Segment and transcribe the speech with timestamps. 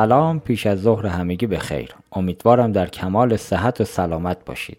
[0.00, 1.94] سلام پیش از ظهر همگی به خیر.
[2.12, 4.78] امیدوارم در کمال صحت و سلامت باشید.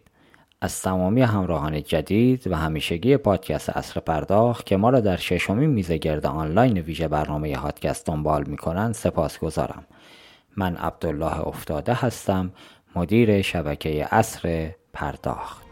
[0.62, 5.98] از تمامی همراهان جدید و همیشگی پادکست اصر پرداخت که ما را در ششمین میزه
[5.98, 9.84] گرد آنلاین ویژه برنامه هادکست دنبال می‌کنند سپاس گذارم
[10.58, 12.52] من عبدالله افتاده هستم
[12.96, 15.71] مدیر شبکه اصر پرداخت.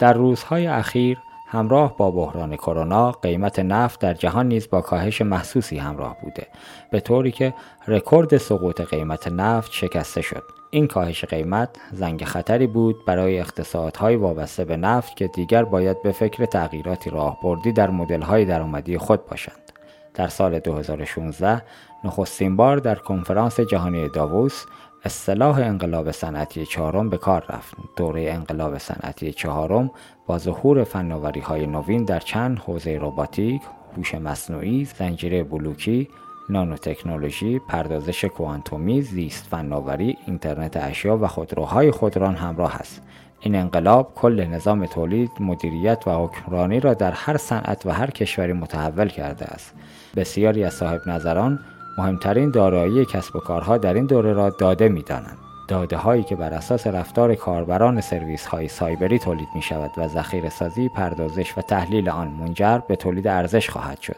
[0.00, 1.18] در روزهای اخیر
[1.50, 6.46] همراه با بحران کرونا قیمت نفت در جهان نیز با کاهش محسوسی همراه بوده
[6.90, 7.54] به طوری که
[7.88, 10.42] رکورد سقوط قیمت نفت شکسته شد.
[10.70, 16.12] این کاهش قیمت زنگ خطری بود برای اقتصادهای وابسته به نفت که دیگر باید به
[16.12, 19.72] فکر تغییراتی راهبردی در مدل‌های درآمدی خود باشند.
[20.14, 21.62] در سال 2016
[22.04, 24.64] نخستین بار در کنفرانس جهانی داووس
[25.04, 27.74] اصطلاح انقلاب صنعتی چهارم به کار رفت.
[27.96, 29.90] دوره انقلاب صنعتی چهارم
[30.26, 33.62] با ظهور فناوری های نوین در چند حوزه رباتیک،
[33.96, 36.08] هوش مصنوعی، زنجیره بلوکی،
[36.48, 43.02] نانوتکنولوژی، پردازش کوانتومی، زیست فناوری، اینترنت اشیا و خودروهای خودران همراه است.
[43.40, 48.52] این انقلاب کل نظام تولید، مدیریت و حکمرانی را در هر صنعت و هر کشوری
[48.52, 49.74] متحول کرده است.
[50.16, 51.60] بسیاری از صاحب نظران
[51.98, 55.38] مهمترین دارایی کسب و کارها در این دوره را داده می دانند.
[55.68, 60.48] داده هایی که بر اساس رفتار کاربران سرویس های سایبری تولید می شود و ذخیره
[60.48, 64.16] سازی، پردازش و تحلیل آن منجر به تولید ارزش خواهد شد.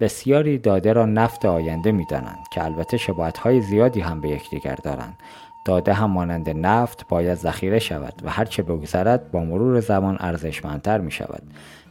[0.00, 4.74] بسیاری داده را نفت آینده می دانند که البته شباهت های زیادی هم به یکدیگر
[4.74, 5.18] دارند.
[5.66, 11.10] داده هم مانند نفت باید ذخیره شود و هرچه بگذرد با مرور زمان ارزشمندتر می
[11.10, 11.42] شود.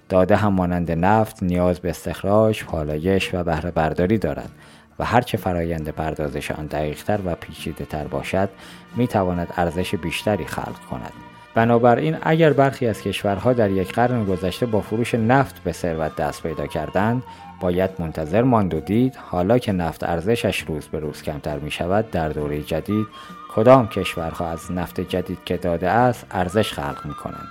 [0.09, 4.51] داده هم مانند نفت نیاز به استخراج، پالایش و بهره برداری دارد
[4.99, 8.49] و هرچه فرایند پردازش آن دقیقتر و پیچیده تر باشد
[8.95, 11.13] می تواند ارزش بیشتری خلق کند.
[11.55, 16.43] بنابراین اگر برخی از کشورها در یک قرن گذشته با فروش نفت به ثروت دست
[16.43, 17.23] پیدا کردند
[17.59, 22.11] باید منتظر ماند و دید حالا که نفت ارزشش روز به روز کمتر می شود
[22.11, 23.07] در دوره جدید
[23.55, 27.47] کدام کشورها از نفت جدید که داده است ارزش خلق می کنند.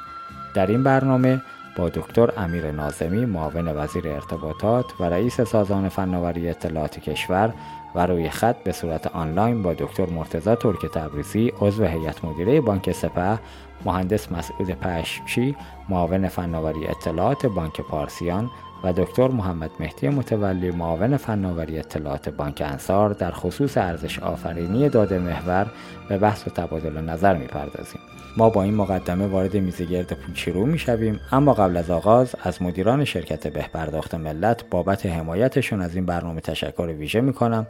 [0.55, 1.43] در این برنامه
[1.77, 7.55] با دکتر امیر نازمی معاون وزیر ارتباطات و رئیس سازمان فناوری اطلاعات کشور
[7.95, 12.93] و روی خط به صورت آنلاین با دکتر مرتزا ترک تبریزی عضو هیئت مدیره بانک
[12.93, 13.39] سپه
[13.85, 15.57] مهندس مسعود پشمچی
[15.89, 18.51] معاون فناوری اطلاعات بانک پارسیان
[18.85, 25.19] و دکتر محمد مهدی متولی معاون فناوری اطلاعات بانک انصار در خصوص ارزش آفرینی داده
[25.19, 25.67] محور
[26.09, 28.01] به بحث و تبادل نظر می‌پردازیم.
[28.37, 33.05] ما با این مقدمه وارد میزگرد پوچی رو می‌شویم اما قبل از آغاز از مدیران
[33.05, 37.67] شرکت بهپرداخت ملت بابت حمایتشون از این برنامه تشکر ویژه می‌کنم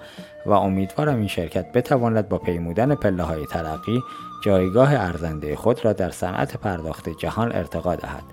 [0.46, 4.00] و امیدوارم این شرکت بتواند با پیمودن پله های ترقی
[4.44, 8.24] جایگاه ارزنده خود را در صنعت پرداخت جهان ارتقا دهد.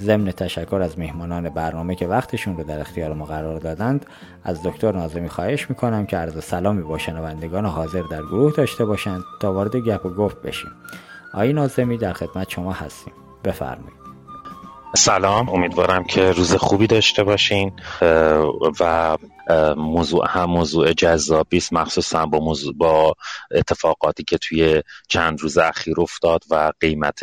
[0.00, 4.06] ضمن تشکر از میهمانان برنامه که وقتشون رو در اختیار ما قرار دادند
[4.44, 9.22] از دکتر نازمی خواهش می‌کنم که عرض سلامی با شنوندگان حاضر در گروه داشته باشند
[9.40, 10.70] تا وارد گپ و گفت بشیم.
[11.34, 13.12] آقای نازمی در خدمت شما هستیم.
[13.44, 14.06] بفرمایید.
[14.96, 17.72] سلام امیدوارم که روز خوبی داشته باشین
[18.80, 19.16] و
[19.76, 21.72] موضوع هم موضوع جذابی است.
[21.72, 23.14] مخصوصا با موضوع با
[23.50, 27.20] اتفاقاتی که توی چند روز اخیر افتاد و قیمت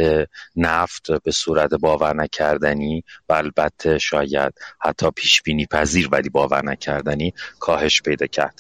[0.56, 7.34] نفت به صورت باور نکردنی و البته شاید حتی پیش بینی پذیر ولی باور نکردنی
[7.60, 8.60] کاهش پیدا کرد.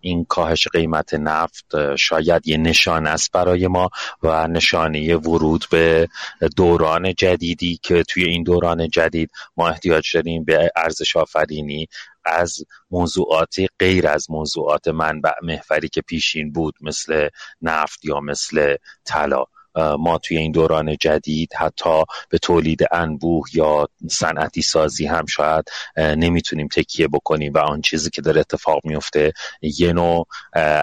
[0.00, 3.90] این کاهش قیمت نفت شاید یه نشانه است برای ما
[4.22, 6.08] و نشانه ورود به
[6.56, 11.88] دوران جدیدی که توی این دوران جدید ما احتیاج داریم به ارزش آفرینی
[12.24, 17.28] از موضوعاتی غیر از موضوعات منبع محوری که پیشین بود مثل
[17.62, 19.44] نفت یا مثل طلا.
[19.74, 25.64] ما توی این دوران جدید حتی به تولید انبوه یا صنعتی سازی هم شاید
[25.96, 29.32] نمی‌تونیم تکیه بکنیم و آن چیزی که داره اتفاق میفته
[29.62, 30.26] یه نوع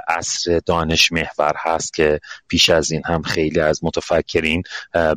[0.07, 4.63] اصر دانش محور هست که پیش از این هم خیلی از متفکرین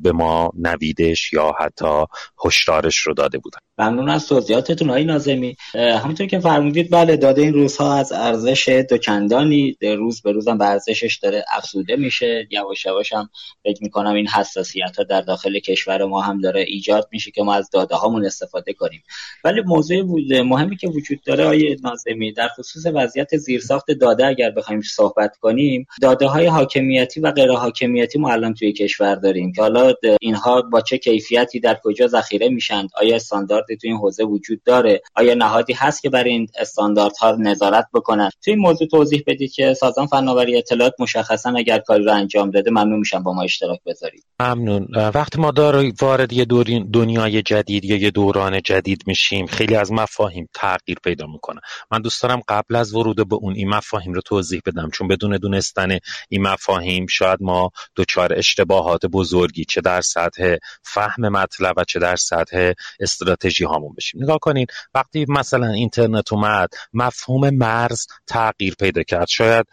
[0.03, 2.05] به ما نویدش یا حتی
[2.45, 3.59] هشدارش رو داده بودن.
[3.79, 5.57] ممنون از توضیحاتتون های نازمی.
[5.75, 11.19] همینطور که فرمودید بله داده این روزها از ارزش دوچندانی روز به روزم به ارزشش
[11.23, 13.31] داره افزوده میشه یواش یواش هم
[13.65, 17.55] فکر می‌کنم این حساسیت ها در داخل کشور ما هم داره ایجاد میشه که ما
[17.55, 19.03] از داده هامون استفاده کنیم.
[19.45, 20.03] ولی موضوع
[20.43, 25.87] مهمی که وجود داره آیه نازمی در خصوص وضعیت زیرساخت داده اگر بخوایم صحبت کنیم
[26.03, 30.81] داده های حاکمیتی و غیر حاکمیتی ما الان توی کشور داریم که حالا اینها با
[30.81, 35.73] چه کیفیتی در کجا ذخیره میشن؟ آیا استانداردی توی این حوزه وجود داره؟ آیا نهادی
[35.73, 40.95] هست که برای این استانداردها نظارت بکنن؟ توی موضوع توضیح بدید که سازمان فناوری اطلاعات
[40.99, 44.25] مشخصا اگر کاری رو انجام داده ممنون میشم با ما اشتراک بذارید.
[44.41, 44.89] ممنون.
[45.15, 46.45] وقتی ما داره وارد یه
[46.93, 49.47] دنیای جدید یا یه دوران جدید میشیم.
[49.47, 51.61] خیلی از مفاهیم تغییر پیدا می‌کنه.
[51.91, 55.37] من دوست دارم قبل از ورود به اون این مفاهیم رو توضیح بدم چون بدون
[55.37, 61.99] دونستن این مفاهیم شاید ما دچار اشتباهات بزرگی چه در سطح فهم مطلب و چه
[61.99, 64.23] در سطح استراتژی هامون بشیم.
[64.23, 69.29] نگاه کنین وقتی مثلا اینترنت اومد مفهوم مرز تغییر پیدا کرد.
[69.29, 69.67] شاید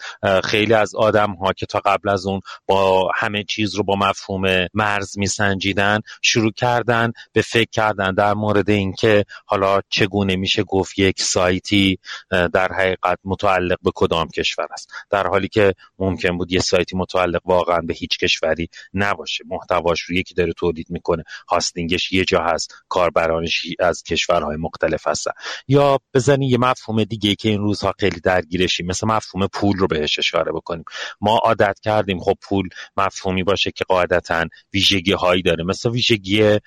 [0.44, 4.68] خیلی از آدم ها که تا قبل از اون با همه چیز رو با مفهوم
[4.74, 8.14] مرز میسنجیدن شروع کردن به فکر کردن.
[8.14, 12.00] در مورد اینکه حالا چگونه میشه گفت یک سایتی
[12.30, 14.92] در حقیقت متعلق به کدام کشور است.
[15.10, 19.44] در حالی که ممکن بود یه سایتی متعلق واقعا به هیچ کشوری نباشه.
[19.48, 21.24] محتواش رو یکی داره تولید می‌کنه.
[21.50, 22.74] هاستینگش یه جا هست.
[22.90, 25.32] کاربرانش از کشورهای مختلف هستن.
[25.68, 30.20] یا بزنی یه مفهوم دیگه که این روزها خیلی درگیرشی مثل مفهوم پول رو بهش
[30.20, 30.84] اشاره بکنیم.
[31.22, 35.64] ما عادت کردیم خب پول مفهومی باشه که قاعدتا ویژگی هایی داره.
[35.64, 36.60] مثل ویژگی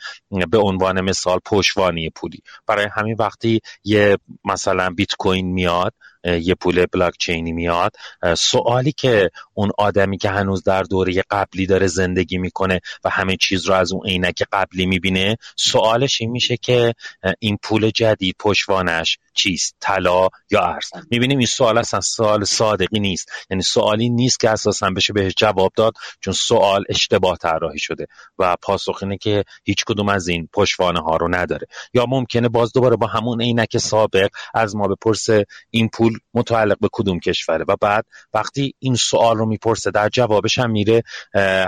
[0.50, 2.42] به عنوان مثال پشوانی پولی.
[2.66, 5.94] برای همین وقتی یه مثلا بیت کوین میاد
[6.24, 7.96] یه پول بلاک چینی میاد
[8.36, 13.66] سوالی که اون آدمی که هنوز در دوره قبلی داره زندگی می‌کنه و همه چیز
[13.66, 16.94] رو از اون عینک قبلی می‌بینه سوالش این میشه که
[17.38, 23.32] این پول جدید پشوانش چیست؟ طلا یا ارز؟ می‌بینیم این سوال اصلا سوال صادقی نیست.
[23.50, 28.06] یعنی سوالی نیست که اساسا بشه بهش جواب داد چون سوال اشتباه طراحی شده
[28.38, 31.66] و پاسخ اینه که هیچ کدوم از این پشوانه ها رو نداره.
[31.94, 36.88] یا ممکنه باز دوباره با همون عینک سابق از ما بپرسه این پول متعلق به
[36.92, 37.64] کدوم کشوره.
[37.68, 38.04] و بعد
[38.34, 41.02] وقتی این سوال رو می‌پرسه در جوابش هم میره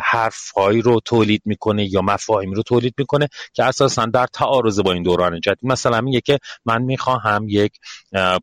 [0.03, 5.03] حرفهایی رو تولید می‌کنه یا مفاهیمی رو تولید می‌کنه که اساسا در تعارض با این
[5.03, 5.59] دوران جدید.
[5.63, 7.73] مثلا میگه که من می‌خواهم یک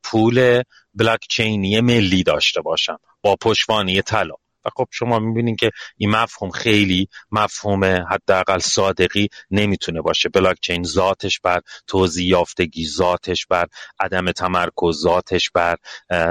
[0.04, 0.62] پول
[0.94, 4.36] بلاک چینی ملی داشته باشم با پشتوانه طلا.
[4.66, 10.30] و خب شما می‌بینین که این مفهوم خیلی مفهوم حداقل صادقی نمی‌تونه باشه.
[10.30, 13.68] بلاک چین ذاتش بر توضیح یافتگی ذاتش بر
[14.00, 15.76] عدم تمرکز ذاتش بر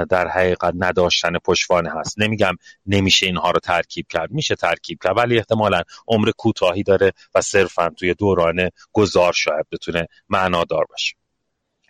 [0.09, 2.19] در حقیقت نداشتن پشتوانه هست.
[2.19, 2.53] نمیگم
[2.85, 4.31] نمیشه اینها رو ترکیب کرد.
[4.31, 5.17] میشه ترکیب کرد.
[5.17, 11.20] ولی احتمالا عمر کوتاهی داره و صرفا توی دوران گذار شاید بتونه معنادار باشه.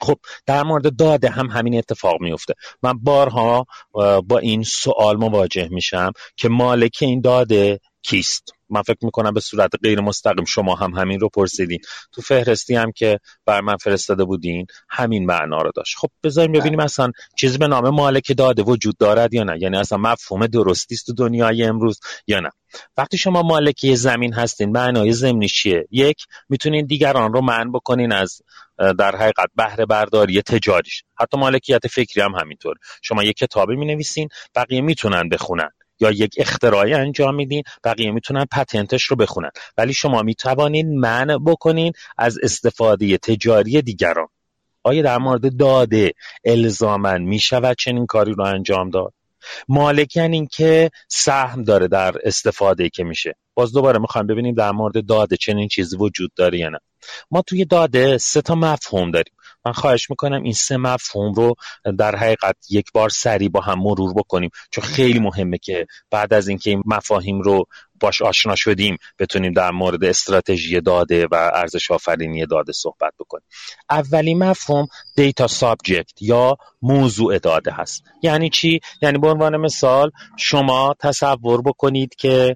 [0.02, 2.54] خب در مورد داده هم همین اتفاق میفته
[2.84, 3.66] من بارها
[4.28, 9.72] با این سوال مواجه میشم که مالک این داده کیست؟ من فکر می‌کنم به صورت
[9.84, 11.80] غیر مستقیم شما هم همین رو پرسیدین.
[12.12, 15.98] تو فهرستی هم که بر من فرستاده بودین همین معنا رو داشت.
[15.98, 19.58] خب بذاریم ببینیم اصلا چیزی به نام مالک داده وجود دارد یا نه.
[19.62, 22.50] یعنی اصلا مفهوم درستی است تو دنیای امروز یا نه.
[22.98, 28.42] وقتی شما مالکی زمین هستین معنای زمینی چیه؟ یک می‌تونین دیگران رو معنی بکنین از
[28.78, 31.04] در حقیقت بهره برداری تجاریش.
[31.20, 32.76] حتی مالکیت فکری هم همینطور.
[33.02, 35.70] شما یک کتابی می نویسین بقیه می‌تونن بخونن.
[36.02, 39.50] یا یک اختراعی انجام میدین بقیه می‌تونن پتنتش رو بخونن.
[39.78, 44.28] ولی شما می‌توانید منع بکنین از استفاده تجاری دیگران.
[44.84, 46.14] آیا در مورد داده
[46.46, 49.14] الزامن می‌شود چنین کاری رو انجام داد.
[49.68, 53.36] مالک یعنی اینکه سهم داره در استفاده که میشه.
[53.54, 56.80] باز دوباره می‌خوایم ببینیم در مورد داده چنین چیزی وجود داره یا نه.
[57.32, 59.34] ما توی داده سه تا مفهوم داریم.
[59.66, 61.56] من خواهش می‌کنم این سه مفهوم رو
[61.98, 66.48] در حقیقت یک بار سریع با هم مرور بکنیم چون خیلی مهمه که بعد از
[66.48, 67.66] اینکه این مفاهیم رو
[68.02, 73.46] باش آشنا شدیم بتونیم در مورد استراتژی داده و ارزش آفرینی داده صحبت بکنیم.
[73.90, 78.04] اولین مفهوم دیتا سابجکت یا موضوع داده هست.
[78.24, 82.56] یعنی چی؟ یعنی به عنوان مثال شما تصور بکنید که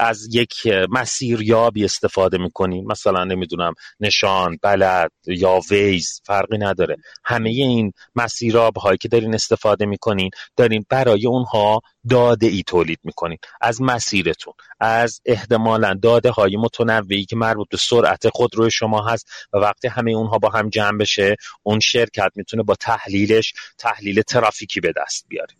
[0.00, 0.52] از یک
[0.90, 6.96] مسیر یابی استفاده می‌کنید مثلا نمی‌دونم نشان بلد یا ویز فرقی نداره.
[7.24, 11.80] همه این مسیراب هایی که دارین استفاده می‌کنین دارین برای اونها
[12.10, 13.38] داده ای تولید می‌کنین.
[13.60, 14.54] از مسیرتون.
[14.80, 20.12] از احتمالا داده های متنوعی که مربوط به سرعت خودرو شما هست و وقتی همه
[20.12, 25.54] اونها با هم جمع بشه اون شرکت می‌تونه با تحلیلش تحلیل ترافیکی به دست بیاره.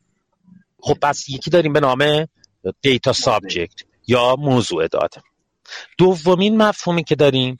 [0.80, 2.26] خب پس یکی داریم به نام
[2.82, 5.22] data subject یا موضوع داده.
[5.98, 7.56] دومین مفهومی که داریم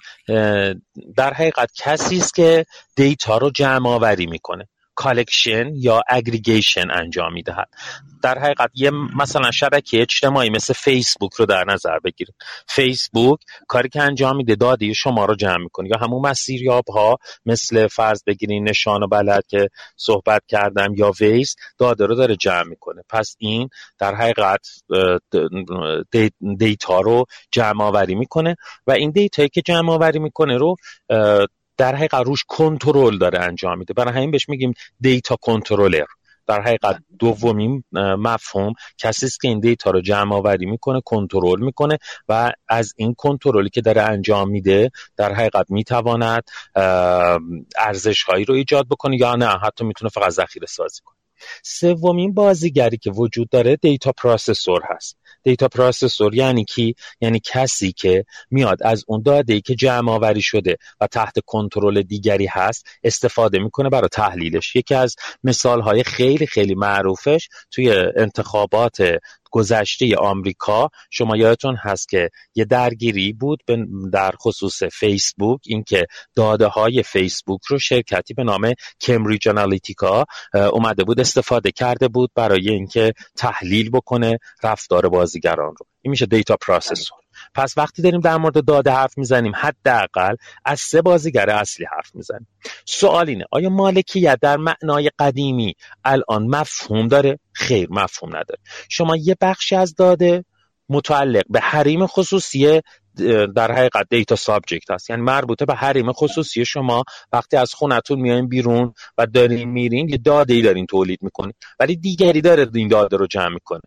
[1.16, 4.68] در حقیقت کسی است که دیتا رو جمع آوری می‌کنه.
[4.96, 7.68] collection یا aggregation انجام می‌دهد.
[8.22, 12.34] در حقیقت یه مثلا شبکه اجتماعی مثل فیسبوک رو در نظر بگیرید.
[12.68, 15.88] فیسبوک کاری که انجام میده داده‌ی شما رو جمع می‌کنه.
[15.88, 21.54] یا همون مسیریاب ها مثل فرض بگیرین نشان و بلد که صحبت کردم یا Waze
[21.78, 23.02] داده رو داره جمع می‌کنه.
[23.08, 24.66] پس این در حقیقت
[26.58, 30.76] دیتا رو جمع آوری می‌کنه و این دیتایی که جمع آوری می‌کنه رو
[31.76, 33.94] در حقیقت روش کنترل داره انجام میده.
[33.94, 36.04] برای همین بهش میگیم data controller.
[36.46, 41.98] در حقیقت دومین مفهوم کسی است که این دیتا رو جمع آوری می‌کنه کنترل می‌کنه
[42.28, 46.42] و از این کنترلی که داره انجام میده در حقیقت می‌تواند
[47.78, 49.58] ارزش هایی رو ایجاد بکنه یا نه.
[49.62, 51.15] حتی می‌تونه فقط ذخیره سازی کنه.
[51.62, 55.16] سومین بازیگری که وجود داره data processor هست.
[55.42, 60.42] data processor یعنی کی؟ یعنی کسی که میاد از اون داده ای که جمع آوری
[60.42, 64.76] شده و تحت کنترل دیگری هست استفاده می‌کنه برای تحلیلش.
[64.76, 69.02] یکی از مثال های خیلی خیلی معروفش توی انتخابات
[69.56, 73.62] گذشته آمریکا شما یادتون هست که یه درگیری بود
[74.12, 80.24] در خصوص فیسبوک اینکه داده های فیسبوک رو شرکتی به نام کمبریج آنالیتیکا
[80.72, 85.86] اومده بود استفاده کرده بود برای اینکه تحلیل بکنه رفتار بازیگران رو.
[86.02, 87.18] این میشه data processor.
[87.54, 92.48] پس وقتی داریم در مورد داده حرف می‌زنیم حداقل از سه بازیگر اصلی حرف می‌زنیم.
[92.84, 95.74] سوال اینه آیا مالکیت در معنای قدیمی
[96.04, 98.60] الان مفهوم داره؟ خیر مفهوم نداره.
[98.88, 100.44] شما یه بخشی از داده
[100.88, 102.80] متعلق به حریم خصوصی
[103.56, 107.04] در حقیقت دیتا سابجکت هست یعنی مربوطه به حریم خصوصی شما.
[107.32, 111.52] وقتی از خونتون میاین بیرون و دارین میرین یه داده ای دارین تولید می‌کنین.
[111.80, 113.80] ولی دیگری داره این داده رو جمع می‌کنه.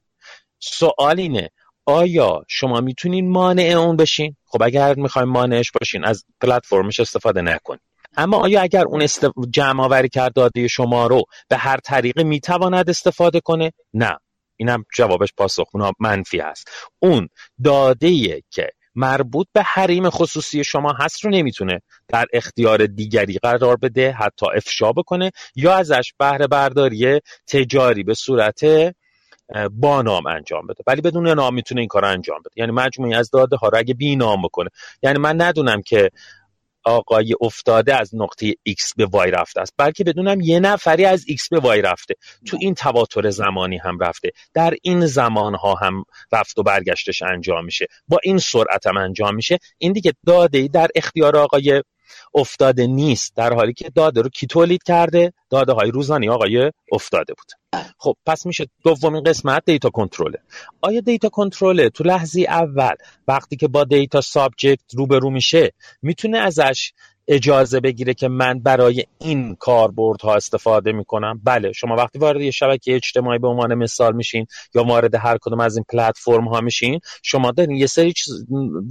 [0.59, 1.49] سوال اینه
[1.89, 7.79] آیا شما می‌تونین مانع اون بشین؟ خب اگر می‌خوایم مانعش باشین از پلتفرمش استفاده نکنین
[8.17, 9.25] اما آیا اگر اون است...
[9.49, 14.17] جمع آوری کرد داده شما رو به هر طریقی می‌تواند استفاده کنه؟ نه.
[14.57, 15.67] اینم جوابش پاسخ
[15.99, 16.69] منفی هست.
[16.99, 17.29] اون
[17.63, 24.11] داده که مربوط به حریم خصوصی شما هست رو نمی‌تونه در اختیار دیگری قرار بده
[24.11, 28.59] حتی افشا بکنه یا ازش بهره برداری تجاری به صورت
[29.71, 30.83] با نام انجام بده.
[30.87, 32.53] ولی بدون نام می‌تونه این کار انجام بده.
[32.55, 34.69] یعنی مجموعی از داده ها رو اگه بی نام بکنه.
[35.03, 36.11] یعنی من ندونم که
[36.83, 39.73] آقای افتاده از نقطه X به Y رفته است.
[39.77, 42.13] بلکه بدونم یه نفری از X به Y رفته.
[42.45, 44.31] تو این تواتر زمانی هم رفته.
[44.53, 47.87] در این زمان ها هم رفت و برگشتش انجام میشه.
[48.07, 49.57] با این سرعت هم انجام میشه.
[49.77, 51.83] این دیگه داده در اختیار آقای
[52.35, 57.33] افتاده نیست در حالی که داده رو کی تولید کرده؟ داده های روزانه آقای افتاده
[57.33, 57.83] بود.
[57.97, 60.39] خب پس میشه دومین قسمت data controller ه.
[60.81, 62.95] آیا data controller ه تو لحظه اول
[63.27, 66.93] وقتی که با data subject روبرو میشه می‌تونه ازش
[67.29, 72.95] اجازه بگیره که من برای این کاربردها استفاده می‌کنم؟ بله شما وقتی وارد یه شبکه
[72.95, 74.45] اجتماعی به عنوان مثال میشین
[74.75, 78.13] یا وارد هر کدوم از این پلتفرم ها میشین شما دارین یه سری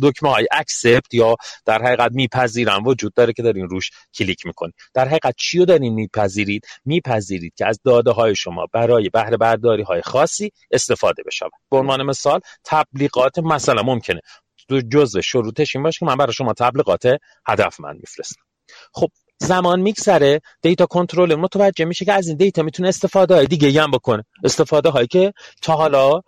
[0.02, 4.72] دکمه های accept یا در حقیقت میپذیرم وجود داره که دارین روش کلیک می‌کنین.
[4.94, 9.82] در حقیقت چی رو دارین میپذیرید؟ میپذیرید که از داده های شما برای بهره برداری
[9.82, 14.20] های خاصی استفاده بشه به عنوان مثال تبلیغات مثلا ممکنه
[14.92, 17.16] جزء شروطش این باشه که من برای شما تبلیغات
[17.46, 18.42] هدفمند میفرستم.
[18.92, 19.08] خب
[19.38, 23.90] زمان میگذره data controller متوجه میشه که از این دیتا می‌تونه استفاده های دیگه هم
[23.90, 24.24] بکنه.
[24.44, 25.32] استفاده هایی که
[25.62, 26.20] تا حالا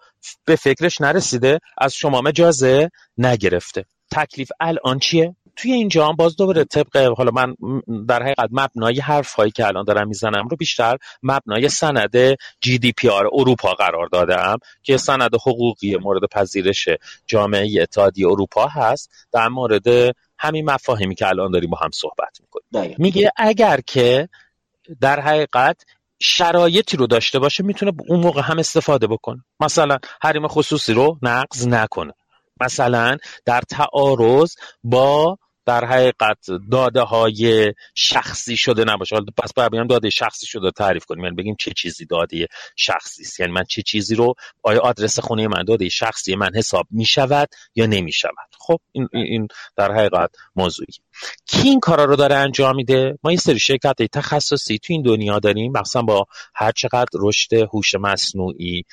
[0.44, 3.85] به فکرش نرسیده از شما مجازه نگرفته.
[4.12, 7.55] تکلیف الان چیه؟ توی اینجا هم باز دوباره طبق حالا من
[8.09, 12.17] در حقیقت مبنای حرف هایی که الان دارم می‌زنم رو بیشتر مبنای سند
[12.61, 16.88] جی دی پی آر اروپا قرار دادم که سند حقوقی مورد پذیرش
[17.26, 19.11] جامعه اتحادیه اروپا هست.
[19.33, 22.97] در مورد همین مفاهیمی که الان داریم با هم صحبت می‌کنیم.
[22.99, 24.29] میگه اگر که
[25.00, 25.85] در حقیقت
[26.19, 29.45] شرایطی رو داشته باشه می‌تونه اون موقع هم استفاده بکنه.
[29.61, 32.12] مثلا حریم خصوصی رو نقض نکنه.
[32.61, 36.38] مثلا در تعارض با در حقیقت
[36.71, 39.14] داده های شخصی شده نباشه.
[39.14, 41.25] حالا پس باید بگم داده شخصی شده تعریف کنیم.
[41.25, 43.40] یعنی بگیم چه چیزی داده شخصی است.
[43.40, 47.49] یعنی من چه چیزی رو آیا آدرس خونه من داده شخصی من حساب می شود
[47.75, 50.95] یا نمی شود خب این, این در حقیقت موضوعی.
[51.47, 55.38] کی این کارا رو داره انجام میده؟ ما یه سری شرکت تخصصی تو این دنیا
[55.38, 55.73] داریم.
[55.73, 58.85] مثلا با هر چقدر رشد هوش مصنوعی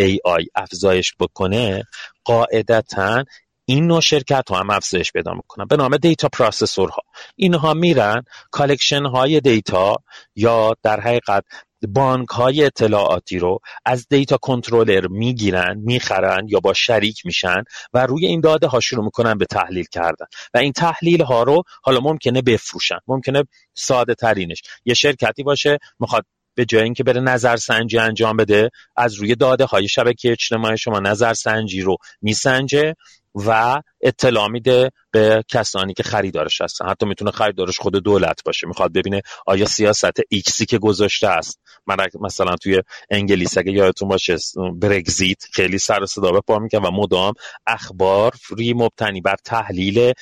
[0.00, 1.84] AI افزایش بکنه
[2.24, 3.24] قاعدتا
[3.64, 5.66] این نوع شرکت ها هم افزایش پیدا می‌کنن.
[5.66, 7.02] به نام data processor ها
[7.36, 9.96] اینها میرن collection های دیتا
[10.36, 11.44] یا در حقیقت
[11.88, 18.26] بانک های اطلاعاتی رو از data controller می‌گیرن می‌خرن یا باهاش شریک میشن و روی
[18.26, 20.26] این داده ها شروع می‌کنن به تحلیل کردن.
[20.54, 22.98] و این تحلیل ها رو حالا ممکنه بفروشن.
[23.06, 29.14] ممکنه ساده ترینش یه شرکتی باشه می‌خواد به جای اینکه بره نظرسنجی انجام بده از
[29.14, 32.94] روی داده های شبکه اجتماعی شما نظرسنجی رو میسنجه.
[33.34, 36.88] و اطلاع میده به کسانی که خریدارش هستن.
[36.88, 38.66] حتی می‌تونه خریدارش خود دولت باشه.
[38.66, 41.60] می‌خواد ببینه آیا سیاست ایکسی که گذاشته است.
[41.86, 44.36] من مثلا توی انگلیس اگه یادتون باشه
[44.74, 47.32] برگزیت خیلی سر صدا به پا می‌کنه و مدام
[47.66, 50.12] اخبار ری مبتنی بر تحلیل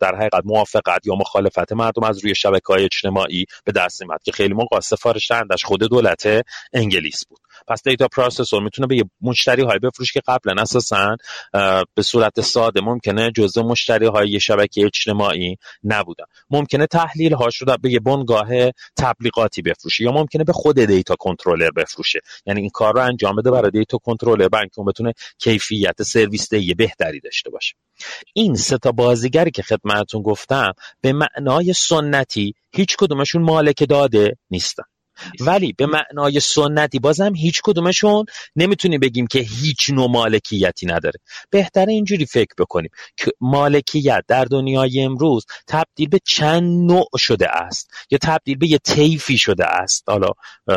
[0.00, 4.32] در حقیقت موافقت یا مخالفت مردم از روی شبکه های اجتماعی به دست میاد که
[4.32, 5.32] خیلی موقع سفارش
[5.64, 7.38] خود دولت انگلیس بود.
[7.68, 11.16] پس دیتا پروسسور می‌تونه به مشتری های بفروش که قبلا اساسا
[11.94, 16.24] به صورت ساده ممکنه جزء مشتری های شبکه اجتماعی نبودن.
[16.50, 18.48] ممکنه تحلیل هاش رو به یه بنگاه
[18.96, 22.20] تبلیغاتی بفروشه یا ممکنه به خود دیتا کنترلر بفروشه.
[22.46, 26.74] یعنی این کار رو انجام بده برای دیتا کنترلر برای اینکه بتونه کیفیت سرویس دهی
[26.74, 27.74] بهتری داشته باشه.
[28.32, 34.82] این سه تا بازیگری که خدمتتون گفتم به معنای سنتی هیچ کدومشون مالک داده نیستن.
[35.40, 38.24] ولی به معنای سنتی بازم هیچ کدومشون
[38.56, 41.20] نمی‌تونیم بگیم که هیچ نوع مالکیتی نداره.
[41.50, 47.90] بهتره اینجوری فکر بکنیم که مالکیت در دنیای امروز تبدیل به چند نوع شده است
[48.10, 50.04] یا تبدیل به یه طیفی شده است.
[50.08, 50.28] حالا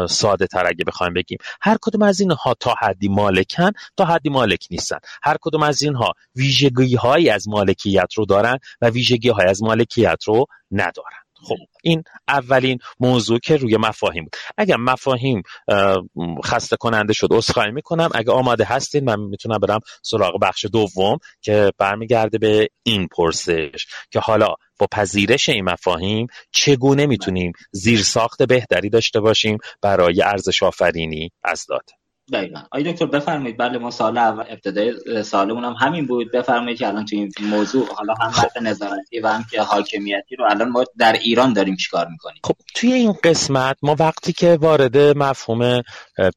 [0.10, 1.38] ساده تر اگه بخوایم بگیم.
[1.62, 4.98] هر کدوم از اینها تا حدی مالکن تا حدی مالک نیستن.
[5.24, 10.24] هر کدوم از اینها ویژگی هایی از مالکیت رو دارن و ویژگی های از مالکیت
[10.26, 11.27] رو ندارن.
[11.44, 14.36] خب این اولین موضوع که روی مفاهیم بود.
[14.58, 15.42] اگر مفاهیم
[16.46, 18.10] خسته کننده شد عذرخواهی می‌کنم.
[18.16, 24.20] اگر آماده هستین من می‌تونم برم سراغ بخش دوم که برمیگرده به این پرسش که
[24.20, 24.48] حالا
[24.80, 31.94] با پذیرش این مفاهیم چگونه می‌تونیم زیرساخت بهتری داشته باشیم برای ارزش آفرینی از داده
[32.34, 32.60] دقیقا.
[32.72, 33.58] آی دکتر بفرمایید.
[33.58, 34.94] بله ما سال اول ابتدای
[35.24, 36.32] سالمون هم همین بود.
[36.32, 38.28] بفرمایید که الان تو این موضوع حالا هم.
[38.28, 42.56] بحث نظارتی و هم که حاکمیتی رو الان ما در ایران داریم چیکار می‌کنیم؟ خب
[42.76, 45.82] توی این قسمت ما وقتی که وارد مفهوم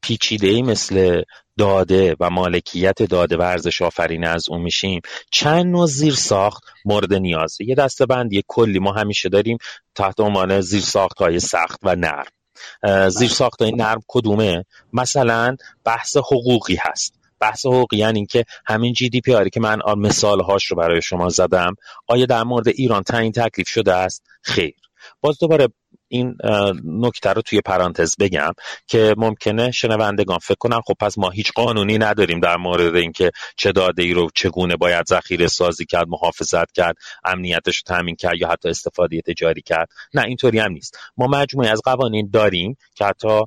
[0.01, 1.21] پیچیده ای مثل
[1.57, 5.01] داده و مالکیت داده و ارزش آفرین از اون میشیم
[5.31, 8.79] چند نوع زیر ساخت مورد نیازه یه دسته بندی کلی.
[8.79, 9.57] ما همیشه داریم
[9.95, 12.25] تحت عنوان زیر ساخت های سخت و نرم.
[13.09, 17.13] زیر ساخت نرم کدومه؟ مثلا بحث حقوقی هست.
[17.39, 21.01] بحث حقوقی یعنی اینکه همین جی دی پی آری که من مثال هاش رو برای
[21.01, 21.75] شما زدم.
[22.07, 24.75] آیا در مورد ایران تعیین تکلیف شده است؟ خیر.
[25.21, 25.67] باز دوباره
[26.11, 26.35] این
[26.85, 28.51] نکته رو توی پرانتز بگم
[28.87, 33.71] که ممکنه شنوندگان فکر کنن خب پس ما هیچ قانونی نداریم در مورد اینکه چه
[33.71, 36.95] داده ای رو چگونه باید ذخیره سازی کرد محافظت کرد
[37.25, 39.89] امنیتش رو تامین کرد یا حتی استفاده تجاری کرد.
[40.13, 40.97] نه اینطوری هم نیست.
[41.17, 43.39] ما مجموعه از قوانین داریم که حتی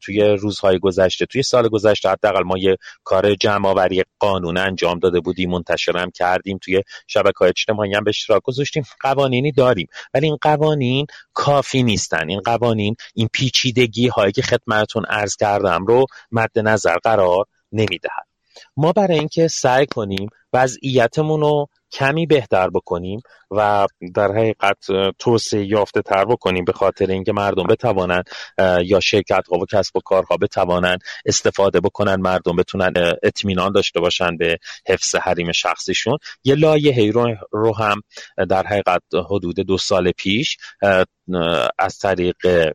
[0.00, 5.20] توی روزهای گذشته توی سال گذشته حداقل ما یه کار جمع آوری قانون انجام داده
[5.20, 8.84] بودیم منتشرم کردیم توی شبکه های اجتماعی هم به اشتراک گذاشتیم.
[9.00, 9.86] قوانینی داریم.
[10.14, 12.28] ولی این قوانین کافی نیستن.
[12.28, 18.23] این قوانین این پیچیدگی هایی که خدمتتون عرض کردم رو مد نظر قرار نمی‌دهد.
[18.76, 24.76] ما برای اینکه سعی کنیم وضعیتمون رو کمی بهتر بکنیم و در حقیقت
[25.18, 28.24] توسعه یافته تر بکنیم به خاطر اینکه مردم بتوانند
[28.84, 34.36] یا شرکت ها و کسب و کارها بتوانند استفاده بکنن مردم بتونن اطمینان داشته باشن
[34.36, 36.18] به حفظ حریم شخصیشون.
[36.44, 38.00] یه لایحه رو, رو هم
[38.48, 40.56] در حقیقت حدود دو سال پیش
[41.78, 42.72] از طریق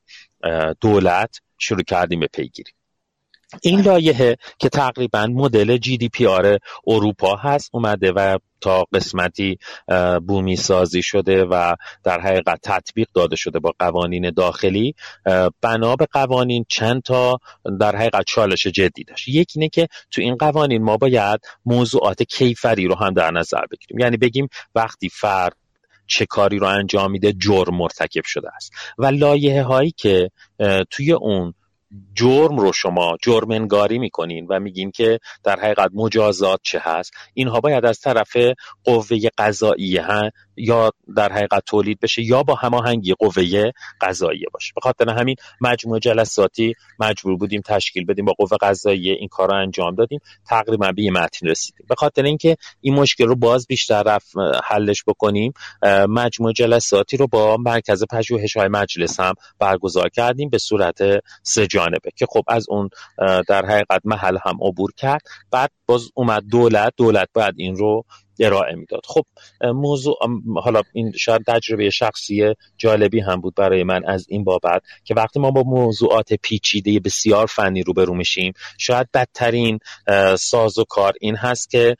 [0.81, 2.71] دولت شروع کردیم به پیگیری.
[3.61, 6.57] این لایحه که تقریبا مدل جی دی پی آر
[6.87, 9.57] اروپا هست اومده و تا قسمتی
[10.27, 14.95] بومی سازی شده و در حقیقت تطبیق داده شده با قوانین داخلی.
[15.61, 17.39] بنا به قوانین چند تا
[17.79, 19.27] در حقیقت چالش جدی داشت.
[19.27, 23.99] یکی اینه که تو این قوانین ما باید موضوعات کیفری رو هم در نظر بگیریم.
[23.99, 25.55] یعنی بگیم وقتی فرد
[26.07, 28.71] چه کاری رو انجام میده جرم مرتکب شده است.
[28.97, 30.31] و لایه هایی که
[30.89, 31.53] توی اون
[32.15, 37.59] جرم رو شما جرم انگاری می‌کنین و میگین که در حقیقت مجازات چه هست؟ اینها
[37.59, 38.37] باید از طرف
[38.83, 40.01] قوه قضاییه
[40.59, 44.71] یا در حقیقت تولید بشه یا با هماهنگی قوه قضاییه باشه.
[44.75, 49.55] به خاطر همین مجموعه جلساتی مجبور بودیم تشکیل بدیم با قوه قضاییه این کار رو
[49.55, 51.85] انجام دادیم تقریبا به متن رسیدیم.
[51.89, 54.19] به خاطر اینکه این مشکل رو باز بیشتر
[54.63, 55.53] حلش بکنیم
[56.09, 60.97] مجموعه جلساتی رو با مرکز پژوهش های مجلس هم برگزار کردیم به صورت
[61.43, 62.89] سه جانبه که خب از اون
[63.47, 65.21] در حقیقت محل هم عبور کرد.
[65.51, 68.05] بعد باز اومد دولت دولت باید این رو
[68.39, 69.01] ارائه می‌داد.
[69.05, 69.25] خب
[69.61, 70.15] موضوع
[70.63, 75.39] حالا این شاید تجربه شخصی جالبی هم بود برای من از این بابت که وقتی
[75.39, 79.79] ما با موضوعات پیچیده بسیار فنی روبرو میشیم شاید بدترین
[80.39, 81.95] ساز و کار این هست که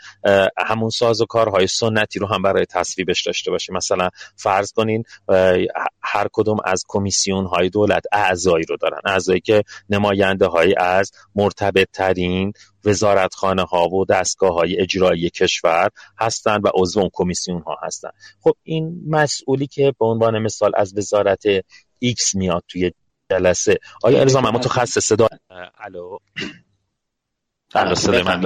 [0.58, 3.76] همون ساز و کارهای سنتی رو هم برای تصویبش داشته باشیم.
[3.76, 5.04] مثلا فرض کنین
[6.04, 9.00] هر کدوم از کمیسیون های دولت اعضایی رو دارن.
[9.06, 12.54] اعضایی که نماینده های از مرتبط ترین
[12.86, 15.90] وزارتخانه ها و دستگاه های اجرایی کشور
[16.20, 18.14] هستند و عضو اون کمیسیون ها هستند.
[18.42, 21.44] خب این مسئولی که به عنوان مثال از وزارت
[22.00, 22.92] ایکس میاد توی
[23.32, 23.78] جلسه.
[24.04, 25.40] آیا الزام متخصص داده
[25.80, 26.18] الو.
[27.76, 28.42] بله من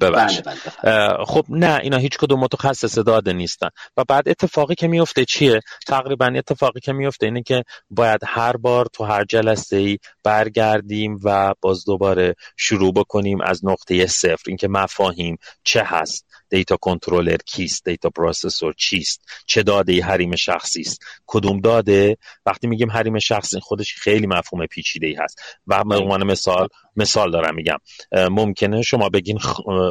[0.00, 3.68] بله، بله، خب نه اینا هیچ کدوم متخصص داده نیستن.
[3.96, 8.86] و بعد اتفاقی که میفته چیه؟ تقریبا اتفاقی که میفته اینه که باید هر بار
[8.92, 14.42] تو هر جلسه ای برگردیم و باز دوباره شروع بکنیم از نقطه صفر.
[14.46, 16.29] اینکه مفاهیم چه هست.
[16.50, 22.66] data controller کیست؟ data processor چیست؟ چه داده ای حریم شخصی است؟ کدوم داده؟ وقتی
[22.66, 25.42] میگیم حریم شخصی خودش خیلی مفهوم پیچیده ای هست.
[25.66, 27.78] و به عنوان مثال مثال دارم میگم.
[28.12, 29.38] ممکنه شما بگین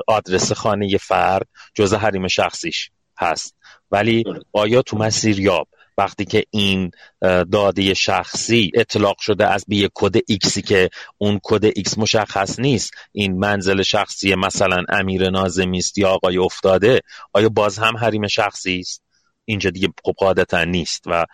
[0.08, 3.56] آدرس خانه فرد جزء حریم شخصیش هست.
[3.92, 5.68] ولی آیا تو مسیر یاب
[6.00, 6.92] وقتی که این
[7.52, 12.92] داده شخصی اطلاق شده از به کد ایکسی که اون کد ایکس مشخص نیست.
[13.12, 17.02] این منزل شخصی مثلا امیر نازمی است یا آقای افتاده
[17.34, 19.09] آیا باز هم حریم شخصی است؟
[19.50, 21.26] اینجا دیگه خب قاعدتا نیست و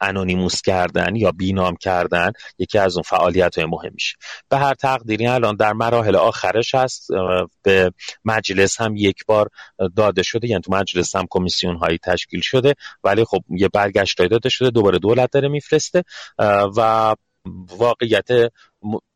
[0.00, 4.16] anonymous کردن یا بی‌نام کردن یکی از اون فعالیت های مهمشه
[4.48, 7.08] به هر تقدیری الان در مراحل آخرش هست
[7.62, 7.92] به
[8.24, 9.48] مجلس هم یک بار
[9.96, 14.48] داده شده یعنی تو مجلس هم کمیسیون هایی تشکیل شده ولی خب یه برگشت داده
[14.48, 16.02] شده دوباره دولت داره میفرسته
[16.76, 17.14] و
[17.78, 18.28] واقعیت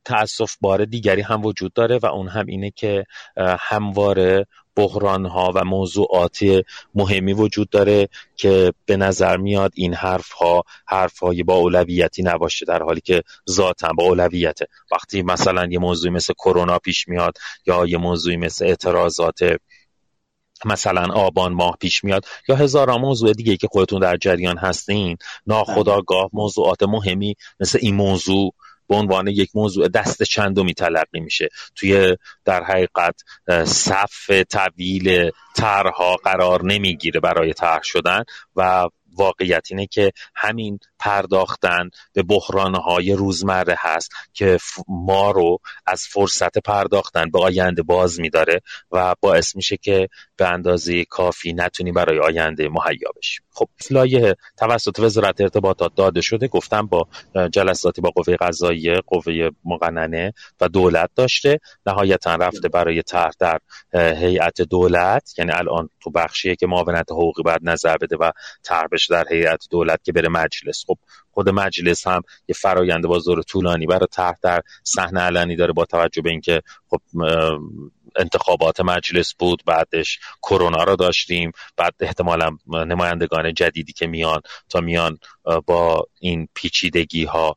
[0.05, 3.05] تاسف بار دیگری هم وجود داره و اون هم اینه که
[3.59, 4.47] همواره
[4.77, 6.39] بحران ها و موضوعات
[6.95, 12.67] مهمی وجود داره که به نظر میاد این حرف ها حرف های با اولویتی نباشه
[12.67, 14.67] در حالی که ذاتا با اولویته.
[14.93, 17.33] وقتی مثلا یه موضوعی مثل کرونا پیش میاد
[17.67, 19.41] یا یه موضوعی مثل اعتراضات
[20.65, 26.31] مثلا آبان ماه پیش میاد یا هزاران موضوع دیگه که خودتون در جریان هستین ناخداگاه
[26.33, 28.55] موضوعات مهمی مثل این موضوع
[28.93, 31.49] به عنوان یک موضوع دست چندمی تلقی میشه.
[31.77, 33.15] توی در حقیقت
[33.65, 38.25] صف طویل طرحها قرار نمی‌گیره برای طرح شدن
[38.57, 46.59] و واقعیت اینه که همین پرداختن به بحرانهای روزمره هست که ما رو از فرصت
[46.59, 52.69] پرداختن به آینده باز میداره و باعث میشه که به اندازه کافی نتونیم برای آینده
[52.69, 53.45] مهیا بشیم.
[53.51, 56.49] خب لایه توسط وزارت ارتباطات داده شده.
[56.49, 57.09] گفتم با
[57.53, 61.59] جلساتی با قوه قضاییه قوه مقننه و دولت داشته.
[61.87, 63.61] نهایتا رفته برای طرح در
[63.95, 65.39] هیئت دولت.
[65.39, 68.31] یعنی الان تو بخشیه که معاونت حقوقی باید نظر بده و
[68.63, 70.85] طرح در هیئت دولت که بره مجلس.
[70.87, 70.99] خب
[71.31, 75.85] خود مجلس هم یه فرایند با زور طولانی برای طرح در صحنه علنی داره با
[75.85, 77.01] توجه به اینکه خب
[78.17, 85.19] انتخابات مجلس بود بعدش کرونا رو داشتیم بعد احتمالا نمایندگان جدیدی که میان تا میان
[85.67, 87.57] با این پیچیدگی ها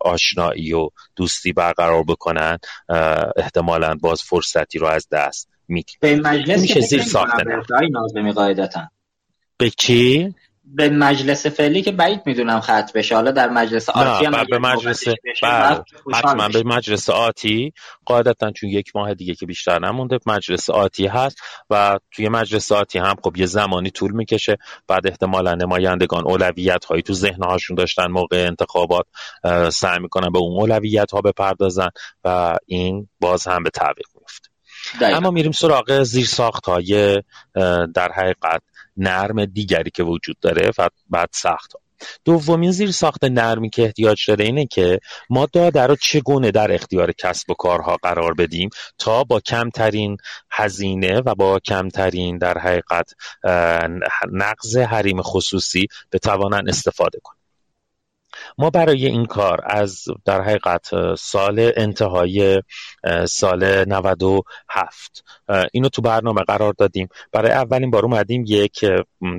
[0.00, 2.58] آشنایی و دوستی برقرار بکنن
[3.36, 5.96] احتمالا باز فرصتی رو از دست میدیم.
[6.00, 7.44] به مجلس میشه زیر ساخته
[9.56, 10.34] به چی؟
[10.66, 13.14] به مجلس فعلی که بعید می‌دونم خط بشه.
[13.14, 15.04] حالا در مجلس آتی هم به مجلس
[15.42, 17.72] بله، حتما به مجلس آتی
[18.04, 21.36] قاعدتا چون یک ماه دیگه که بیشتر نمونده مجلس آتی هست
[21.70, 24.56] و توی مجلس آتی هم خب یه زمانی طول می‌کشه.
[24.88, 29.06] بعد احتمالا نمایندگان اولویت هایی تو ذهن هاشون داشتن موقع انتخابات
[29.72, 31.88] سعی می‌کنن به اون اولویت ها بپردازن
[32.24, 34.48] و این باز هم به تعویق میفته
[35.16, 37.22] اما میریم سراغ زیر ساخت های
[37.94, 38.62] در حقیقت.
[38.96, 41.72] نرم دیگری که وجود داره و بعد سخت.
[42.24, 47.12] دومین زیر ساخت نرمی که احتیاج داره اینه که ما داده رو چگونه در اختیار
[47.12, 50.16] کسب و کارها قرار بدیم تا با کمترین
[50.50, 53.10] هزینه و با کمترین در حقیقت
[54.32, 57.43] نقض حریم خصوصی بتوانن استفاده کنیم
[58.58, 62.62] ما برای این کار از در حقیقت سال انتهای
[63.28, 65.24] سال 97
[65.72, 67.08] اینو تو برنامه قرار دادیم.
[67.32, 68.84] برای اولین بار اومدیم یک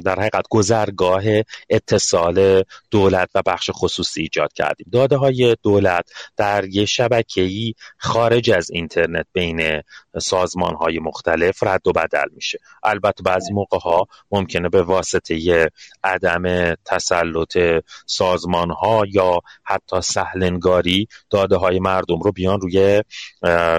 [0.04, 1.24] در حقیقت گذرگاه
[1.70, 4.88] اتصال دولت و بخش خصوصی ایجاد کردیم.
[4.92, 9.82] داده های دولت در یه شبکه‌ای خارج از اینترنت بین
[10.20, 12.60] سازمان های مختلف رد و بدل میشه.
[12.84, 15.68] البته بعضی موقع ها ممکنه به واسطه
[16.04, 17.58] عدم تسلط
[18.06, 23.04] سازمان ها یا حتی سهلنگاری داده های مردم رو بیان روی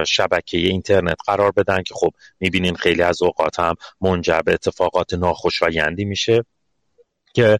[0.07, 2.11] شبکه اینترنت قرار بدن که خب
[2.41, 6.45] می‌بینین خیلی از اوقات هم منجر به اتفاقات ناخوشایندی میشه
[7.35, 7.59] که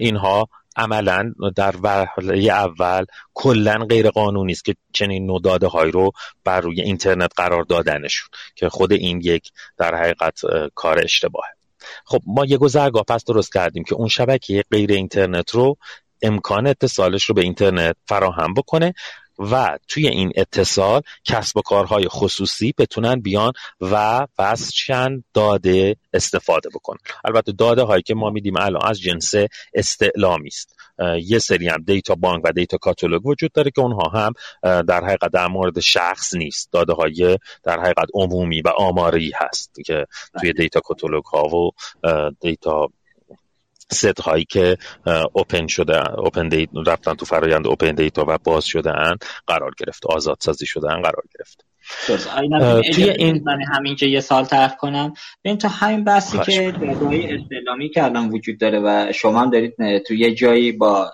[0.00, 6.12] اینها عملا در وهله اول کلا غیر قانونی است که چنین نوع داده های رو
[6.44, 10.40] بر روی اینترنت قرار دادنشون که خود این یک در حقیقت
[10.74, 11.50] کار اشتباهه.
[12.04, 15.76] خب ما یه گذرگاه پس درست کردیم که اون شبکه غیر اینترنت رو
[16.22, 18.94] امکان اتصالش رو به اینترنت فراهم بکنه
[19.38, 26.98] و توی این اتصال کسب و کارهای خصوصی بتونن بیان و وصلشن داده استفاده بکنن.
[27.24, 29.32] البته داده هایی که ما میدیم الان از جنس
[29.74, 30.76] استعلامی است.
[31.22, 35.32] یه سری هم دیتا بانک و دیتا کاتالوگ وجود داره که اونها هم در حقیقت
[35.32, 36.72] در مورد شخص نیست.
[36.72, 40.06] داده های در حقیقت عمومی و آماری هست که
[40.40, 41.70] توی data catalog ها و
[42.40, 42.88] data
[43.92, 44.76] set هایی که
[45.32, 50.06] open شده open data رفتن تو فرایند open data و باز شده ان قرار گرفت.
[50.06, 51.64] آزاد سازی شده ان قرار گرفت.
[52.94, 55.14] توی این من همین که یه سال طرح کنم.
[55.44, 59.74] ببین تو همین بحثی که داده‌های استعلامی که الان وجود داره و شما هم دارید
[60.06, 61.10] تو یه جایی با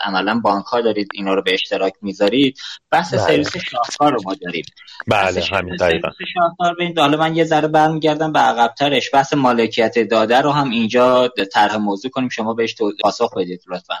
[0.00, 2.58] عملا بانک ها دارید اینا رو به اشتراک می‌ذارید
[2.90, 3.22] بحث بله.
[3.22, 4.64] سرویس شاهکار رو ما داریم.
[5.06, 6.08] بله همین دقیقا.
[6.34, 9.10] شاهکار ببین حالا من یه ذره برمیگردم به عقبترش.
[9.12, 13.94] بحث مالکیت داده رو هم اینجا طرح موضوع کنیم شما بهش پاسخ بدید لطفا.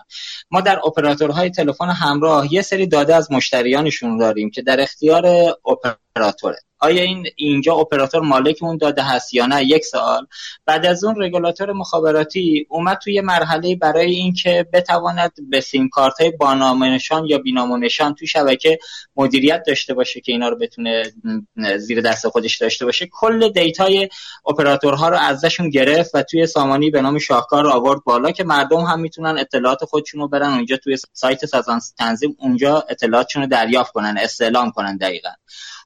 [0.50, 5.56] ما در اپراتورهای تلفن همراه یه سری داده از مشتریانشون داریم که در اختیار
[6.20, 6.58] اپراتوره.
[6.82, 10.26] آیا این اینجا اپراتور مالک اون داده هست یا نه؟ یک سال
[10.66, 16.32] بعد از اون رگولاتور مخابراتی اومد توی مرحله برای اینکه بتواند به سیم کارت های
[16.80, 18.78] نشان یا بینامو نشان توی شبکه
[19.16, 21.02] مدیریت داشته باشه که اینا رو بتونه
[21.78, 23.08] زیر دست خودش داشته باشه.
[23.12, 24.08] کل دیتای
[24.46, 29.00] اپراتورها رو ازشون گرفت و توی سامانی به نام شاهکار آورد بالا که مردم هم
[29.00, 34.18] می‌تونن اطلاعات خودشون رو برن اونجا توی سایت سازمان تنظیم اونجا اطلاعاتشون رو دریافت کنن
[34.20, 35.30] استعلام کنن دقیقا.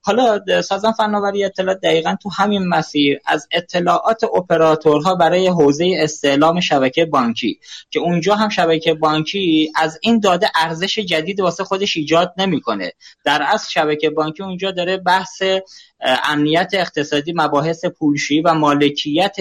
[0.07, 7.05] حالا سازمان فناوری اطلاعات دقیقا تو همین مسیر از اطلاعات اپراتورها برای حوزه استعلام شبکه
[7.05, 12.93] بانکی که اونجا هم شبکه بانکی از این داده ارزش جدید واسه خودش ایجاد نمی‌کنه.
[13.25, 15.43] در اصل شبکه بانکی اونجا داره بحث
[16.25, 19.37] امنیت اقتصادی مباحث پولشویی و مالکیت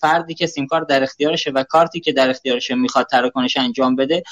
[0.00, 4.22] فردی که سیمکار در اختیارشه و کارتی که در اختیارشه می‌خواد تراکنش انجام بده.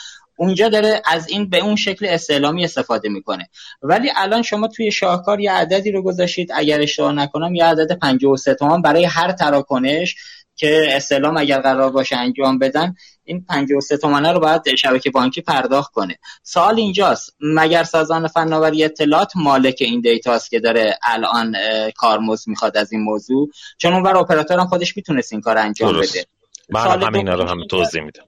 [0.40, 3.48] اونجا داره از این به اون شکل استعلامی استفاده می‌کنه.
[3.82, 8.54] ولی الان شما توی شاهکار یه عددی رو گذاشتید اگر اشتباه نکنم یه عدد 53
[8.54, 10.16] تومان برای هر تراکنش
[10.56, 15.92] که استعلام اگر قرار باشه انجام بدن این 53 تومانه رو باید شبکه بانکی پرداخت
[15.92, 16.18] کنه.
[16.42, 21.56] سوال اینجاست مگر سازمان فناوری اطلاعات مالک این دیتاست که داره الان
[21.96, 23.48] کارمز می‌خواد از این موضوع؟
[23.78, 26.26] چون اون بر اپراتور هم خودش می‌تونست این کار انجام بده.
[26.68, 28.24] من همین رو هم توضیح میدم.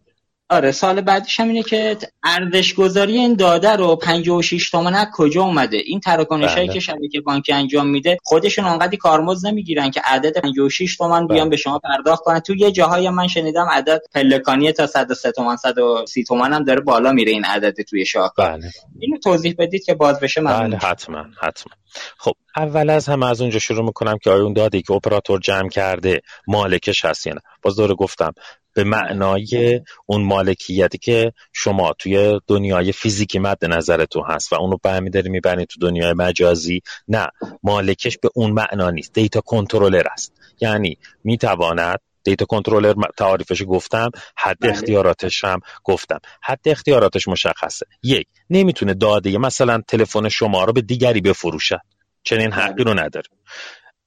[0.52, 5.76] آره سال بعدش هم اینه که ارزش گذاری این داده رو 56 تومن کجا اومده
[5.76, 6.74] این تراکنش هایی بله.
[6.74, 11.50] که شبکه بانکی انجام میده خودشون انقدی کارمز نمی‌گیرن که عدد 56 تومن بیان بله.
[11.50, 16.24] به شما پرداخت کنن تو یه جاهایی من شنیدم عدد پلکانی تا 103 تومن 130
[16.24, 18.70] تومن هم داره بالا میره این عدد توی شاهکار بله.
[19.00, 21.72] اینو توضیح بدید که باز بشه ممنون بله حتما حتما
[22.18, 25.68] خب اول از همه از اونجا شروع می‌کنم که آیا اون دادی که اپراتور جمع
[25.68, 28.32] کرده مالکش هست یا نه باز دوره گفتم
[28.74, 35.30] به معنای اون مالکیتی که شما توی دنیای فیزیکی مد نظرتون هست و اونو برمیداری
[35.30, 36.82] می‌برید تو دنیای مجازی.
[37.08, 37.26] نه
[37.62, 39.12] مالکش به اون معنا نیست.
[39.12, 40.32] دیتا کنترلر است.
[40.60, 44.70] یعنی می‌تواند دیتا کنترلر تعریفش گفتم حد بله.
[44.70, 46.18] اختیاراتش هم گفتم.
[46.42, 47.86] حد اختیاراتش مشخصه.
[48.02, 51.80] یک نمی‌تونه داده مثلا تلفن شما رو به دیگری بفروشد.
[52.24, 53.28] چنین حقی رو نداره.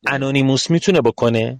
[0.07, 1.59] انونیموس می‌تونه بکنه؟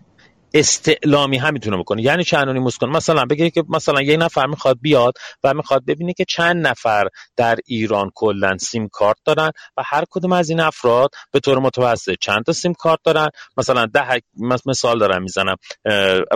[0.56, 4.78] استعلامی هم می‌تونه بکنه یعنی چه انونیموس کنه مثلا بگه که مثلا یه نفر می‌خواد
[4.82, 5.14] بیاد
[5.44, 10.32] و می‌خواد ببینه که چند نفر در ایران کلا سیم کارت دارن و هر کدوم
[10.32, 13.30] از این افراد به طور متوسط چند تا سیم کارت دارن.
[13.58, 14.22] مثلا ده
[14.66, 15.56] مثال دارم می‌زنم.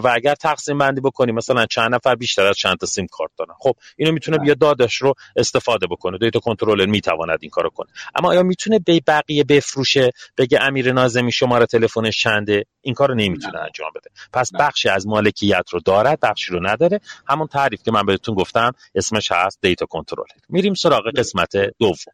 [0.03, 3.53] و اگر تقسیم بندی بکنی مثلا چند نفر بیشتر از چند تا سیم کارت دارن.
[3.60, 6.17] خب اینو می‌تونه بیا دادش رو استفاده بکنه.
[6.17, 7.88] دیتا کنترلر می‌تواند این کارو کنه.
[8.15, 13.60] اما آیا می‌تونه به بقیه بفروشه؟ بگه امیر نازمی شماره تلفنش چنده؟ این کارو نمی‌تونه
[13.60, 14.09] انجام بده.
[14.34, 14.67] پس بله.
[14.67, 17.00] بخشی از مالکیت رو دارد بخشی رو نداره.
[17.28, 20.24] همون تعریف که من بهتون گفتم اسمش هست دیتا کنترل.
[20.50, 21.12] میریم سراغ بله.
[21.12, 22.13] قسمت دوم.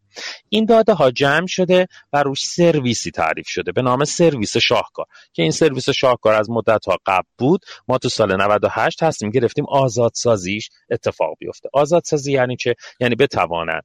[0.50, 5.06] این داده ها جمع شده و روش سرویسی تعریف شده به نام سرویس شاهکار.
[5.34, 9.66] که این سرویس شاهکار از مدت ها قبل بود ما تو سال 98 تصمیم گرفتیم
[9.66, 11.70] آزادسازیش اتفاق بیفته.
[11.74, 13.84] آزادسازی یعنی چه؟ یعنی بتوانند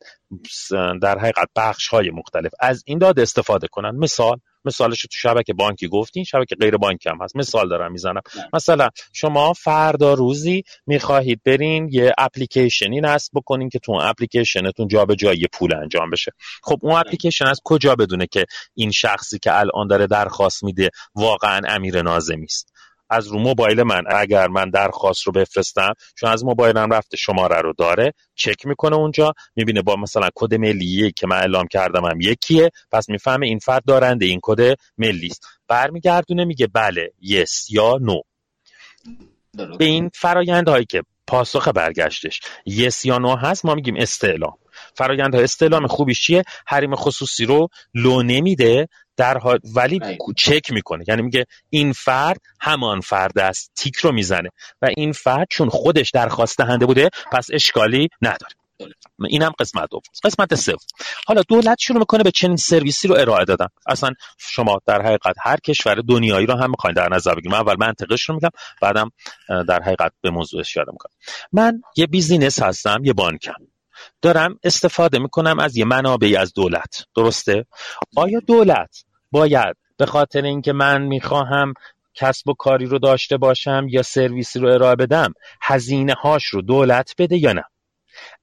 [1.03, 3.95] در حقیقت بخش های مختلف از این داده استفاده کنند.
[3.95, 7.37] مثال مثالش تو شبکه بانکی گفتین شبکه غیر بانکی هم هست.
[7.37, 8.21] مثال دارم می‌زنم.
[8.53, 15.75] مثلا شما فردا روزی می‌خواهید برین یه اپلیکیشنی نصب بکنین که تو اپلیکیشنتون جابجایی پول
[15.75, 16.33] انجام بشه.
[16.63, 21.61] خب اون اپلیکیشن از کجا بدونه که این شخصی که الان داره درخواست میده واقعا
[21.69, 22.73] امیر نازمی است؟
[23.11, 27.73] از رو موبایل من اگر من درخواست رو بفرستم چون از موبایلم رفته شماره رو
[27.79, 32.71] داره چک می‌کنه اونجا می‌بینه با مثلا کد ملیه که من اعلام کردم هم یکیه
[32.93, 35.47] پس می‌فهمه این فرد دارنده این کد ملی است.
[35.69, 38.21] برمیگردونه میگه بله یس یا نو
[39.79, 44.55] به این فرایندهایی که پاسخ برگشتش یس یا نو هست ما میگیم استعلام.
[44.95, 48.89] فرایندهای استعلام خوبیش چیه؟ حریم خصوصی رو لو نمیده
[49.21, 50.01] در حال ولی
[50.37, 51.05] چک می‌کنه.
[51.09, 53.73] یعنی میگه این فرد همان فرد است.
[53.77, 54.49] تیک رو می‌زنه.
[54.83, 58.55] و این فرد چون خودش درخواست دهنده بوده پس اشکالی نداره.
[59.29, 60.03] اینم قسمت دوم.
[60.25, 60.77] قسمت سوم.
[61.27, 63.67] حالا دولت شروع می‌کنه به چنین سرویسی رو ارائه دادن.
[63.87, 67.77] اصلا شما در حقیقت هر کشور دنیایی رو هم می‌خواین در نظر بگیرید من اول
[67.79, 68.51] منطقش رو میگم
[68.83, 69.11] بعدم
[69.69, 71.13] در حقیقت به موضوع اشاره می‌کنم.
[71.53, 73.67] من یه بیزینس هستم یه بانکم.
[74.23, 77.05] دارم استفاده می‌کنم از یه منابعی از دولت.
[77.17, 77.67] درسته؟
[78.17, 79.77] آیا دولت باید.
[79.97, 81.75] به خاطر اینکه من می‌خواهم
[82.15, 87.15] کسب و کاری رو داشته باشم یا سرویسی رو ارائه بدم هزینه هاش رو دولت
[87.19, 87.65] بده یا نه؟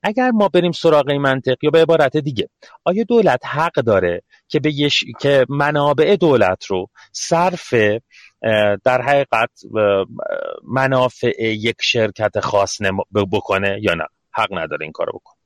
[0.03, 2.49] اگر ما بریم سراغ این منطق یا به عبارت دیگه
[2.83, 5.03] آیا دولت حق داره که به یش...
[5.19, 7.73] که منابع دولت رو صرف
[8.83, 9.49] در حقیقت
[10.63, 12.77] منافع یک شرکت خاص
[13.31, 15.37] بکنه یا نه؟ حق نداره این کارو بکنه.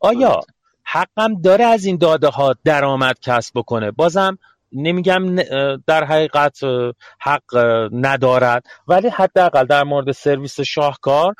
[0.00, 0.40] آیا
[0.84, 4.38] حقم داره از این داده ها درآمد کسب بکنه؟ بازم
[4.74, 5.36] نمیگم
[5.86, 6.58] در حقیقت
[7.20, 7.56] حق
[7.92, 8.64] ندارد.
[8.88, 11.34] ولی حداقل در مورد سرویس شاهکار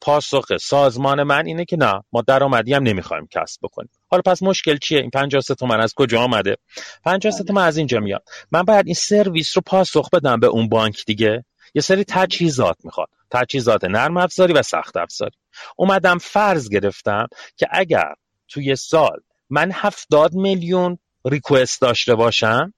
[0.00, 3.90] پاسخ سازمان من اینه که نه ما درآمدی هم نمی‌خوایم کسب بکنیم.
[4.10, 6.56] حالا پس مشکل چیه؟ این 50 تومن از کجا آمده؟
[7.04, 8.22] 50 تومن از اینجا میاد.
[8.52, 11.44] من باید این سرویس رو پاسخ بدم به اون بانک دیگه.
[11.74, 13.08] یه سری تجهیزات می‌خواد.
[13.30, 15.36] تجهیزات نرم افزاری و سخت افزاری.
[15.76, 18.14] اومدم فرض گرفتم که اگر
[18.48, 19.20] توی سال
[19.50, 22.74] من هفتاد میلیون ریکوست داشته باشم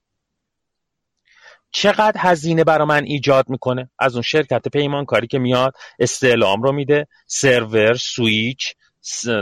[1.71, 7.07] چقدر هزینه برا من ایجاد می‌کنه؟ از اون شرکت پیمانکاری که میاد استعلام رو میده
[7.27, 8.73] سرور سویچ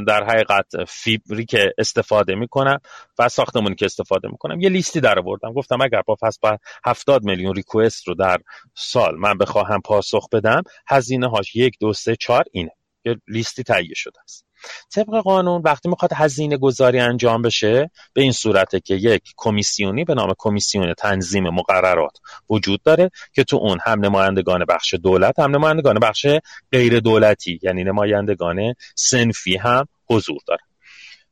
[0.08, 2.80] در حقیقت فیبری که استفاده می‌کنم
[3.20, 4.62] و ساختمونی که استفاده می‌کنم.
[4.62, 5.54] یه لیستی در آوردم.
[5.54, 6.38] گفتم اگر با پس
[6.86, 8.38] 70 میلیون ریکوست رو در
[8.76, 12.72] سال من بخواهم پاسخ بدم هزینه هاش یک دو سه چهار اینه.
[13.06, 14.49] یه لیستی تهیه شده است.
[14.96, 20.14] طبق قانون وقتی می‌خواد هزینه گذاری انجام بشه به این صورته که یک کمیسیونی به
[20.14, 22.18] نام کمیسیون تنظیم مقررات
[22.50, 26.28] وجود داره که تو اون هم نمایندگان بخش دولت هم نمایندگان بخش
[26.72, 30.62] غیر دولتی یعنی نمایندگان سنفی هم حضور داره.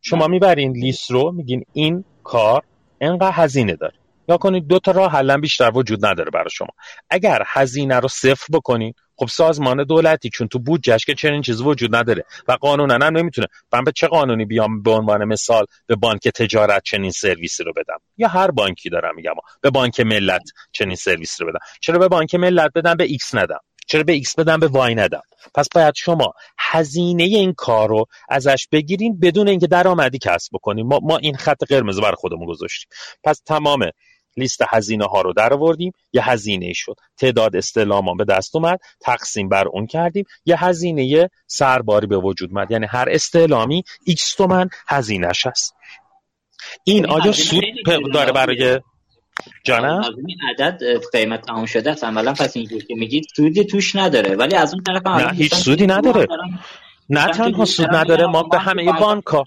[0.02, 2.62] شما می‌برین لیست رو میگین این کار
[3.02, 3.94] انقدر هزینه داره.
[4.30, 6.68] یا کنید دو تا راه حلا بیشتر وجود نداره برای شما.
[7.10, 11.96] اگر هزینه رو صفر بکنید خب سازمان دولتی چون تو بودجهش که چنین چیزی وجود
[11.96, 12.26] نداره.
[12.48, 16.84] و قانونا هم نمی‌تونه من به چه قانونی بیام به عنوان مثال به بانک تجارت
[16.84, 19.34] چنین سرویسی رو بدم؟ یا هر بانکی دارم میگم.
[19.62, 21.60] به بانک ملت چنین سرویسی رو بدم.
[21.82, 23.60] چرا به بانک ملت بدم؟ به X ندم.
[23.88, 25.22] چرا به X بدم؟ به Y ندم.
[25.56, 31.00] پس باید شما هزینه این کار رو ازش بگیرین بدون اینکه درآمدی کسب بکنیم ما,
[31.04, 32.90] ما این خط قرمز بر خودمون گذاشتیم.
[33.24, 33.80] پس تمام
[34.38, 36.96] لیست هزینه ها رو در آوردیم یه هزینه شد.
[37.18, 42.72] تعداد استعلامامون به دست اومد تقسیم بر اون کردیم یه هزینه سرباری به وجود اومد.
[42.72, 45.76] یعنی هر استعلامی X تومن هزینهش هست.
[46.84, 47.64] این آیا سود
[48.14, 48.80] داره برای
[49.64, 52.04] جانم؟ این عدد قیمت تمام شده است.
[52.04, 54.36] عملا پس اینجور که میگید سودی توش نداره.
[54.36, 56.28] ولی از اون طرف نه هیچ سودی نداره.
[57.10, 59.44] نه تنها سود نداره ما به همه بانک ها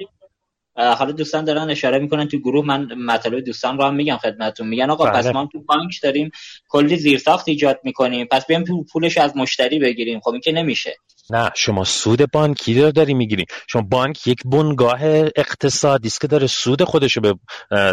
[0.77, 4.69] حالا دوستان دارن اشاره می‌کنن تو گروه من مطالب دوستان رو هم میگم خدمتتون.
[4.69, 5.33] میگن آقا پس بله.
[5.33, 6.31] ما تو بانک داریم
[6.69, 8.27] کلی زیرساخت ایجاد می‌کنیم.
[8.31, 10.21] پس بیایم پولش از مشتری بگیریم.
[10.21, 10.97] خب این که نمیشه.
[11.31, 13.45] نه شما سود بانکی رو داری می‌گیری.
[13.69, 15.05] شما بانک یک بنگاه
[15.37, 17.35] اقتصادی است که داره سود خودش رو به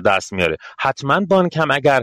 [0.06, 0.58] دست میاره.
[0.80, 2.02] حتما بانک هم اگر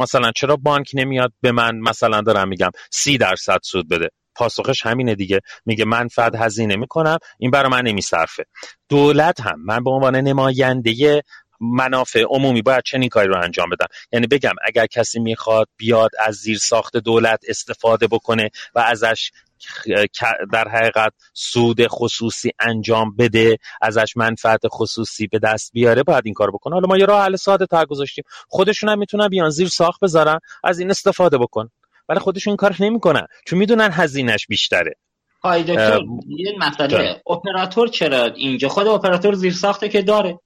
[0.00, 4.08] مثلا چرا بانک نمیاد به من مثلا دارم میگم سی درصد سود بده.
[4.38, 5.40] پاسخش همینه دیگه.
[5.66, 8.44] میگه من فقط هزینه می‌کنم این برای من نمیصرفه.
[8.88, 11.22] دولت هم من به عنوان نماینده
[11.60, 13.86] منافع عمومی باید چنین کاری رو انجام بدم.
[14.12, 19.30] یعنی بگم اگر کسی می‌خواد بیاد از زیر ساخت دولت استفاده بکنه و ازش
[20.52, 26.50] در حقیقت سود خصوصی انجام بده ازش منفعت خصوصی به دست بیاره باید این کار
[26.50, 26.74] بکنه.
[26.74, 28.24] حالا ما یه راه حل ساده تر گذاشتیم.
[28.48, 31.70] خودشون هم می‌تونن بیان زیر ساخت بذارن از این استفاده بکن.
[32.08, 33.26] ولی خودشون کار نمی‌کنن.
[33.46, 34.94] چون می‌دونن هزینهش بیشتره.
[35.42, 40.38] های دکتر یه مسئله اپراتور چرا اینجا؟ خود اپراتور زیر ساخته که داره.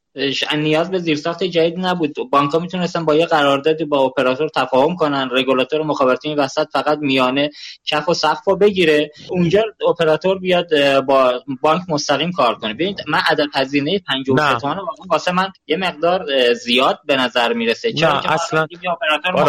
[0.56, 2.14] نیاز به زیرساخت جدید نبود.
[2.30, 6.98] بانک ها می‌تونستن با یه قراردادی با اپراتور تفاهم کنن رگولاتور مخابراتی این وسط فقط
[6.98, 7.50] میانه
[7.86, 9.10] کف و سقف رو بگیره.
[9.30, 12.74] اونجا اپراتور بیاد با بانک مستقیم کار کنه.
[12.74, 14.78] ببینید من عدد هزینه 50 تومان
[15.10, 17.92] واسه من یه مقدار زیاد به نظر می‌رسه.
[17.92, 18.66] چرا نه اصلا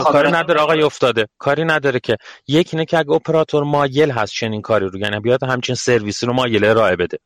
[0.03, 1.27] کاری نداره آقای افتاده.
[1.37, 2.17] کاری نداره که.
[2.47, 6.33] یک اینه که اگه اپراتور مایل هست چنین کاری رو یعنی بیاد همچین سرویسی رو
[6.33, 7.17] مایل ارائه بده.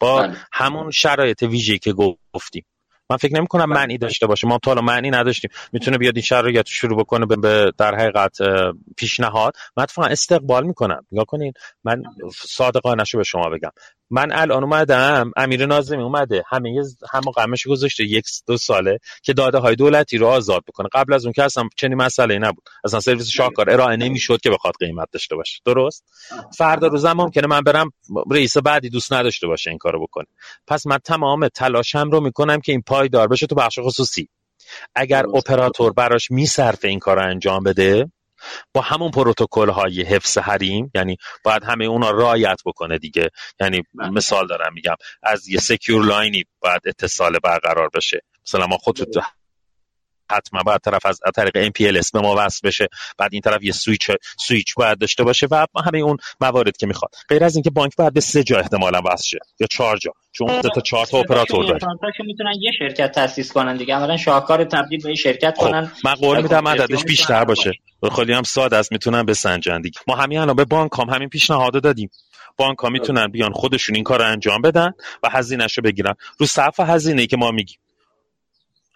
[0.00, 0.36] با بله.
[0.52, 1.92] همون شرایط ویژه‌ای که
[2.34, 2.64] گفتیم.
[3.10, 4.46] من فکر نمی کنم معنی داشته باشه.
[4.48, 5.50] ما تا معنی نداشتیم.
[5.72, 8.36] می‌تونه بیاد این شرایط شروع بکنه به در حقیقت
[8.96, 9.54] پیشنهاد.
[9.76, 11.06] من اتفاقا استقبال می‌کنم.
[11.12, 11.52] نگاه کنین.
[11.84, 12.02] من
[12.34, 13.70] صادقانه به شما بگم.
[14.10, 16.82] من الان اومدم امیر ناظمی اومده همه
[17.12, 20.88] همه قمش گذاشته یک دو ساله که داده های دولتی رو آزاد بکنه.
[20.92, 22.64] قبل از اون که اصلا چنین مسئله نبود.
[22.84, 25.60] اصلا سرویس شاهکار ارائه نمی‌شد که بخواد قیمت داشته باشه.
[25.64, 26.04] درست؟
[26.58, 27.90] فردا روزم ممکنه من برم
[28.30, 30.26] رئیس بعدی دوست نداشته باشه این کارو بکنه.
[30.66, 34.28] پس من تمام تلاشم رو می‌کنم که این پایدار بشه تو بخش خصوصی.
[34.94, 38.12] اگر اپراتور براش میصرفه این کار رو انجام بده
[38.74, 43.30] با همون پروتکل های حفظ حریم یعنی باید همه اونا رعایت بکنه دیگه.
[43.60, 44.10] یعنی بله.
[44.10, 48.20] مثال دارم میگم از یه secure line ی باید اتصال برقرار بشه.
[48.46, 48.98] مثلا ما خود
[50.30, 52.88] حتما باید طرف از طریق MPLS به ما وصل بشه.
[53.18, 57.10] بعد این طرف یه سویچ سویچ باید داشته باشه و همه اون موارد که می‌خواد.
[57.28, 60.12] غیر از اینکه بانک باید به سه جا احتمالا وصل شه یا چهار جا.
[60.32, 61.78] چون تا چهار تا اپراتور داره.
[62.26, 63.94] می‌تونن یه شرکت تاسیس کنن دیگه.
[63.94, 65.92] اولا شاهکار تبدیل به شرکت خب، کنن.
[66.04, 67.72] من قول میدم عددش بیشتر باشه.
[68.16, 70.00] خیلی هم ساده است می‌تونن بسنجن دیگه.
[70.06, 72.10] ما همین الان به بانک هم همین پیشنهاد دادیم.
[72.56, 76.14] بانک ها می‌تونن بیان خودشون این کار انجام بدن و هزینهش رو بگیرن.
[76.38, 77.78] رو صف هزینه ای که ما میگیم.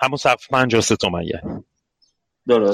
[0.01, 1.43] همون سقف 53 تومنیه.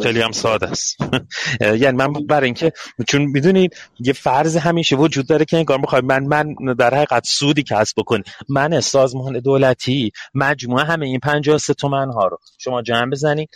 [0.03, 0.97] خیلی هم ساده است.
[1.61, 2.73] یعنی من برای اینکه
[3.09, 7.63] چون می‌دونید یه فرض همیشه وجود داره که انگار می‌خوای من من در حقیقت سودی
[7.63, 8.23] کسب بکنی.
[8.49, 13.49] من سازمان دولتی مجموعه همه این 53 تومن ها رو شما جمع بزنید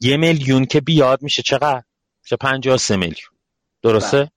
[0.00, 1.82] یه میلیون که بیاد میشه چقدر؟
[2.24, 3.30] میشه 53 میلیون.
[3.82, 4.30] درسته؟ بله.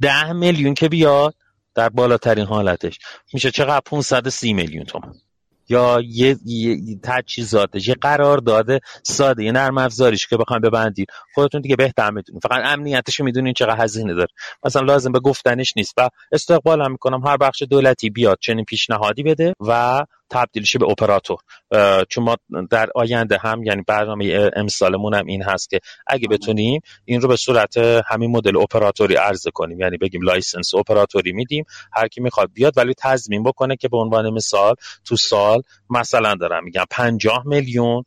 [0.00, 1.34] ده میلیون که بیاد
[1.74, 2.98] در بالاترین حالتش
[3.32, 5.14] میشه چقدر؟ 530 میلیون تومن
[5.68, 11.60] یا یه, یه تجهیزاتش یه قرار داده ساده یه نرم افزاریش که بخوایم ببندید خودتون
[11.60, 12.42] دیگه بهتر می‌دونید.
[12.42, 14.28] فقط امنیتش می‌دونین چقدر هزینه داره.
[14.64, 15.94] مثلا لازم به گفتنش نیست.
[15.96, 17.26] و استقبال هم می‌کنم.
[17.26, 21.38] هر بخش دولتی بیاد چنین پیشنهادی بده و تبدیلش به اپراتور.
[22.08, 22.36] چون ما
[22.70, 27.36] در آینده هم یعنی برنامه امسالمون هم این هست که اگه بتونیم این رو به
[27.36, 29.80] صورت همین مدل اپراتوری عرضه کنیم.
[29.80, 34.30] یعنی بگیم license اپراتوری میدیم هر کی می‌خواد بیاد ولی تضمین بکنه که به عنوان
[34.30, 38.04] مثال تو سال مثلا دارم میگم 50 میلیون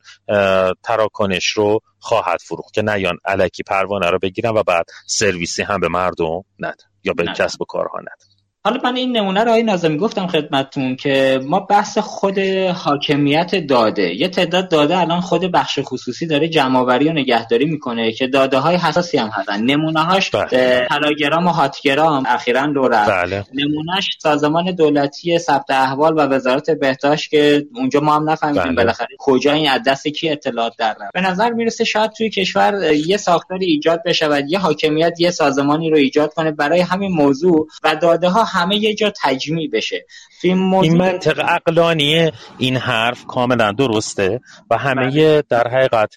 [0.82, 2.74] تراکنش رو خواهد فروخت.
[2.74, 7.24] که نیان الکی پروانه رو بگیرن و بعد سرویسی هم به مردم ندن یا به
[7.36, 8.27] کسب و کارها ندن
[8.64, 12.38] حالا من این نمونه رو آقای نازمی گفتم خدمتتون که ما بحث خود
[12.74, 18.26] حاکمیت داده یه تعداد داده الان خود بخش خصوصی داره جمعآوری و نگهداری می‌کنه که
[18.26, 20.86] داده های حساسی هم هستن نمونه هاش بله.
[20.90, 23.44] تلاگرام و هاتگرام اخیرا دو بله.
[23.54, 28.74] نمونهش سازمان دولتی ثبت احوال و وزارت بهداشت که اونجا ما هم نفهمیدیم بله.
[28.74, 33.16] بالاخره کجا این دست کی اطلاعات در رفت به نظر می‌رسه شاید توی کشور یه
[33.16, 37.96] ساختاری ایجاد بشه و یه حاکمیت یه سازمانی رو ایجاد کنه برای همین موضوع و
[37.96, 40.06] داده ها همه یه جا تجمیع بشه
[40.42, 44.40] این منطق اقلانی این حرف کاملا درسته
[44.70, 45.42] و همه بله.
[45.48, 46.14] در حقیقت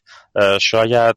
[0.62, 1.16] شاید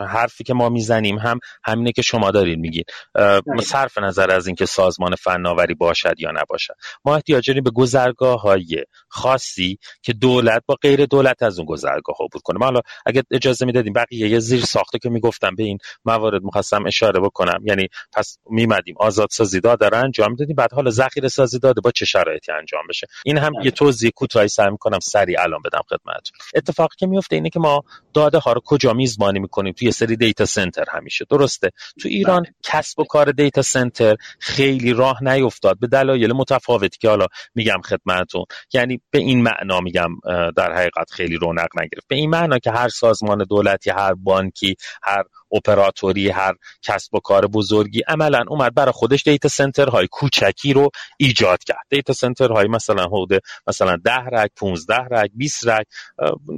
[0.00, 3.62] حرفی که ما می‌زنیم هم همینه که شما دارید میگید بله.
[3.62, 6.74] صرف نظر از اینکه سازمان فناوری باشد یا نباشد.
[7.04, 12.16] ما احتیاج داریم به گذرگاه های خاصی که دولت با غیر دولت از اون گذرگاه
[12.20, 12.64] عبور کنه.
[12.64, 17.20] حالا اگه اجازه می‌دادیم بقیه یه زیر ساخته که می‌گفتم به این موارد می‌خواستم اشاره
[17.20, 17.60] بکنم.
[17.64, 18.94] یعنی پس میمدیم.
[18.98, 20.56] آزاد سازی داده رو انجام می‌دادیم.
[20.56, 24.48] بعد حالا ذخیره سازی داده با چه شرایطی انجام بشه؟ این هم یه توضیح کوتاهی
[24.48, 26.38] سعی می‌کنم سریع الان بدم خدمتتون.
[26.54, 27.84] اتفاقی که میفته اینه که ما
[28.14, 31.24] داده ها رو کجا میزبانی می‌کنیم توی سری data center همیشه.
[31.30, 31.70] درسته.
[32.00, 32.54] تو ایران بله.
[32.62, 35.78] کسب و کار data center خیلی راه نیفتاد.
[35.78, 38.44] به دلایل متفاوتی که حالا میگم خدمتتون.
[38.74, 40.08] یعنی به این معنا میگم
[40.56, 42.08] در حقیقت خیلی رونق نگرفت.
[42.08, 47.46] به این معنا که هر سازمان دولتی هر بانکی هر اپراتوری هر کسب و کار
[47.46, 51.86] بزرگی عملا اومد برای خودش data center های کوچکی رو ایجاد کرد.
[51.88, 55.86] data center های مثلا حدود مثلا 10 rack 15 rack 20 rack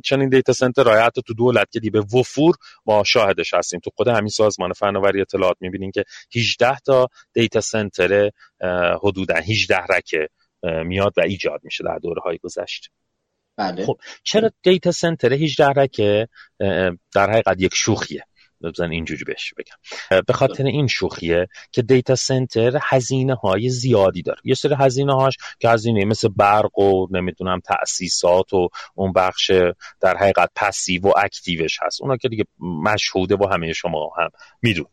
[0.04, 2.54] چنین data center های حتی تو دولت که به وفور
[2.86, 3.80] ما شاهدش هستیم.
[3.80, 6.04] تو خود همین سازمان فناوری اطلاعات می‌بینیم که
[6.36, 8.30] 18 تا data center
[9.02, 10.14] حدودا 18 rack
[10.62, 12.88] میاد و ایجاد میشه در دوره های گذشته
[13.56, 13.86] بله.
[13.86, 16.28] خب چرا data center 18 rack ه
[17.14, 18.24] در حقیقت یک شوخیه؟
[18.70, 20.20] بذارین اینجوری بهش بگم.
[20.26, 24.40] به خاطر این شوخیه که data center هزینه های زیادی داره.
[24.44, 29.50] یه سری هزینه هاش که هزینه مثل برق و نمی‌دونم تأسیسات و اون بخش
[30.00, 32.02] در حقیقت پسیو و اکتیوش هست.
[32.02, 34.28] اونا که دیگه مشهوده و همه شما هم
[34.62, 34.86] میدون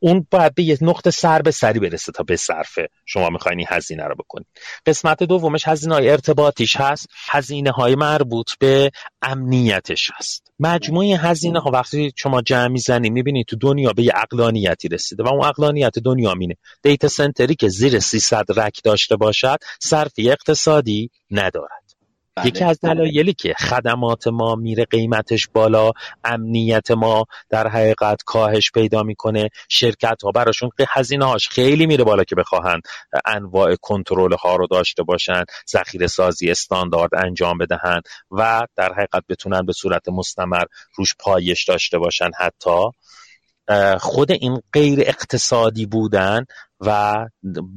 [0.00, 3.68] اون باید به یه نقطه سر به سری برسه تا به صرفه شما می‌خواین این
[3.70, 4.46] هزینه رو بکنید
[4.86, 7.06] قسمت دومش هزینه های ارتباطیش هست.
[7.30, 8.90] هزینه های مربوط به
[9.22, 10.52] امنیتش هست.
[10.58, 15.28] مجموعه هزینه ها وقتی شما جمع می‌زنید می‌بینید تو دنیا به یه اقلانیتی رسیده و
[15.28, 16.54] اون اقلانیت دنیا مینه.
[16.82, 21.83] دیتا سنتری که زیر 300 رک داشته باشد صرفی اقتصادی ندارد.
[22.36, 22.46] بله.
[22.46, 25.90] یکی از دلایلی که خدمات ما میره قیمتش بالا
[26.24, 32.24] امنیت ما در حقیقت کاهش پیدا می‌کنه شرکت ها براشون هزینه هاش خیلی میره بالا
[32.24, 32.82] که بخواهند
[33.26, 39.66] انواع کنترل ها رو داشته باشن ذخیره سازی استاندارد انجام بدهند و در حقیقت بتونن
[39.66, 40.64] به صورت مستمر
[40.96, 42.90] روش پایش داشته باشن حتی
[44.00, 46.44] خود این غیر اقتصادی بودن
[46.80, 47.16] و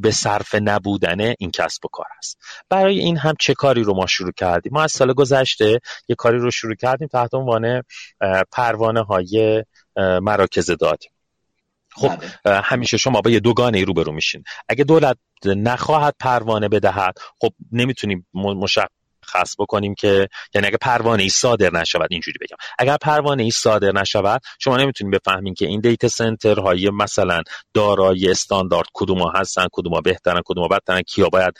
[0.02, 2.38] به صرف نبودن این کسب و کار است
[2.70, 6.38] برای این هم چه کاری رو ما شروع کردیم؟ ما از سال گذشته یه کاری
[6.38, 7.84] رو شروع کردیم تحت عنوان
[8.52, 9.64] پروانه های
[10.22, 11.08] مراکز دادی
[11.96, 12.12] خب
[12.44, 12.62] بله.
[12.62, 14.44] همیشه شما با یه دوگانه ای روبرو میشین.
[14.70, 18.28] اگه دولت نخواهد پروانه بدهد خب نمی‌تونیم
[19.28, 22.57] مشخص بکنیم که یعنی اگه پروانه ای صادر نشود اینجوری بگم.
[22.80, 27.41] اگر پروانه ای صادر نشود شما نمی‌تونید بفهمین که این دیتا سنتر های مثلا
[27.73, 31.53] دارای استاندارد کدوم هستن کدوم بهترن کدوم بدترن کیا باید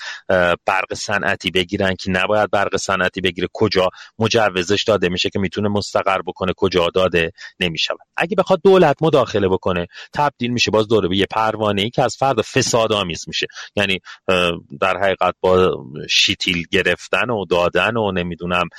[0.66, 3.90] برق صنعتی بگیرن که نباید برق صنعتی بگیره کجا
[4.20, 7.98] مجوزش داده میشه که می‌تونه مستقر بکنه کجا داده نمی‌شود.
[8.18, 12.16] اگه بخواد دولت مداخله بکنه تبدیل میشه باز دوره به یه پروانه ای که از
[12.18, 13.48] فرد فساد آمیز میشه.
[13.76, 14.00] یعنی
[14.82, 18.70] در حقیقت با شیتیل گرفتن و دادن و نمی‌دونم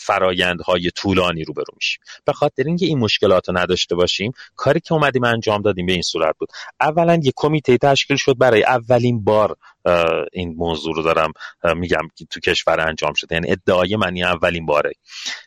[0.00, 2.00] فرایندهای طولانی رو برو میشیم.
[2.24, 6.02] به خاطر اینکه این مشکلات رو نداشته باشیم کاری که اومدیم انجام دادیم به این
[6.02, 6.48] صورت بود.
[6.80, 9.56] اولا یه کمیته تشکیل شد برای اولین بار
[10.32, 11.32] این موضوع رو دارم
[11.74, 13.34] میگم که تو کشور انجام شده.
[13.34, 14.92] یعنی ادعای منی اولین باره.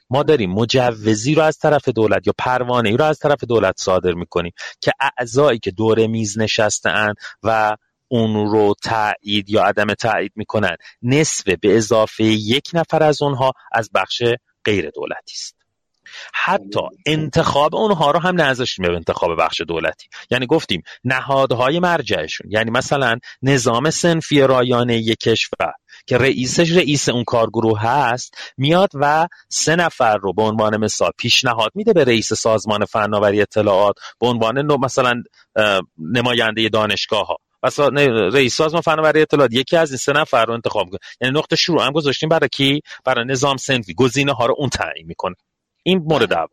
[0.09, 4.13] ما داریم مجوزی رو از طرف دولت یا پروانه ای رو از طرف دولت صادر
[4.13, 7.13] می‌کنیم که اعضایی که دور میز نشسته
[7.43, 7.77] و
[8.09, 10.75] اون رو تایید یا عدم تایید می‌کنن.
[11.01, 14.23] نصف به اضافه یک نفر از اونها از بخش
[14.65, 15.55] غیر دولتی است.
[16.33, 20.07] حتی انتخاب اونها رو هم نذاشتیم به انتخاب بخش دولتی.
[20.31, 22.51] یعنی گفتیم نهادهای مرجعشون.
[22.51, 25.73] یعنی مثلا نظام سنفی رایانه یک کشور
[26.05, 31.71] که رئیسش رئیس اون کارگروه هست میاد و سه نفر رو به عنوان مثال پیشنهاد
[31.75, 35.13] میده به رئیس سازمان فناوری اطلاعات به عنوان مثلا
[35.97, 37.87] نماینده دانشگاه ها مثلا
[38.27, 41.85] رئیس سازمان فناوری اطلاعات یکی از این سه نفر رو انتخاب می‌کنه یعنی نقطه شروع
[41.85, 43.93] هم گذاشتیم برای کی؟ برای نظام سنفی.
[43.93, 45.35] گزینه ها رو اون تعیین می‌کنه.
[45.83, 46.47] این مورد اول.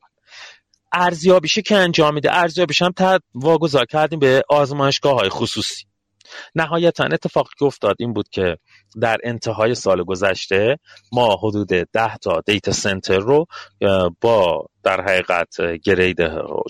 [0.92, 2.34] ارزیابیشه که انجام میده.
[2.34, 2.92] ارزیابیش هم
[3.34, 5.84] واگذار کردیم به آزمایشگاه های خصوصی.
[6.54, 8.56] نهایتا اتفاقی که افتاد این بود که
[9.00, 10.78] در انتهای سال گذشته
[11.12, 13.46] ما حدود ده تا دیتا سنتر رو
[14.20, 16.18] با در حقیقت گرید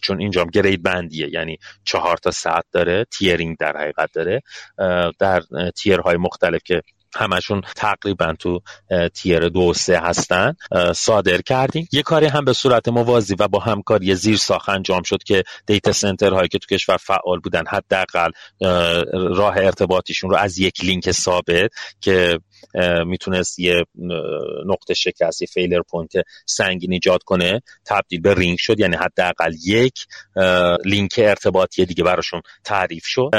[0.03, 4.43] چون اینجا گرید بندیه یعنی چهار تا ساعت داره تیرینگ در حقیقت داره
[5.19, 5.43] در
[5.77, 6.83] تیرهای مختلف که
[7.17, 8.61] همشون تقریبا تو
[9.15, 10.55] tier دو سه هستن.
[10.95, 11.89] صادر کردیم.
[11.93, 15.93] یه کاری هم به صورت موازی و با همکاری زیر ساخت انجام شد که data
[15.93, 18.31] center هایی که تو کشور فعال بودن حداقل
[19.13, 22.39] راه ارتباطیشون رو از یک لینک ثابت که
[23.07, 23.85] می‌تونست یه
[24.67, 26.13] نقطه شکستی failure point
[26.47, 28.81] سنگین ایجاد کنه تبدیل به رینگ شد.
[28.81, 30.07] یعنی حداقل یک
[30.85, 33.31] لینک ارتباطی دیگه براشون تعریف شد.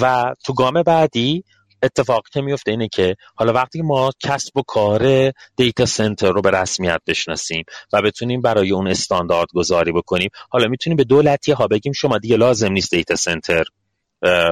[0.00, 1.44] و تو گام بعدی
[1.86, 6.50] اتفاقی که میفته اینه که حالا وقتی ما کسب و کار دیتا سنتر رو به
[6.50, 11.92] رسمیت بشناسیم و بتونیم برای اون استاندارد گذاری بکنیم حالا می‌تونیم به دولتی ها بگیم
[11.92, 13.64] شما دیگه لازم نیست دیتا سنتر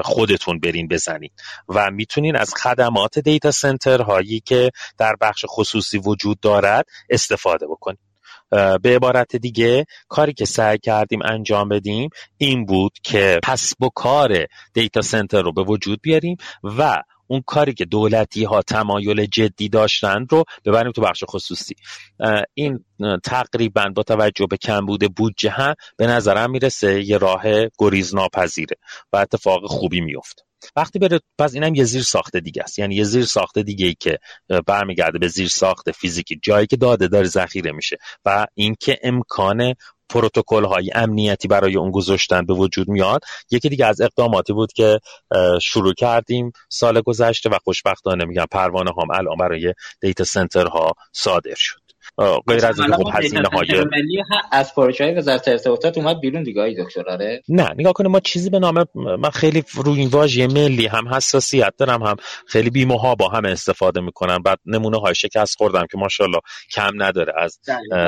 [0.05, 1.31] خودتون برین بزنین.
[1.69, 7.99] و می‌تونین از خدمات دیتا سنتر هایی که در بخش خصوصی وجود دارد استفاده بکنید
[8.83, 14.47] به عبارت دیگه کاری که سعی کردیم انجام بدیم این بود که کسب و کار
[14.75, 20.27] دیتا سنتر رو به وجود بیاریم و اون کاری که دولتی ها تمایل جدی داشتن
[20.31, 21.75] رو ببریم تو بخش خصوصی.
[22.55, 22.85] این
[23.25, 27.43] تقریبا با توجه به کمبود بودجه هم به نظرم می‌رسه یه راه
[27.79, 28.77] گریز ناپذیره
[29.13, 30.43] و اتفاق خوبی میفته
[30.77, 32.79] وقتی بره پس اینم یه زیر ساخته دیگه است.
[32.79, 34.19] یعنی یه زیر ساخته دیگه ای که
[34.67, 39.75] برمیگرده به زیر ساخته فیزیکی جایی که داده داره ذخیره میشه و اینکه امکان
[40.09, 45.01] پروتکل های امنیتی برای اون گذاشتن به وجود میاد یکی دیگه از اقداماتی بود که
[45.63, 51.55] شروع کردیم سال گذشته و خوشبختانه میگم پروانه هم الان برای دیتا سنتر ها صادر
[51.57, 51.84] شد.
[52.47, 53.85] غیر از این خب هزینه های
[54.53, 58.51] از پروژه های وزارت ارتباطات اومد بیرون دیگه دکتر آره؟ نه نگاه کنه ما چیزی
[58.51, 63.29] به نام من خیلی روی این واژه ملی هم حساسیت دارم هم خیلی بیموها با
[63.29, 64.39] هم استفاده می‌کنن.
[64.39, 66.41] بعد نمونه های شکست خوردم که ماشاءالله
[66.71, 67.61] کم نداره از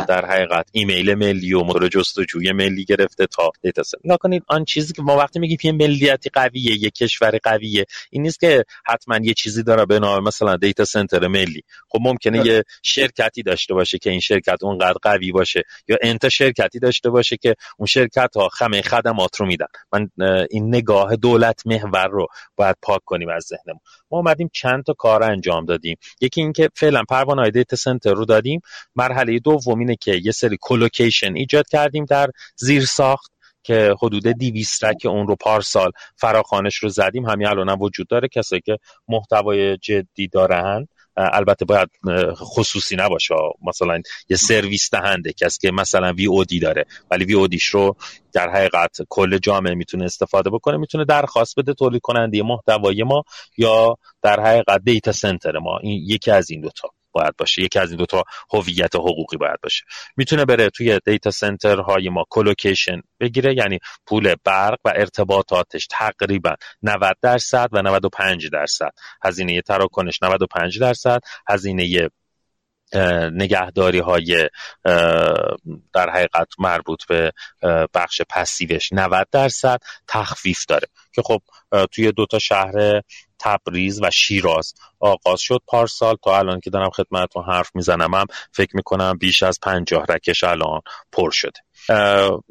[0.09, 4.93] در حقیقت ایمیل ملی و موتور جستجوی ملی گرفته تا data نگاه کنید آن چیزی
[4.93, 9.35] که ما وقتی میگیم یه ملیتی قویه یه کشور قویه این نیست که حتما یه
[9.35, 11.63] چیزی داره به نام مثلا data center ملی.
[11.89, 16.16] خب ممکنه یه شرکتی داشته باشه باشه که این شرکت اونقدر قوی باشه یا n
[16.16, 19.67] تا شرکتی داشته باشه که اون شرکت ها همه خدمات رو میدن.
[19.93, 20.09] من
[20.51, 22.27] این نگاه دولت محور رو
[22.57, 23.81] باید پاک کنیم از ذهنمون.
[24.11, 25.97] ما اومدیم چند تا کار انجام دادیم.
[26.21, 28.61] یکی اینکه فعلا پروانه های دیتا سنتر رو دادیم.
[28.97, 33.31] مرحله دوم اینه که یه سری کلوکیشن ایجاد کردیم در زیر ساخت
[33.63, 37.27] که حدود 200 رک اون رو پارسال فراخانش رو زدیم.
[37.27, 38.29] همین الان وجود داره.
[38.29, 38.79] کسایی که
[39.09, 40.87] محتوای جدی دارن
[41.17, 41.89] البته باید
[42.35, 43.35] خصوصی نباشه.
[43.67, 47.65] مثلا یه سرویس دهنده کسی که مثلا وی او دی داره ولی وی او دیش
[47.65, 47.97] رو
[48.33, 53.23] در حقیقت کل جامعه می‌تونه استفاده بکنه می‌تونه درخواست بده تولید کننده محتوای ما
[53.57, 55.79] یا در حقیقت data center ما.
[55.79, 56.89] این یکی از این دوتا.
[57.17, 57.63] باید باشه.
[57.63, 59.85] یکی از این دوتا هویت حقوقی باید باشه.
[60.17, 66.55] می‌تونه بره توی data center های ما colocation بگیره یعنی پول برق و ارتباطاتش تقریبا
[66.83, 68.91] 90 درصد و 95 درصد.
[69.25, 71.21] هزینه تراکنش 95 درصد.
[71.49, 72.09] هزینه
[73.33, 74.49] نگهداری های
[75.95, 77.33] در حقیقت مربوط به
[77.95, 79.79] بخش passive ش 90 درصد
[80.09, 80.89] تخفیف داره.
[81.13, 81.43] که خب
[81.93, 83.03] توی دوتا شهر
[83.39, 85.61] تبریز و شیراز آغاز شد.
[85.67, 90.45] پارسال تا الان که دارم خدمتتون حرف می‌زنم هم فکر می‌کنم بیش از پنجاه رکش
[90.45, 90.81] الان
[91.13, 91.66] پر شده.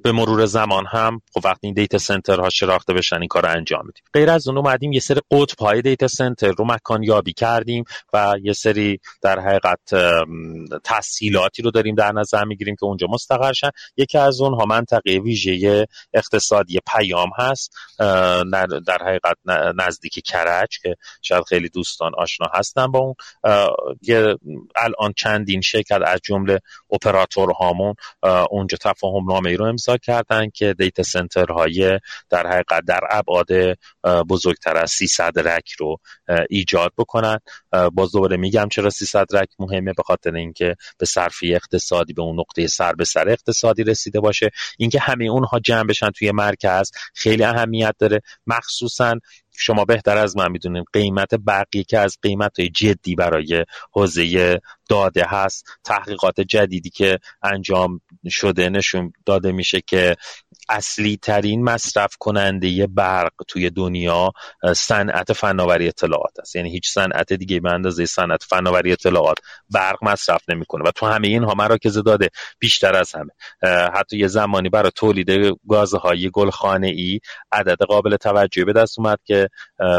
[0.03, 3.85] به مرور زمان هم خب وقتی این دیتا سنتر ها شراخته بشن این کار انجام
[3.85, 4.03] میدیم.
[4.13, 7.83] غیر از اون اومدیم یه سری قطب های دیتا سنتر رو مکان یابی کردیم
[8.13, 9.79] و یه سری در حقیقت
[10.83, 13.69] تسهیلاتی رو داریم در نظر می‌گیریم که اونجا مستقر شن.
[13.97, 17.73] یکی از اونها منطقه ویژه اقتصادی پیام هست
[18.87, 19.37] در حقیقت
[19.75, 23.15] نزدیک کرج که شاید خیلی دوستان آشنا هستن با اون.
[24.75, 26.59] الان چندین شرکت از جمله
[26.91, 27.95] اپراتور هامون
[28.49, 31.99] اونجا تفاهم نامه ای رو امضا کردن که دیتا سنتر های
[32.29, 33.47] در حقیقت در ابعاد
[34.29, 35.97] بزرگتر از 300 رک رو
[36.49, 37.39] ایجاد بکنن.
[37.93, 42.39] باز دوباره میگم چرا 300 رک مهمه به خاطر اینکه به صرفی اقتصادی به اون
[42.39, 44.49] نقطه سر به سر اقتصادی رسیده باشه.
[44.77, 48.21] اینکه همه اونها جمع بشن توی مرکز خیلی اهمیت داره.
[48.47, 49.19] مخصوصا
[49.57, 54.59] شما بهتر از من می‌دونین قیمت برقی که از قیمت جدی برای حوزه
[54.89, 60.15] داده هست تحقیقات جدیدی که انجام شده نشون داده میشه که
[60.69, 64.31] اصلی ترین مصرف کننده برق توی دنیا
[64.75, 66.55] صنعت فناوری اطلاعات است.
[66.55, 69.37] یعنی هیچ صنعت دیگه به اندازه صنعت فناوری اطلاعات
[69.69, 72.29] برق مصرف نمی‌کنه و تو همه اینها مراکز داده
[72.59, 73.31] بیشتر از همه.
[73.93, 77.19] حتی یه زمانی برای تولید گازهای گلخانه ای
[77.51, 79.49] عدد قابل توجهی به دست اومد که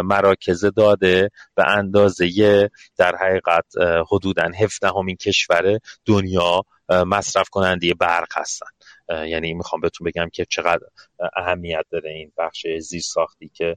[0.05, 3.65] مراکز داده به اندازه در حقیقت
[4.13, 4.51] حدودا
[4.83, 8.67] 17 همین کشور دنیا مصرف کننده برق هستن.
[9.09, 10.87] یعنی می‌خوام بهتون بگم که چقدر
[11.37, 13.77] اهمیت داره این بخش زیست ساختی که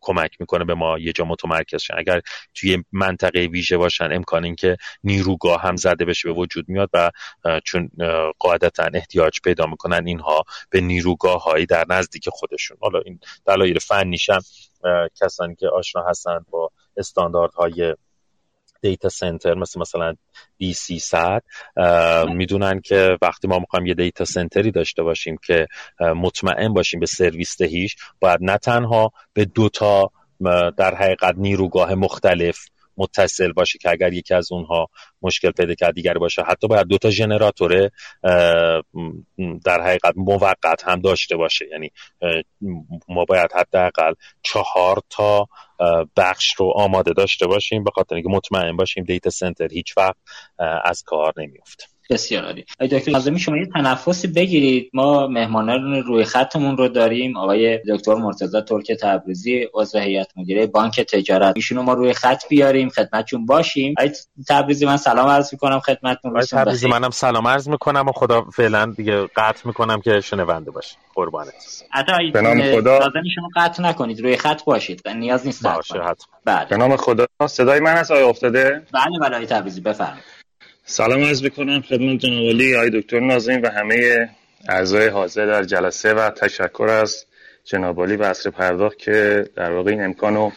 [0.00, 1.94] کمک می‌کنه به ما یه جا متمرکز شن.
[1.98, 2.20] اگر
[2.54, 7.10] توی منطقه ویژه باشن امکان اینکه نیروگاه هم زده بشه به وجود میاد و
[7.64, 7.90] چون
[8.38, 12.76] قاعدتا احتیاج پیدا می‌کنن اینها به نیروگاه هایی در نزدیک خودشون.
[12.80, 14.40] حالا این دلایل فنیشم
[15.20, 17.94] کسانی که آشنا هستن با استانداردهای
[18.82, 20.14] دیتا سنتر مثل مثلا
[20.58, 21.42] دی 300
[22.28, 25.66] می‌دونن که وقتی ما می‌خوایم یه دیتا سنتری داشته باشیم که
[26.00, 30.10] مطمئن باشیم به سرویس دهیش باید نه تنها به دوتا
[30.76, 32.58] در حقیقت نیروگاه مختلف
[32.96, 34.88] متصل باشه که اگر یکی از اونها
[35.22, 36.42] مشکل پیدا کرد دیگر باشه.
[36.42, 37.90] حتی باید دو تا ژنراتور
[39.64, 41.66] در حقیقت موقت هم داشته باشه.
[41.70, 41.90] یعنی
[43.08, 45.46] ما باید حداقل چهار تا
[46.16, 50.16] بخش رو آماده داشته باشیم به خاطر اینکه مطمئن باشیم دیتا سنتر هیچ وقت
[50.84, 52.64] از کار نمیفته بسیار عالی.
[52.80, 54.90] دکتر ناظمی شما یه تنفسی بگیرید.
[54.92, 57.36] ما مهمانان روی خطمون رو داریم.
[57.36, 61.56] آقای دکتر مرتضی ترک تبریزی عضو هیئت مدیره بانک تجارت.
[61.56, 63.94] ایشونو ما روی خط بیاریم خدمتتون باشیم.
[63.98, 64.12] آقای
[64.48, 66.30] تبریزی من سلام عرض می‌کنم خدمتتون.
[66.30, 70.98] آقای تبریزی منم سلام عرض می‌کنم و خدا فعلا دیگه قطع می‌کنم که شنونده باشید
[71.14, 71.52] قربانت.
[72.32, 73.00] به نام خدا.
[73.34, 74.20] شما قطع نکنید.
[74.20, 75.08] روی خط باشید.
[75.08, 76.00] نیاز نیست باشه
[76.44, 76.66] بله.
[76.70, 77.26] به نام خدا.
[77.46, 80.35] صدای من هست؟ آیا افتاده؟ بله بله آقای تبریزی بفرمایید.
[80.88, 84.28] سلام عرض بکنم خدمت جناب آقای دکتر ناظرین و همه
[84.68, 87.24] اعضای حاضر در جلسه و تشکر از
[87.64, 90.50] جناب علی و اصر پرداخت که در واقع این امکانو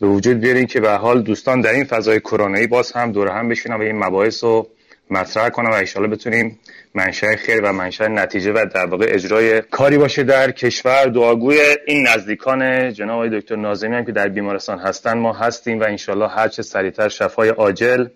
[0.00, 3.48] به وجود بیارین که به حال دوستان در این فضای کرونایی باز هم دور هم
[3.48, 4.68] بشینن و این مباحث رو
[5.10, 6.58] مطرح کنم و انشالله بتونیم
[6.94, 11.04] منشأ خیر و منشأ نتیجه و در واقع اجرای کاری باشه در کشور.
[11.04, 16.28] دعاگوی این نزدیکان جناب دکتر ناظمی هم که در بیمارستان هستن ما هستیم و انشالله
[16.28, 18.06] هر چه سریعتر شفای عاجل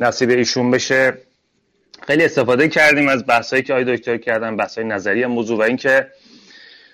[0.00, 1.18] نصیب ایشون بشه.
[2.06, 6.06] خیلی استفاده کردیم از بحثایی که آقای دکتر کردن بحثای نظری موضوع و اینکه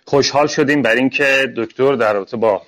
[0.05, 2.63] خوشحال شدیم بر اینکه دکتر در رابطه با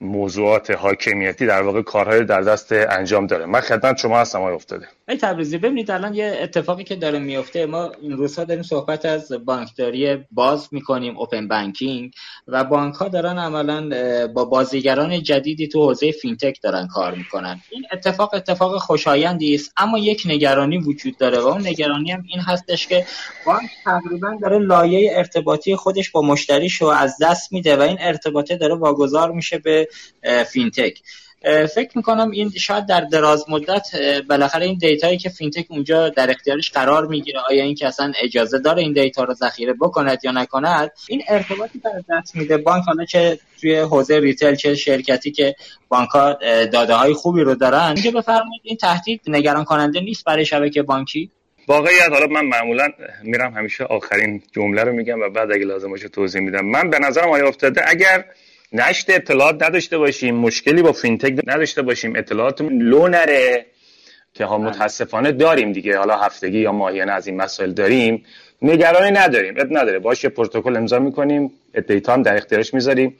[0.00, 3.46] موضوعات حاکمیتی در واقع کارهای در دست انجام داره.
[3.46, 4.88] من خدمت شما هستم آقای افتاده.
[5.08, 7.66] ای تبریزی ببینید الان یه اتفاقی که داره میفته.
[7.66, 12.12] ما این روزها داریم صحبت از بانکداری باز می‌کنیم اوپن بانکینگ
[12.46, 13.88] و بانک ها دارن عملا
[14.28, 17.60] با بازیگران جدیدی تو حوزه فینتک دارن کار می‌کنن.
[17.70, 22.40] این اتفاق اتفاق خوشایندی است اما یک نگرانی وجود داره و اون نگرانی هم این
[22.40, 23.06] هستش که
[23.46, 28.74] بانک تقریبا داره لایه ارتباطی خودش با مشتریشو از دست میده و این ارتباطه داره
[28.74, 29.88] واگذار میشه به
[30.52, 30.98] fintech.
[31.74, 33.86] فکر می‌کنم این شاید در دراز مدت
[34.28, 38.12] بالاخره این data یی که fintech اونجا در اختیارش قرار می‌گیره آیا این که اصلا
[38.22, 42.84] اجازه داره این data رو ذخیره بکند یا نکند این ارتباطی در دست میده بانک
[42.84, 45.54] حالا چه توی حوزه retail چه شرکتی که
[45.88, 46.32] بانک ها
[46.72, 51.30] داده های خوبی رو دارن اینجا بفرمایید این تهدید نگران کننده نیست برای شبکه بانکی؟
[51.68, 52.88] واقعیت حالا من معمولا
[53.22, 56.66] میرم همیشه آخرین جمله رو میگم و بعد اگه لازم باشه توضیح میدم.
[56.66, 58.24] من به نظرم آیا افتاده اگر
[58.72, 63.66] نشت اطلاعات نداشته باشیم مشکلی با فینتک نداشته باشیم اطلاعاتمون لو نره
[64.34, 64.68] که ها بله.
[64.68, 65.98] متاسفانه داریم دیگه.
[65.98, 68.24] حالا هفتگی یا ماهیانه از این مسائل داریم.
[68.62, 69.98] نگرانی نداریم ات نداره.
[69.98, 71.52] باشه پروتکل امضا می‌کنیم
[71.88, 73.16] دیتا هم در اختیارش می‌ذاریم.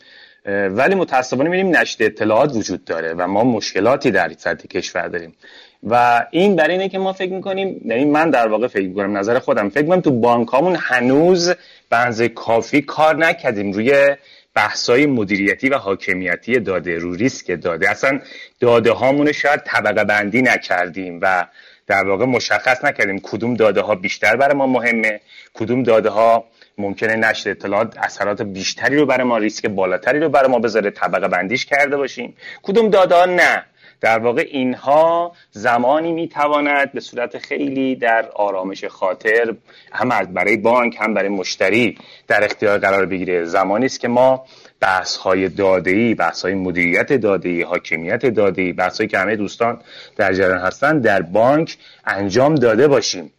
[0.70, 5.34] ولی متاسفانه می‌بینیم نشت اطلاعات وجود داره و ما مشکلاتی در سطح کشور داریم.
[5.82, 9.38] و این برای اینه که ما فکر می‌کنیم یعنی من در واقع فکر می‌کنم نظر
[9.38, 11.55] خودم فکر می‌کنم تو بانکامون هنوز
[11.88, 13.72] به کافی کار نکردیم.
[13.72, 14.16] روی
[14.59, 17.90] بحثای مدیریتی و حاکمیتی داده رو ریسک داده.
[17.90, 18.20] اصلا
[18.61, 21.46] داده هامون شاید طبقه بندی نکردیم و
[21.86, 25.20] در واقع مشخص نکردیم کدوم داده ها بیشتر برای ما مهمه
[25.54, 26.44] کدوم داده ها
[26.78, 31.28] ممکنه نشر اطلاعات اثرات بیشتری رو برای ما ریسک بالاتری رو برای ما بذاره طبقه
[31.28, 32.36] بندیش کرده باشیم.
[32.62, 33.64] کدوم داده ها نه؟
[34.01, 39.55] در واقع اینها زمانی می‌تواند به صورت خیلی در آرامش خاطر
[39.92, 43.44] هم برای بانک هم برای مشتری در اختیار قرار بگیره.
[43.44, 44.44] زمانی است که ما
[44.80, 49.36] بحث های داده ای بحث های مدیریت داده ای حاکمیت داده ای بحث که همه
[49.36, 49.80] دوستان
[50.16, 53.32] در جریان هستن در بانک انجام داده باشیم.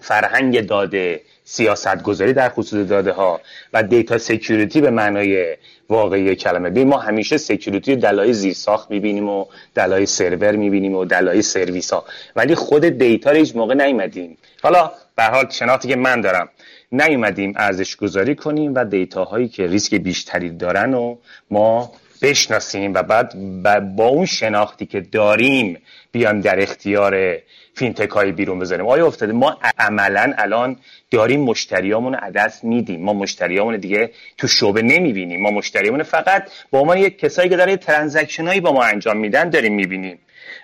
[0.00, 3.40] فرهنگ داده سیاست گذاری در خصوص داده ها
[3.72, 5.56] و data security به معنای
[5.88, 6.70] واقعی کلمه.
[6.70, 11.19] ببین ما همیشه security رو لایه زیر ساخت می‌بینیم و دلای سرور می‌بینیم و رو
[11.19, 12.04] لایه سرویس ها
[12.36, 14.38] ولی خود data رو هیچ موقع نیومدیم.
[14.62, 16.48] حالا به حال شناختی که من دارم
[16.92, 21.16] نیومدیم ارزش گذاری کنیم و data هایی که ریسک بیشتری دارن و
[21.50, 25.78] ما بشناسیم و بعد با اون شناختی که داریم
[26.12, 27.38] بیان در اختیار
[27.74, 30.76] fintech های بیرون بذاریم آیا افتاده؟ ما عملا الان
[31.10, 33.00] داریم مشتریامون رو دست میدیم.
[33.00, 35.42] ما مشتریامون دیگه تو شعبه نمی‌بینیم.
[35.42, 39.50] ما مشتریامون فقط با ما یک کسایی که داره transaction هایی با ما انجام میدن
[39.50, 40.18] داریم می‌بینیم.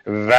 [0.07, 0.35] و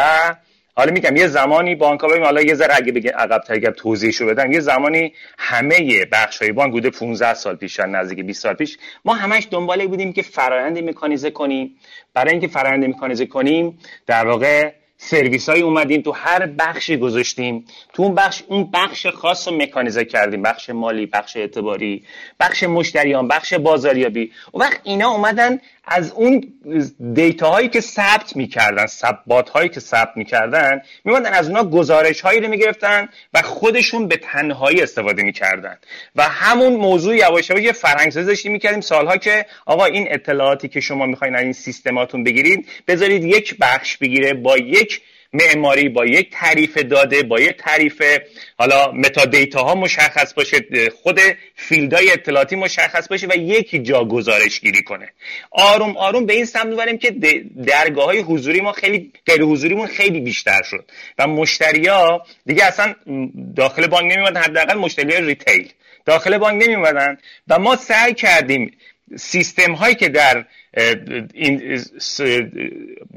[0.75, 4.51] حالا میگم یه زمانی بانک ها حالا یه ذره اگه بگه عقب اگر توضیحشو بدم
[4.51, 8.77] یه زمانی همه بخش های بانک بوده 15 سال پیش نزدیک 20 سال پیش.
[9.05, 11.75] ما همش دنباله بودیم که فرآیند مکانیزه کنیم.
[12.13, 17.65] برای اینکه فرآیند مکانیزه کنیم در واقع سرویس های اومدیم تو هر بخشی گذاشتیم.
[17.93, 20.41] تو اون بخش اون بخش خاص رو مکانیزه کردیم.
[20.41, 22.03] بخش مالی بخش اعتباری
[22.39, 24.31] بخش مشتریان بخش بازاریابی.
[24.53, 26.53] و وقت اینا اومدن از اون
[27.13, 32.39] دیتا هایی که ثبت می‌کردن ثبات هایی که ثبت می‌کردن میموندن از اونها گزارش هایی
[32.39, 35.77] رو می‌گرفتن و خودشون به تنهایی استفاده می‌کردن.
[36.15, 40.79] و همون موضوع یواش یواش یه فرهنگ سازی می‌کردیم سالها که آقا این اطلاعاتی که
[40.79, 45.01] شما می‌خواین از این سیستماتون بگیرید بذارید یک بخش بگیره با یک
[45.33, 48.03] معماری با یک تعریف داده با یک تعریف
[48.57, 50.65] حالا metadata ها مشخص باشه
[51.03, 51.19] خود
[51.55, 55.09] فیلدهای اطلاعاتی مشخص باشه و یک جا گزارش گیری کنه.
[55.51, 57.11] آروم آروم به این سمت می‌بریم که
[57.65, 60.91] درگاه های حضوری ما خیلی غیر حضوریمون خیلی بیشتر شد.
[61.17, 62.95] و مشتریا دیگه اصلا
[63.55, 65.71] داخل بانک نمیمدن حداقل مشتری retail
[66.05, 67.17] داخل بانک نمیمدن
[67.47, 68.77] و ما سعی کردیم
[69.15, 70.45] سیستم هایی که در
[71.33, 71.83] این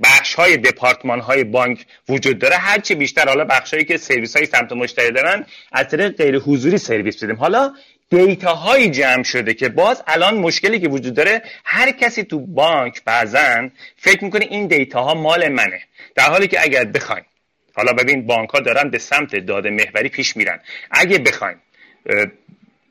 [0.02, 4.46] بخش های دپارتمان های بانک وجود داره هرچی بیشتر حالا بخش هایی که سرویس های
[4.46, 7.72] سمت مشتری دارن از طریق غیر حضوری سرویس بدیم حالا
[8.10, 13.04] data هایی جمع شده که باز الان مشکلی که وجود داره هر کسی تو بانک
[13.04, 15.80] بعضا فکر می‌کنه این data ها مال منه.
[16.14, 17.24] در حالی که اگر بخوایم
[17.74, 20.60] حالا ببین بانک ها دارن به سمت داده محوری پیش میرن.
[20.90, 21.56] اگه بخوایم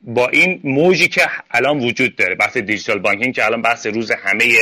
[0.02, 4.54] با این موجی که الان وجود داره بحث digital banking که الان بحث روز همه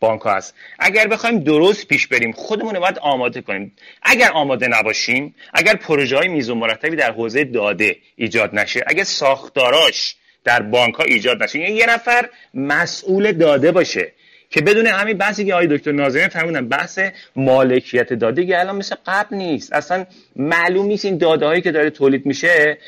[0.00, 0.54] بانک ها هست.
[0.78, 3.72] اگر بخوایم درست پیش بریم خودمون باید آماده کنیم.
[4.02, 9.04] اگر آماده نباشیم اگر پروژه های میز و مرتبی در حوزه داده ایجاد نشه اگر
[9.04, 14.12] ساختاراش در بانک ها ایجاد نشه یعنی یه نفر مسئول داده باشه
[14.52, 16.98] که بدون همین بحثی که آقای دکتر ناظرین فرمودن بحث
[17.36, 19.72] مالکیت داده که الان مثل قبل نیست.
[19.72, 22.78] اصلا معلوم نیست این داده هایی که داره تولید میشه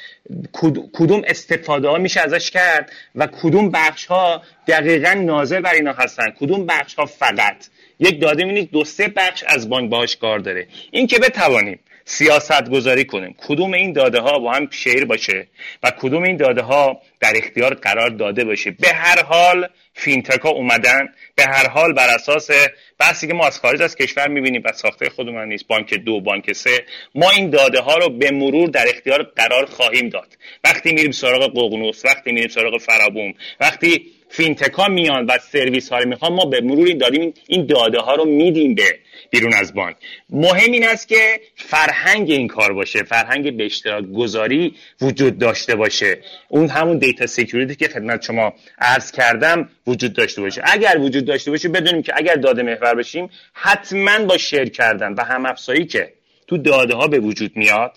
[0.93, 6.31] کدوم استفاده ها میشه ازش کرد و کدوم بخش ها دقیقا ناظر بر اینا هستن.
[6.41, 7.67] کدوم بخش ها فقط؟
[7.99, 10.67] یک داده می‌بینید دو سه بخش از بانک باهاش کار داره.
[10.91, 13.35] این که بتوانیم سیاست گذاری کنیم.
[13.39, 15.47] کدوم این داده ها با هم شیر باشه
[15.83, 20.51] و کدوم این داده ها در اختیار قرار داده باشه؟ به هر حال فینتک ها
[20.51, 21.09] اومدن.
[21.37, 22.51] به هر حال بر اساس
[22.99, 25.67] بحثی که ما از خارج از کشور می‌بینیم و ساخته خودمون نیست.
[25.67, 26.85] بانک دو بانک سه.
[27.15, 30.37] ما این داده ها رو به مرور در اختیار قرار خواهیم داد.
[30.65, 35.99] وقتی میریم سراغ ققنوس وقتی میریم سراغ فرابوم وقتی fintech ا میان و سرویس ها
[35.99, 38.99] رو می‌خوان ما به مروری داریم این داده ها رو میدیم به
[39.31, 39.97] بیرون از بانک.
[40.31, 46.19] مهم این است که فرهنگ این کار باشه فرهنگ به اشتراک گذاری وجود داشته باشه.
[46.49, 50.63] اون همون data security که خدمت شما عرض کردم وجود داشته باشه.
[50.65, 55.25] اگر وجود داشته باشه بدونیم که اگر داده محور بشیم حتما با share کردن و
[55.25, 56.13] هم افزایی که
[56.47, 57.93] تو داده ها به وجود میاد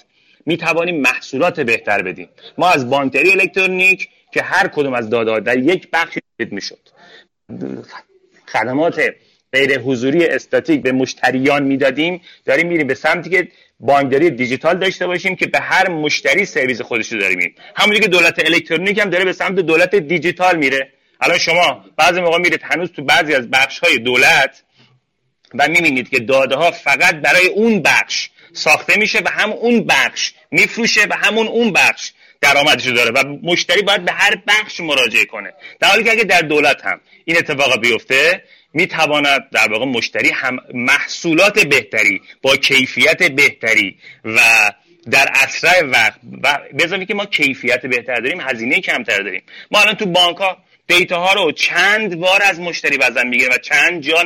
[0.45, 2.29] می توانیم محصولات بهتر بدیم.
[2.57, 6.17] ما از بانکداری الکترونیک که هر کدوم از داده در یک بخش
[6.51, 6.79] می‌شد.
[8.47, 9.01] خدمات
[9.53, 12.21] غیر حضوری استاتیک به مشتریان می‌دادیم.
[12.45, 13.47] داریم میریم به سمتی که
[13.79, 17.55] بانکداری دیجیتال داشته باشیم که به هر مشتری سرویس خودش رو داریم.
[17.75, 20.93] همونجوری که دولت الکترونیک هم داره به سمت دولت دیجیتال میره.
[21.21, 24.63] الان شما بعضی موقع میرید هنوز تو بعضی از بخش های دولت
[25.53, 30.33] و می‌بینید که داده ها فقط برای اون بخش ساخته میشه و هم اون بخش
[30.51, 32.11] میفروشه و همون اون بخش.
[32.41, 35.53] درآمدش داره و مشتری باید به هر بخش مراجعه کنه.
[35.79, 40.59] در حالی که اگه در دولت هم این اتفاق بیفته می‌تواند در واقع مشتری هم
[40.73, 44.39] محصولات بهتری با کیفیت بهتری و
[45.11, 49.43] در اسرع وقت و بذاریم که ما کیفیت بهتر داریم هزینه کمتر داریم.
[49.71, 50.57] ما الان تو بانک ها
[50.87, 54.17] دیتا ها رو چند بار از مشتری وزن می‌گیره و چند جا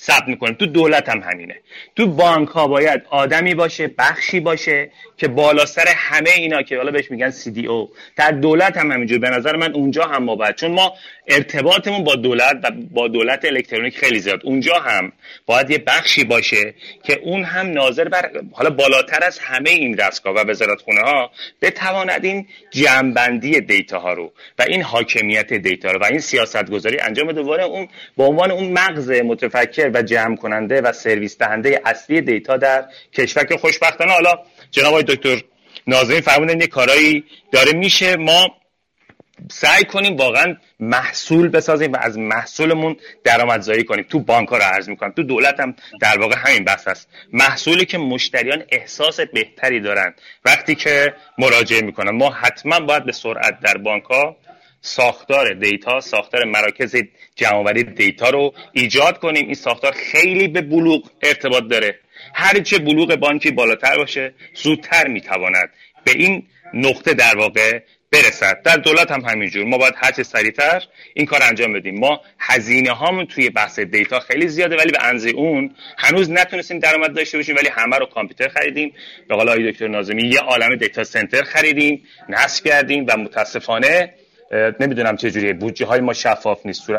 [0.00, 0.54] ثبت می‌کنه.
[0.54, 1.56] تو دولت هم همینه.
[1.96, 6.90] تو بانک ها باید آدمی باشه بخشی باشه که بالا سر همه اینا که حالا
[6.90, 10.70] بهش میگن CDO در دولت هم همینجور به نظر من اونجا هم ما باید چون
[10.70, 10.94] ما
[11.28, 14.40] ارتباطمون با دولت و با دولت الکترونیک خیلی زیاد.
[14.44, 15.12] اونجا هم
[15.46, 20.34] باید یه بخشی باشه که اون هم ناظر بر حالا بالاتر از همه این دستگاه
[20.34, 21.30] و وزارتخونه ها
[21.62, 27.00] بتواند این جمعبندی data ها رو و این حاکمیت data رو و این سیاست گذاری
[27.00, 32.20] انجام دوباره اون به عنوان اون مغز متفکر و جمع کننده و سرویس دهنده اصلی
[32.20, 34.38] data در کشور که خوشبختانه حالا
[34.70, 35.42] جناب دکتر
[35.86, 37.72] ناظرین فرمودن یه کارایی داره.
[37.72, 38.48] میشه ما
[39.50, 44.06] سعی کنیم واقعا محصول بسازیم و از محصولمون درآمدزایی کنیم.
[44.08, 45.12] تو بانک ها رو عرض می‌کنم.
[45.12, 47.08] تو دولت هم در واقع همین بحث است.
[47.32, 52.10] محصولی که مشتریان احساس بهتری دارن وقتی که مراجعه می‌کنن.
[52.10, 54.36] ما حتما باید به سرعت در بانک ها
[54.80, 56.96] ساختار دیتا ساختار مراکز
[57.36, 59.44] جمعآوری دیتا رو ایجاد کنیم.
[59.44, 61.98] این ساختار خیلی به بلوغ ارتباط داره.
[62.34, 65.70] هرچه بلوغ بانکی بالاتر باشه زودتر می‌تواند
[66.04, 67.80] به این نقطه در واقع
[68.12, 68.62] برسد.
[68.62, 69.64] در دولت هم همینجور.
[69.64, 70.82] ما باید هرچه سریعتر
[71.14, 71.98] این کار انجام بدیم.
[71.98, 77.16] ما هزینه هامون توی بحث دیتا خیلی زیاده ولی به انزه اون هنوز نتونستیم درآمد
[77.16, 78.92] داشته باشیم ولی همه رو کامپیوتر خریدیم.
[79.28, 84.14] به قول دکتر نازمی یه عالم دیتا سنتر خریدیم نصب کردیم و متاسفانه
[84.80, 86.90] نمی‌دونم چه جوریه بودجه های ما شفاف نیست.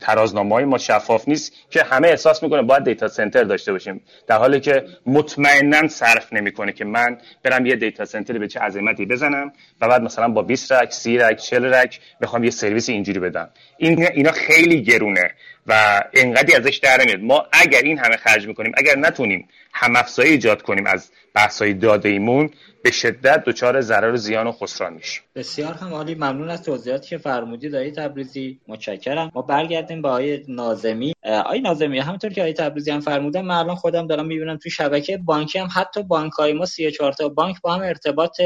[0.00, 4.00] ترازنامه های ما شفاف نیست که همه احساس می‌کنه باید data center داشته باشیم.
[4.26, 9.06] در حالی که مطمئنا صرف نمی‌کنه که من برم یه data center به چه عظمتی
[9.06, 13.20] بزنم و بعد مثلا با 20 rack 30 rack 40 rack بخوام یه سرویس اینجوری
[13.20, 13.48] بدم.
[13.76, 15.30] این اینا خیلی گرونه.
[15.66, 17.20] و انقدی ازش در نمیاد.
[17.20, 22.08] ما اگر این همه خرج می‌کنیم اگر نتونیم هم افزایی ایجاد کنیم از بحث‌های داده
[22.08, 22.50] ایمون
[22.82, 27.08] به شدت دچار ضرر و زیان و خسران میشه بسیار هم عالی ممنون از توضیحاتی
[27.08, 28.60] که فرمودید آقای تبریزی.
[28.68, 29.30] متشکرم.
[29.34, 31.12] ما برگردیم به آقای نازمی.
[31.24, 35.16] آقای نازمی همونطور که آقای تبریزی هم فرمودن من الان خودم دارم می‌بینم تو شبکه
[35.16, 38.40] بانکی هم حتی بانک های ما 34 تا بانک با هم ارتباط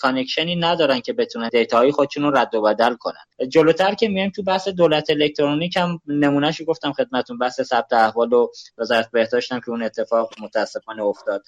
[0.00, 3.24] connection ی ندارن که بتونن های خودشون رو رد و بدل کنن.
[3.48, 8.46] جلوتر که میایم تو بحث دولت الکترونیک هم نمونهش گفتم خدمتتون بحث ثبت احوال و
[8.78, 11.42] وزارت بهداشت که اون اتفاق متاسفانه افتاد.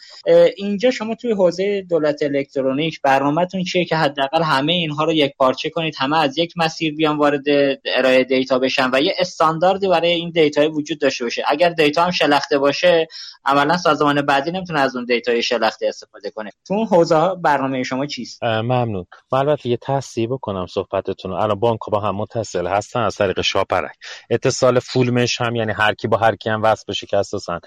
[0.57, 5.71] اینجا شما توی حوزه دولت الکترونیک برنامهتون چیه که حداقل همه اینها رو یک پارچه
[5.71, 7.45] کنید همه از یک مسیر بیان وارد
[7.85, 11.45] ارائه data بشن و یه استانداردی برای این data وجود داشته باشه.
[11.49, 13.07] اگر data هم شلخته باشه
[13.45, 16.51] عملا سازمان بعدی نمی‌تونه از اون data شلخته استفاده کنه.
[16.67, 19.07] تو اون حوزه برنامه شما چیست؟ ممنون.
[19.33, 23.93] من البته یه تصحیح بکنم صحبتتون الان بانک با هم متصل هستن از طریق شاپرک.
[24.31, 27.61] اتصال full mesh هم یعنی هر کی با هر کی هم وصل بشه که اساسا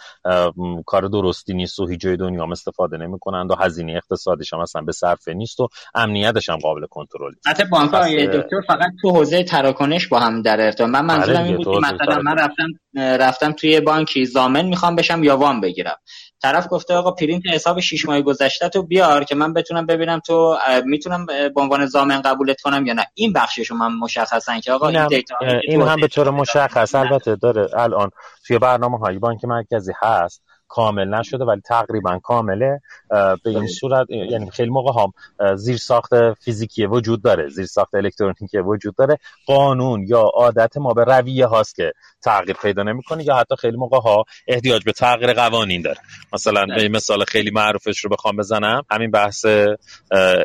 [0.86, 4.82] کار درستی نیست و هیچ جای دنیا هم استفاده نمی‌کنن و هزینه اقتصادیش هم اصلا
[4.82, 10.07] به صرفه نیست و امنیتش هم قابل کنترل حتی بانک دکتر فقط تو حوزه تراکنش
[10.07, 10.89] با هم در ارتباط.
[10.89, 15.38] من منظورم این بود که مثلا من رفتم رفتم توی بانکی زامن می‌خوام بشم یا
[15.38, 15.97] وام بگیرم.
[16.41, 20.57] طرف گفته آقا پرینت حساب 6 ماه گذشته تو بیار که من بتونم ببینم تو
[20.85, 23.05] می‌تونم به عنوان زامن قبولت کنم یا نه.
[23.13, 27.69] این بخششو من مشخصا که آقا این, دیتا این هم به طور مشخص البته داره
[27.77, 28.09] الان
[28.47, 34.51] توی برنامه های بانک مرکزی هست کامل نشده ولی تقریبا کامله به این صورت یعنی
[34.51, 35.13] خیلی موقع هم
[35.55, 39.17] زیر ساخت فیزیکی وجود داره زیر ساخت الکترونیکی وجود داره.
[39.45, 43.97] قانون یا عادت ما به رویه هاست که تغییر پیدا نمی‌کنه یا حتی خیلی موقع
[43.97, 45.97] ها احتیاج به تغییر قوانین داره.
[46.34, 48.84] مثلا به مثال خیلی معروفش رو بخوام بزنم.
[48.91, 49.45] همین بحث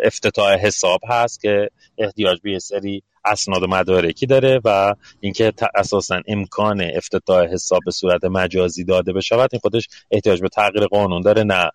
[0.04, 6.90] افتتاح حساب هست که احتیاج به سری اسناد و مدارکی داره و اینکه اساسا امکان
[6.96, 11.70] افتتاح حساب به صورت مجازی داده بشود این خودش احتیاج به تغییر قانون داره نه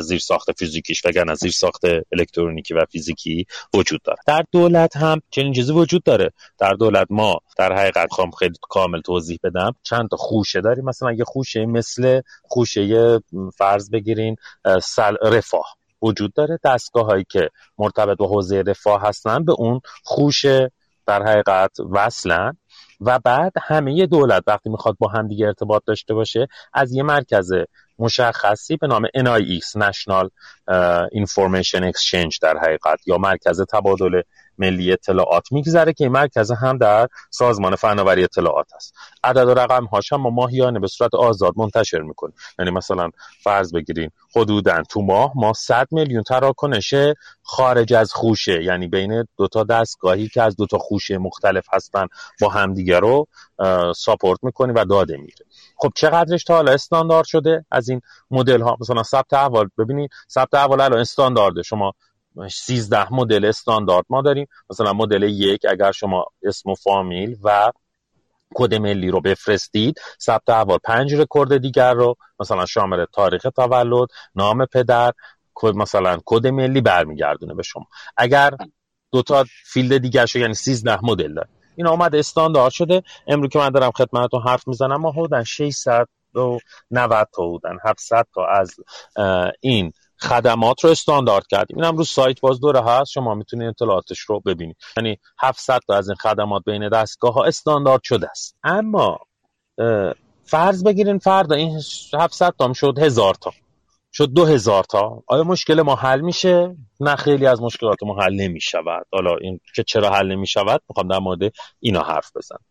[0.00, 4.18] زیر ساخت فیزیکیش وگرنه زیر ساخت الکترونیکی و فیزیکی وجود داره.
[4.26, 6.30] در دولت هم چنین چیزی وجود داره.
[6.58, 9.74] در دولت ما در حقیقت خواهم خیلی کامل توضیح بدم.
[9.82, 10.84] چند تا خوشه داریم.
[10.84, 13.20] مثلا یه خوشه مثل خوشه
[13.56, 14.36] فرض بگیرین
[15.22, 15.76] رفاه.
[16.02, 16.58] وجود داره.
[16.64, 17.48] دستگاه هایی که
[17.78, 20.70] مرتبط به حوزه رفاه هستن به اون خوشه
[21.06, 22.56] در حقیقت وصلن.
[23.00, 27.52] و بعد همه دولت وقتی می‌خواد با هم دیگه ارتباط داشته باشه از یه مرکز
[27.98, 30.28] مشخصی به نام NIX National
[31.14, 34.22] Information Exchange در حقیقت یا مرکز تبادل
[34.58, 38.94] ملی اطلاعات میگذره که این مرکز هم در سازمان فناوری اطلاعات است.
[39.24, 42.34] عدد و رقم هاش هم ما ماهیانه به صورت آزاد منتشر می‌کنیم.
[42.58, 43.10] یعنی مثلا
[43.42, 46.94] فرض بگیریم حدودا تو ماه ما 100 میلیون تراکنش
[47.42, 52.06] خارج از خوشه یعنی بین دو تا دستگاهی که از دو تا خوشه مختلف هستن
[52.40, 53.26] با همدیگه رو
[53.96, 55.46] ساپورت می‌کنیم و داده میره
[55.76, 58.00] خب چقدرش تا حالا استاندارد شده از این
[58.30, 61.62] مدل ها مثلا ثبت احوال ببینید ثبت احوال الان استاندارده.
[61.62, 61.92] شما
[62.48, 64.48] 13 مدل استاندارد ما داریم.
[64.70, 67.72] مثلا مدل یک اگر شما اسم و فامیل و
[68.54, 74.66] کد ملی رو بفرستید ثبت احوال پنج رکورد دیگر رو مثلا شامل تاریخ تولد نام
[74.66, 75.12] پدر
[75.62, 77.86] مثلا کد ملی برمیگردونه به شما.
[78.16, 78.50] اگر
[79.12, 81.48] دو تا فیلد دیگر شو یعنی 13 مدل داره.
[81.76, 83.02] این آمد استاندارد شده.
[83.26, 86.58] امروز که من دارم خدمتتون حرف می‌زنم ما حدودا 600 و
[86.90, 88.76] 90 تا بودن 700 تا از
[89.60, 89.92] این
[90.22, 91.76] خدمات رو استاندارد کردیم.
[91.76, 93.10] این هم رو سایت باز دوره هست.
[93.10, 94.76] شما می‌تونید اطلاعاتش رو ببینید.
[94.96, 98.56] یعنی 700 تا از این خدمات بین دستگاه ها استاندارد شده است.
[98.64, 99.18] اما
[100.44, 101.80] فرض بگیرین فردا این
[102.20, 103.52] 700 تا شد هزار تا.
[104.12, 105.22] شد دو هزار تا.
[105.26, 109.06] آیا مشکل ما حل میشه؟ نه خیلی از مشکلات ما حل نمی‌شود.
[109.12, 112.64] حالا این که چرا حل نمی‌شود؟ می‌خوام در مورد اینا حرف بزنم.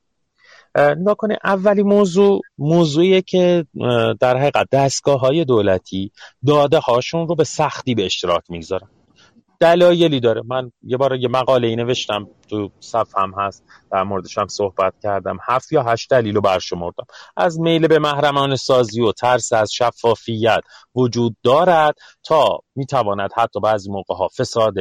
[0.78, 3.66] نکنه اولی موضوع موضوعیه که
[4.20, 6.12] در حقیقت دستگاه های دولتی
[6.48, 8.88] داده هاشون رو به سختی به اشتراک می‌گذارن.
[9.62, 10.42] دلایلی داره.
[10.46, 15.38] من یه بار یه مقاله ای نوشتم تو صفحم هست در موردش هم صحبت کردم.
[15.48, 17.06] هفت یا هشت دلیل رو برشمردم
[17.38, 20.62] از میل به محرمان سازی و ترس از شفافیت
[20.96, 24.74] وجود دارد تا می‌تواند حتی بعضی موقع ها فساد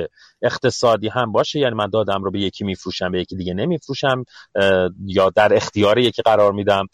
[0.42, 1.58] اقتصادی هم باشه.
[1.58, 4.24] یعنی من دادم رو به یکی میفروشم به یکی دیگه نمیفروشم
[5.06, 6.86] یا در اختیار یکی قرار میدم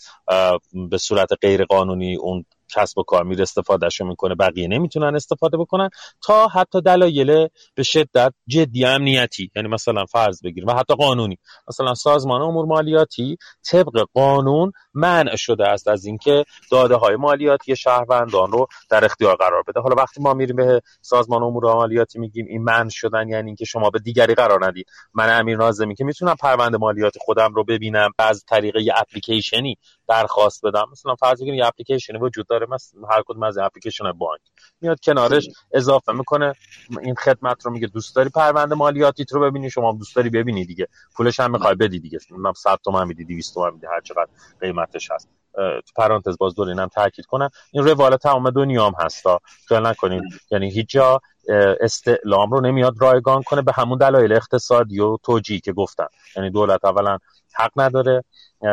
[0.90, 2.44] به صورت غیر قانونی اون
[2.74, 5.90] کسب و کار میره استفادهشو می‌کنه بقیه نمی‌تونن استفاده بکنن
[6.22, 11.38] تا حتی دلایل به شدت جدی امنیتی یعنی مثلا فرض بگیریم و حتی قانونی.
[11.68, 13.36] مثلا سازمان امور مالیاتی
[13.70, 19.62] طبق قانون منع شده است از اینکه داده های مالیاتی شهروندان رو در اختیار قرار
[19.68, 19.80] بده.
[19.80, 23.90] حالا وقتی ما میریم به سازمان امور مالیاتی میگیم این منع شدن یعنی اینکه شما
[23.90, 24.86] به دیگری قرار ندید.
[25.14, 29.76] من امیر ناظمی که می‌تونم پرونده مالیاتی خودم رو ببینم از طریق یه اپلیکیشنی
[30.08, 30.84] درخواست بدم.
[30.92, 34.40] مثلا فرض کنید یه اپلیکیشنی وجود داره مثلا هر کدوم از اپلیکیشن بانک.
[34.80, 36.52] میاد کنارش اضافه می‌کنه.
[37.02, 40.88] این خدمت رو میگه دوست داری پرونده مالیاتی رو ببینی؟ شما دوست داری ببینی دیگه.
[41.16, 42.18] پولش هم می‌خوای بدی دیگه.
[42.30, 44.28] من 100 تومن میدی 200 تومن میدی هر چقدر
[44.60, 45.28] قیمتش هست.
[45.56, 47.50] تو پرانتز باز دور اینم تاکید کنم.
[47.72, 50.22] این روال تمام دنیا هم هستا خیال نکنید.
[50.50, 51.20] یعنی هیچ جا
[51.80, 56.84] استعلام رو نمیاد رایگان کنه به همون دلایل اقتصادی و توجیهی که گفتن یعنی دولت
[56.84, 57.18] اولا
[57.54, 58.24] حق نداره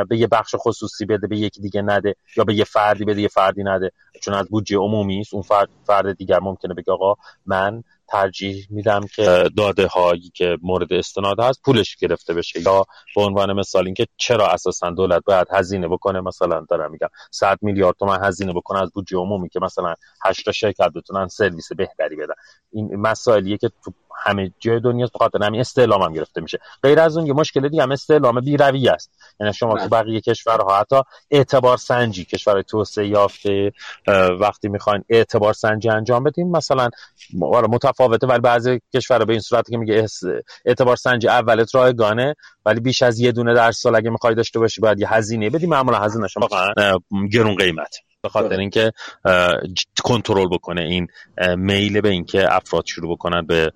[0.10, 3.28] به یه بخش خصوصی بده به یکی دیگه نده یا به یه فردی بده یه
[3.28, 3.92] فردی نده.
[4.22, 7.16] چون از بودجه عمومی است اون فرد, فرد دیگر ممکنه بگه آقا
[7.46, 12.62] من ترجیح میدم که داده هایی که مورد استناد هست پولش گرفته بشه.
[12.62, 17.58] یا به عنوان مثال اینکه چرا اساسا دولت باید هزینه بکنه؟ مثلا دارم میگم 100
[17.62, 19.96] میلیارد تومن هزینه بکنه از بودجه عمومی که مثلا
[20.26, 22.34] 8 تا شرکت بتونن سرویس بهتری بدن.
[22.74, 23.92] این مسائلیه که تو
[24.26, 26.60] همه جای دنیا به خاطر همین استعلام هم گرفته میشه.
[26.84, 29.12] غیر از اون یه مشکل دیگه هم استعلام بی روی است.
[29.40, 29.90] یعنی شما تو بله.
[29.90, 30.96] بقیه کشورها حتی
[31.32, 33.72] اعتبار سنجی کشور توسعه یافته
[34.40, 36.90] وقتی می‌خواین اعتبار سنجی انجام بدین مثلا
[37.52, 40.08] متفاوته ولی بعضی کشورها به این صورت که میگه
[40.66, 44.82] اعتبار سنجی اولت رایگانه ولی بیش از یه دونه در سال اگه می‌خوای داشته باشی
[44.82, 46.48] باید یه هزینه بدی معمولا هزینه شما
[47.32, 47.96] گرون قیمت.
[48.24, 48.60] به خاطر بله.
[48.60, 48.92] اینکه
[50.04, 51.08] کنترل بکنه این
[51.58, 53.72] میل به اینکه افراد شروع بکنن به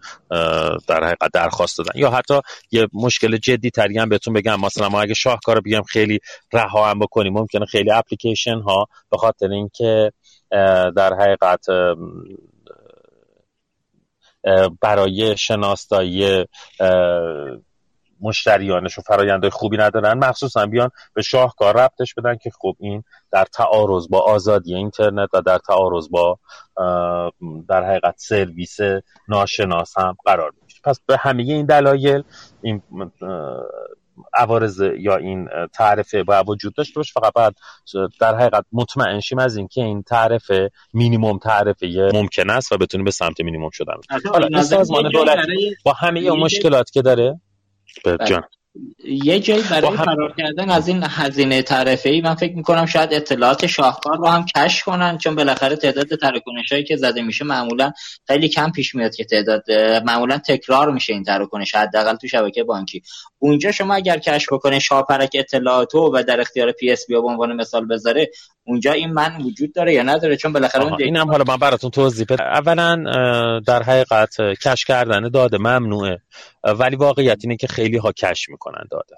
[0.88, 2.41] در حقیقت درخواست دادن یا حتی
[2.72, 6.20] یه مشکل جدی تری هم بهتون بگم مثلا ما اگه شاهکار بیام خیلی
[6.54, 10.12] رها هم بکنیم ممکنه خیلی اپلیکیشن ها به خاطر اینکه
[10.95, 11.66] در حقیقت
[14.82, 16.45] برای شناسایی
[18.22, 20.18] مشتریانش و فرایندهای خوبی ندارن.
[20.18, 25.41] مخصوصا بیان به شاهکار ربطش بدن که خب این در تعارض با آزادی اینترنت و
[25.41, 26.39] در تعارض با
[27.70, 28.78] در حقیقت سرویس
[29.28, 32.24] ناشناس هم قرار میشه پس به همه این دلایل
[32.61, 32.82] این
[34.34, 37.11] عوارض یا این تعرفه با وجود داشته باشه.
[37.20, 37.55] فقط باید
[38.20, 43.11] در حقیقت مطمئن شیم از اینکه این تعرفه مینیمم تعرفه ممکن است و بتونیم به
[43.11, 43.93] سمت مینیمم شدن.
[44.32, 45.38] حالا سازمان دولت
[45.86, 47.41] با همه مشکلات که داره
[48.25, 48.43] جان
[49.03, 53.65] یه جایی برای فرار کردن از این هزینه تعرفه ای من فکر می‌کنم شاید اطلاعات
[53.65, 57.91] شاهکار رو هم کش کنن چون بالاخره تعداد تراکنش هایی که زده میشه معمولا
[58.27, 59.71] خیلی کم پیش میاد که تعداد
[60.05, 63.01] معمولا تکرار میشه این تراکنش حداقل تو شبکه بانکی.
[63.39, 68.29] اونجا شما اگر cache بکنه شاپرک اطلاعاتو و در اختیار PSB به عنوان مثال بذاره
[68.63, 72.25] اونجا این من وجود داره یا نداره؟ چون بالاخره اون اینم حالا من براتون توضیح
[72.29, 72.45] بدم.
[72.45, 72.95] اولا
[73.67, 74.35] در حقیقت
[74.65, 76.21] cache کردن داده ممنوعه.
[76.63, 79.15] ولی واقعیت اینه که خیلی ها cache می‌کنن داده.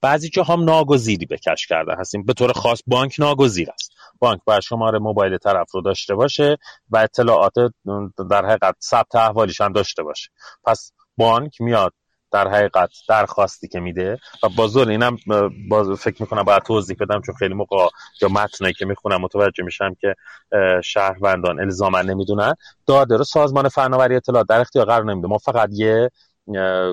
[0.00, 2.24] بعضی جا هم ناگزیری به cache کردن هستیم.
[2.24, 3.92] به طور خاص بانک ناگزیر است.
[4.18, 6.56] بانک باید شماره موبایل طرف رو داشته باشه
[6.90, 7.52] و اطلاعات
[8.30, 10.30] در حقیقت ثبت احوالیش هم داشته باشه.
[10.64, 11.92] پس بانک میاد
[12.32, 15.16] در حقیقت درخواستی که میده و بازور اینم
[15.68, 17.76] باز فکر می‌کنم باید توضیح بدم چون خیلی موقع
[18.22, 20.14] یا متنی که می‌خونم متوجه میشم که
[20.84, 22.54] شهروندان الزاما نمی‌دونن.
[22.86, 25.28] داده رو سازمان فناوری اطلاعات در اختیار قرار نمیده.
[25.28, 26.10] ما فقط یه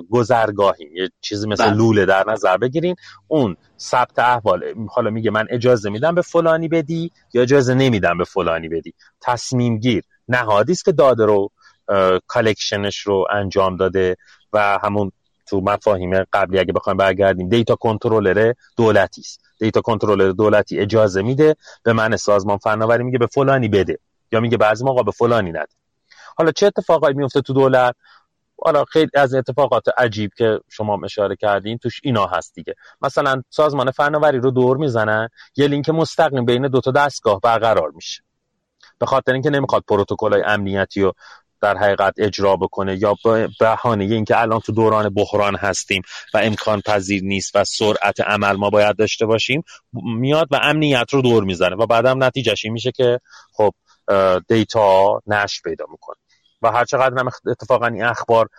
[0.09, 1.73] گذرگاهیم یه چیزی مثل بله.
[1.73, 2.95] لوله در نظر بگیرین.
[3.27, 8.23] اون ثبت احوال حالا میگه من اجازه میدم به فلانی بدی یا اجازه نمیدم به
[8.23, 8.93] فلانی بدی.
[9.21, 10.03] تصمیم گیر.
[10.27, 11.51] نهادی است که داده رو
[12.27, 14.15] collection ش رو انجام داده
[14.53, 15.11] و همون
[15.49, 19.41] تو مفاهیم قبلی اگه بخوایم برگردیم data controller دولتی است.
[19.59, 23.99] data controller دولتی اجازه میده به من سازمان فناوری میگه به فلانی بده
[24.31, 25.67] یا میگه بعضی موقع به فلانی نده.
[26.37, 27.95] حالا چه اتفاقایی میفته تو دولت؟
[28.61, 32.75] حالا خیلی از اتفاقات عجیب که شما اشاره کردین توش اینا هست دیگه.
[33.01, 38.23] مثلا سازمان فناوری رو دور می‌زنن یه لینک مستقیم بین دو تا دستگاه برقرار میشه.
[38.99, 41.13] به خاطر اینکه نمی‌خواد پروتکل امنیتی و
[41.61, 46.01] در حقیقت اجرا بکنه یا به بهانه اینکه الان تو دوران بحران هستیم
[46.33, 51.21] و امکان پذیر نیست و سرعت عمل ما باید داشته باشیم میاد و امنیت رو
[51.21, 53.19] دور می‌زنه و بعدم نتیجهش این میشه که
[53.53, 53.73] خب
[54.47, 56.15] دیتا نش پیدا می‌کنه.
[56.61, 58.49] و هر چقدر هم اتفاقا این اخبار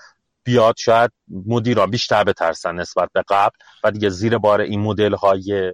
[0.45, 1.11] بیاد شاید
[1.47, 5.73] مدیران بیشتر بترسن نسبت به قبل و دیگه زیر بار این مدل های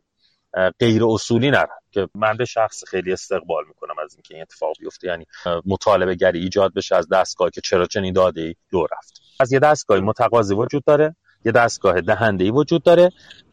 [0.80, 5.08] غیر اصولی نرن که من به شخص خیلی استقبال می‌کنم از اینکه این اتفاق بیفته.
[5.08, 5.26] یعنی
[5.66, 9.20] مطالبه گری ایجاد بشه از دستگاه که چرا چنین داده ای دو رفت.
[9.40, 11.16] از یه دستگاهی متقاضی وجود داره.
[11.46, 13.10] یه دستگاه دهنده ای وجود داره.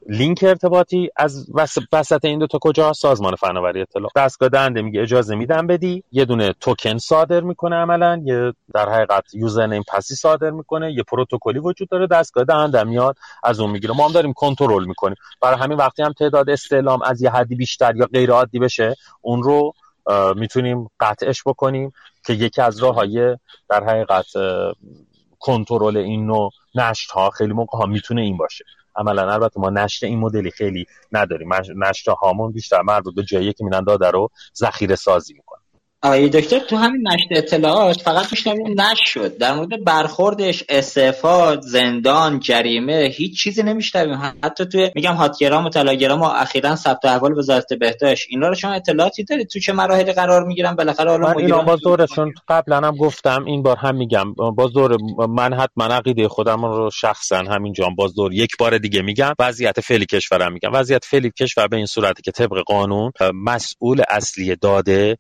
[0.10, 1.48] لینک ارتباطی از
[1.94, 4.10] وسط این دو تا کجا؟ سازمان فناوری اطلاع.
[4.16, 6.04] دستگاه دهنده میگه اجازه میدم بدی.
[6.12, 8.22] یه دونه توکن صادر می‌کنه عملا.
[8.26, 10.94] یه در حقیقت یوزر نیم پسی صادر می‌کنه.
[10.94, 12.08] یه پروتکلی وجود داره.
[12.08, 13.16] دستگاه دهنده میاد.
[13.44, 13.94] از اون می‌گیره.
[13.96, 15.16] ما هم داریم کنترل می‌کنیم.
[15.42, 19.44] برای همین وقتی هم تعداد استعلام از یه حدی بیشتر یا غیر عادی بشه اون
[19.44, 19.74] رو
[20.36, 21.92] می‌تونیم قطعش بکنیم
[22.26, 23.38] که یکی از راه های
[23.70, 24.26] در حقیقت
[25.44, 28.66] کنترل این نوع نشت ها خیلی موقع ها می‌تونه این باشه.
[28.96, 31.50] عملا البته ما نشت این مدلی خیلی نداریم.
[31.86, 35.63] نشت هامون بیشتر مربوط به جایی که میرن داده رو ذخیره سازی می‌کنن.
[36.06, 42.40] آقای دکتر تو همین نشت اطلاعات فقط میشنویم نشت شد در مورد برخوردش استعفا زندان
[42.40, 44.34] جریمه هیچ چیزی نمیشنویم.
[44.44, 48.28] حتی توی میگم هاتگرام و تلاگرام و اخیرا ثبت احوال وزارت بهداشت.
[48.30, 51.80] اینا رو شما اطلاعاتی دارید؟ تو چه مراحلی قرار می‌گیرن؟ بالاخره حالا من اینا باز
[51.84, 54.34] دورشون قبلا هم گفتم این بار هم میگم.
[54.34, 54.98] باز دور
[55.30, 59.34] من حتما عقیده خودم رو شخصا همینجا باز دور یک بار دیگه میگم.
[59.40, 60.70] وضعیت فعلی کشورم میگم.
[60.74, 65.18] وضعیت فعلی کشور به این صورتی که طبق قانون مسئول اصلی داده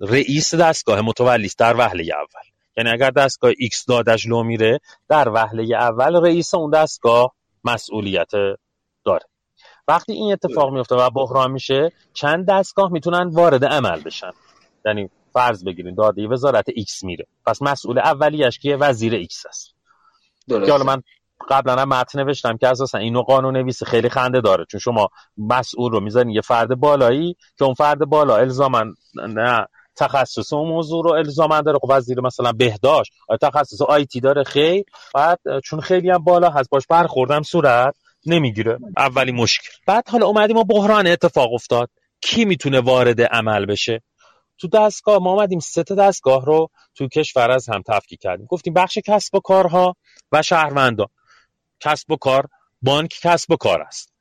[0.00, 2.50] رئیس دستگاه متولی در وهله اول.
[2.76, 7.34] یعنی اگر دستگاه X دادش لو میره در وهله اول رئیس اون دستگاه
[7.64, 8.30] مسئولیت
[9.04, 9.24] داره.
[9.88, 14.30] وقتی این اتفاق میفته و بحران میشه چند دستگاه می‌تونن وارد عمل بشن؟
[14.86, 17.26] یعنی فرض بگیرین داده وزارت X میره.
[17.46, 19.74] پس مسئول اولیش که وزیر X است.
[20.48, 20.72] درسته.
[20.72, 21.02] حالا من
[21.48, 24.64] قبلا هم متن نوشتم که اساسا اینو قانون نویسی خیلی خنده داره.
[24.70, 25.08] چون شما
[25.38, 28.84] مسئول رو می‌ذارین یه فرد بالایی که اون فرد بالا الزاما
[29.14, 29.66] نه
[29.96, 31.78] تخصص اون موضوع رو الزاما داره.
[31.78, 33.12] خب وزیر مثلا بهداشت
[33.42, 34.84] تخصص آیتی داره؟ خیر.
[35.14, 37.94] بعد چون خیلی هم بالا هست باش برخوردم صورت
[38.26, 38.78] نمی‌گیره.
[38.96, 39.68] اولی مشکل.
[39.86, 41.90] بعد حالا اومدیم ما بحران اتفاق افتاد.
[42.20, 44.02] کی می‌تونه وارد عمل بشه؟
[44.58, 48.46] تو دستگاه ما اومدیم سه تا دستگاه رو تو کشور از هم تفکیک کردیم.
[48.46, 49.96] گفتیم بخش کسب و کارها
[50.32, 51.08] و شهروندان
[51.80, 52.48] کسب و کار
[52.82, 54.14] بانک کسب و کار است.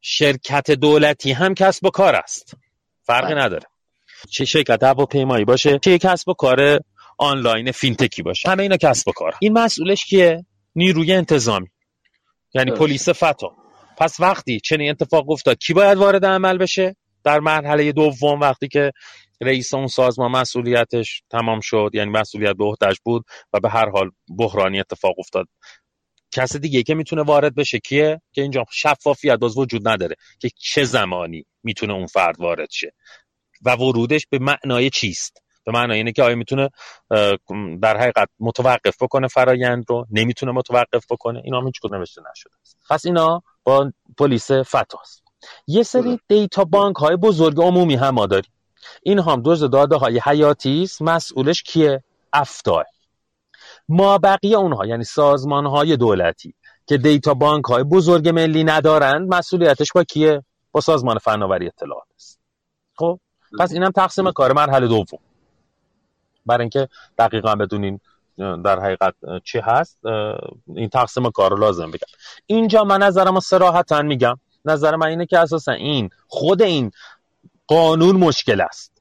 [0.00, 2.54] شرکت دولتی هم کسب و کار است.
[3.02, 3.44] فرقی بله.
[3.44, 3.66] نداره.
[4.30, 6.80] چه شرکت هواپیمایی باشه چه کسب و کار
[7.18, 8.50] آنلاین فینتکی باشه.
[8.50, 9.34] همه اینا کسب و کار.
[9.40, 11.68] این مسئولش کیه؟ نیروی انتظامی.
[12.54, 13.56] یعنی پلیس فتا.
[13.98, 18.92] پس وقتی چنین اتفاق افتاد کی باید وارد عمل بشه؟ در مرحله دوم وقتی که
[19.40, 24.10] رئیس اون سازمان مسئولیتش تمام شد یعنی مسئولیت به عهدهش بود و به هر حال
[24.38, 25.46] بحرانی اتفاق افتاد.
[26.32, 30.84] کس دیگه که می‌تونه وارد بشه کیه؟ که اینجا شفافیت باز وجود نداره که چه
[30.84, 32.92] زمانی می‌تونه اون فرد وارد شه.
[33.62, 36.70] و ورودش به معنای چیست؟ به معنای اینه که آیا می‌تونه
[37.82, 42.50] در حقیقت متوقف بکنه فرایند رو؟ نمی‌تونه متوقف بکنه؟ اینا هم هیچ نوشته نشده.
[42.62, 45.22] است پس اینا با پلیس فتاست
[45.66, 48.52] یه سری دیتا بانک های بزرگ عمومی هم ما داریم.
[49.02, 51.02] این هم دوز داده های حیاتی است.
[51.02, 52.84] مسئولش کیه؟ افتاه
[53.88, 56.54] ما بقیه اونها یعنی سازمان های دولتی
[56.86, 62.40] که دیتا بانک های بزرگ ملی ندارند مسئولیتش با کیه؟ با سازمان فناوری اطلاعات است.
[62.96, 63.20] خب؟
[63.58, 65.18] پس اینم تقسیم کار مرحله دوم.
[66.46, 66.88] برای اینکه
[67.18, 68.00] دقیقا بدونین
[68.38, 69.14] در حقیقت
[69.44, 69.98] چی هست
[70.66, 72.06] این تقسیم کار رو لازم بگم.
[72.46, 74.40] اینجا من نظرم سراحتا میگم.
[74.64, 76.90] نظر من اینه که اساسا این خود این
[77.66, 78.92] قانون مشکل است.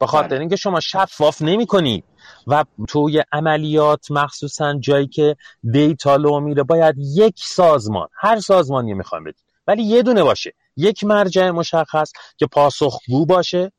[0.00, 0.40] به خاطر بله.
[0.40, 2.04] اینکه شما شفاف نمی کنید
[2.46, 5.36] و توی عملیات مخصوصا جایی که
[5.72, 10.52] دیتا لو میره باید یک سازمان هر سازمانی می‌خوام بدید ولی یه دونه باشه.
[10.76, 13.72] یک مرجع مشخص که پاسخگو باشه.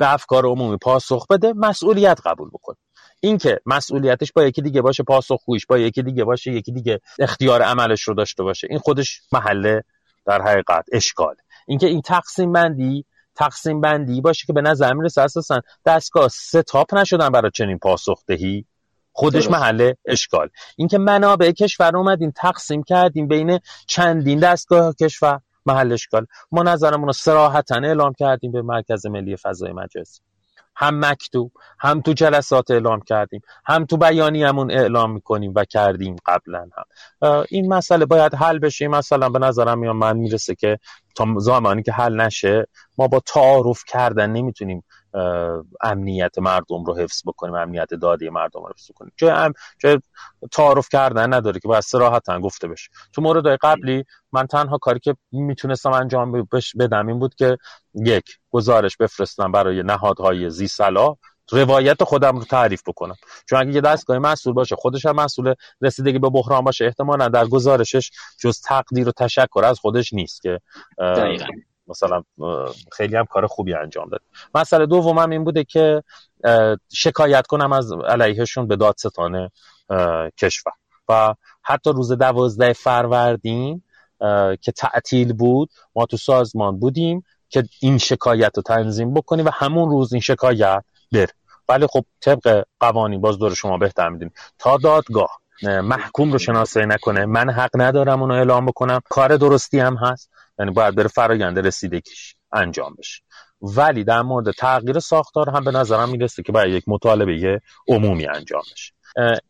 [0.00, 2.76] به افکار عمومی پاسخ بده مسئولیت قبول بکنه
[3.20, 8.02] اینکه مسئولیتش با یکی دیگه باشه پاسخگویش با یکی دیگه باشه یکی دیگه اختیار عملش
[8.02, 8.66] رو داشته باشه.
[8.70, 9.84] این خودش محله
[10.26, 11.34] در حقیقت اشکال.
[11.68, 13.04] اینکه این تقسیم بندی
[13.34, 18.64] تقسیم بندی باشه که به نظر می‌رسه اساسا دستگاه ستاپ نشدن برای چنین پاسخدهی
[19.12, 20.48] خودش محله اشکال.
[20.76, 25.40] اینکه منابع کشور اومدین تقسیم کردیم بین چندین دستگاه کشور.
[25.66, 26.26] محل اشکال.
[26.52, 30.20] ما نظرمون رو سراحتا اعلام کردیم به مرکز ملی فضای مجازی.
[30.76, 36.68] هم مکتوب هم تو جلسات اعلام کردیم هم تو بیانیمون اعلام می‌کنیم و کردیم قبلا
[36.76, 37.44] هم.
[37.50, 38.88] این مسئله باید حل بشه.
[38.88, 40.78] مثلا به نظرم میاد من می‌رسه که
[41.14, 42.66] تا زمانی که حل نشه
[42.98, 44.84] ما با تعارف کردن نمی‌تونیم
[45.80, 49.52] امنیت مردم رو حفظ بکنیم امنیت داده مردم رو حفظ کنیم جای, ام...
[49.78, 49.98] جای
[50.52, 52.90] تعارف کردن نداره که باید سراحتا گفته بشه.
[53.12, 57.56] تو مورد قبلی من تنها کاری که می‌تونستم انجام بدم این بود که
[57.94, 61.16] یک گزارش بفرستم برای نهادهای زی صلاح
[61.52, 63.14] روایت خودم رو تعریف بکنم.
[63.48, 67.46] چون اگه یه دستگاه مسئول باشه خودش هم مسئول رسیدگی به بحران باشه احتمالا در
[67.46, 70.60] گزارشش جز تقدیر و تشکر از خودش نیست که
[71.90, 72.22] مثلا
[72.92, 74.20] خیلی هم کار خوبی انجام داد.
[74.54, 76.02] مسئله دومم این بوده که
[76.92, 79.50] شکایت کنم از علیهشون به دادستان
[80.38, 80.72] کشور.
[81.08, 83.82] و حتی روز دوازده فروردین
[84.60, 89.90] که تعطیل بود ما تو سازمان بودیم که این شکایت رو تنظیم بکنیم و همون
[89.90, 91.28] روز این شکایت بر
[91.68, 94.34] ولی خب طبق قوانین باز دور شما بهتر می‌دونیم.
[94.58, 97.26] تا دادگاه محکوم رو شناسایی نکنه.
[97.26, 99.00] من حق ندارم اونو اعلام بکنم.
[99.10, 100.30] کار درستی هم هست.
[100.60, 103.22] یعنی باید بره فرایند رسیدگیش انجام بشه.
[103.62, 108.62] ولی در مورد تغییر ساختار هم به نظرم می‌رسه که باید یک مطالبه عمومی انجام
[108.72, 108.92] بشه.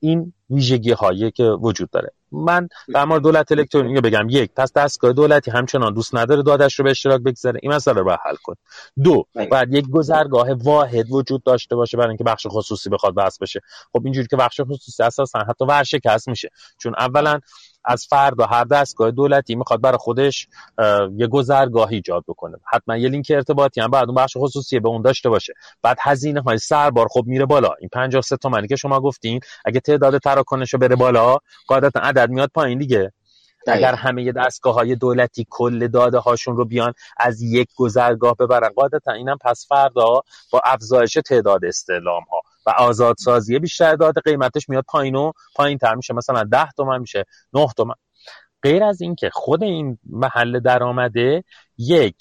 [0.01, 2.13] این ویژگی هایی که وجود داره.
[2.33, 4.27] من در مورد دولت الکترونیکی بگم.
[4.29, 7.61] یک پس دستگاه دولتی همچنان دوست نداره دادش رو به اشتراک بگذاره.
[7.63, 8.55] این مسئله رو حل کن
[9.03, 13.61] دو بعد یک گذرگاه واحد وجود داشته باشه برای اینکه بخش خصوصی بخواد بس بشه.
[13.93, 16.51] خب اینجوری که بخش خصوصی اساسا حتی ورشکست میشه.
[16.79, 17.41] چون اولا
[17.85, 20.49] از فردا هر دستگاه دولتی می‌خواد برای خودش
[21.17, 22.57] یه گذرگاه ایجاد بکنه.
[22.73, 25.53] حتما یه لینک ارتباطی هم بعد اون بخش خصوصی به اون داشته باشه.
[25.83, 27.71] بعد هزینه های سربار خب میره بالا.
[27.81, 31.37] این 53 تومانی که شما گفتین اگه تعداد تراکنش بره بالا
[31.67, 33.13] قاعدتا عدد میاد پایین دیگه.
[33.67, 38.69] اگر همه دستگاه های دولتی کل داده هاشون رو بیان از یک گذرگاه ببرن.
[38.69, 44.85] قاعدتا اینم پس فردا با افزایش تعداد استعلام ها و آزادسازی بیشتر داده قیمتش میاد
[44.89, 46.15] پایین و پایین تر میشه.
[46.15, 47.95] مثلا 10 تومن میشه 9 تومن.
[48.63, 51.45] غیر از اینکه خود این محل درآمده
[51.79, 52.17] یک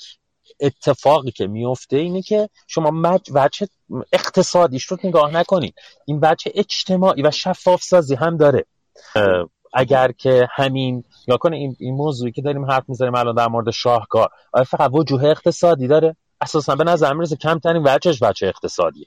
[0.60, 3.22] اتفاقی که میفته اینه که شما مج...
[3.34, 3.68] وجه
[4.14, 5.76] اقتصادیش رو نگاه نکنید
[6.06, 8.66] این وجه اجتماعی و شفاف سازی هم داره.
[9.74, 13.72] اگر که همین یا کنه این, این موضوعی که داریم حرف می‌زنیم الان در مورد
[13.72, 19.06] شاهکار آیا فقط وجوه اقتصادی داره؟ اساسا به نظر می‌رسه کمترین وجهش وجه اقتصادیه.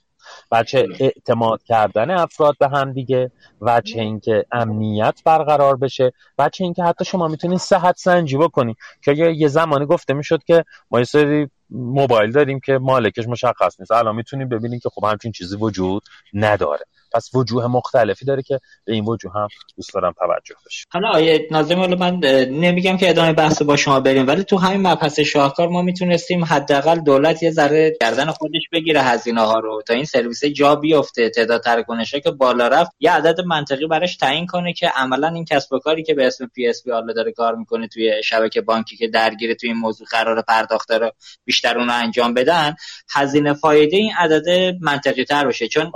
[0.50, 3.30] بچه اعتماد کردن افراد به هم دیگه
[3.66, 9.48] بچه اینکه امنیت برقرار بشه بچه اینکه حتی شما می‌تونید صحت سنجی بکنید که یه
[9.48, 13.92] زمانی گفته می‌شد که ما یه سری موبایل داریم که مالکش مشخص نیست.
[13.92, 16.02] الان می‌تونیم ببینیم که خب همچین چیزی وجود
[16.34, 16.84] نداره.
[17.14, 20.86] پس وجوه مختلفی داره که به این وجوه هم دوست دارم توجه بشه.
[20.90, 24.86] حالا آقای نازمی حالا من نمیگم که ادامه بحث با شما بریم ولی تو همین
[24.86, 29.94] مبحث شاهکار ما می‌تونستیم حداقل دولت یه ذره گردن خودش بگیره هزینه ها رو تا
[29.94, 32.90] این سرویس جا بیفته تعداد تراکنشه که بالا رفت.
[33.00, 36.46] یه عدد منطقی براش تعیین کنه که عملا این کسب و کاری که به اسم
[36.46, 41.10] PSB داره کار می‌کنه توی شبکه بانکی که درگیر توی این موضوع قرار پرداخت رو
[41.44, 42.74] بیشتر اون انجام بدن
[43.14, 45.68] هزینه فایده این عدد منطقی تر باشه.
[45.68, 45.92] چون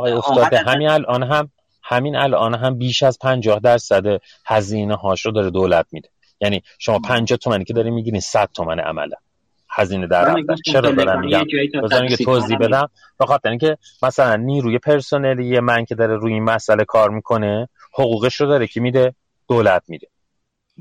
[0.67, 1.51] همین الان هم
[1.83, 6.09] همین الان هم بیش از 50 درصد هزینه هاش رو داره دولت میده.
[6.41, 9.17] یعنی شما 50 تومانی که داری می‌گیرین 100 تومن عمله
[9.71, 11.45] هزینه در چرا دارم میگم؟
[11.83, 12.89] بذارین که توضیح بدم.
[13.21, 18.47] بخاطر اینکه مثلا نیروی پرسنلی من که داره روی این مسئله کار می‌کنه حقوقش رو
[18.47, 19.15] داره که میده
[19.49, 20.07] دولت میده.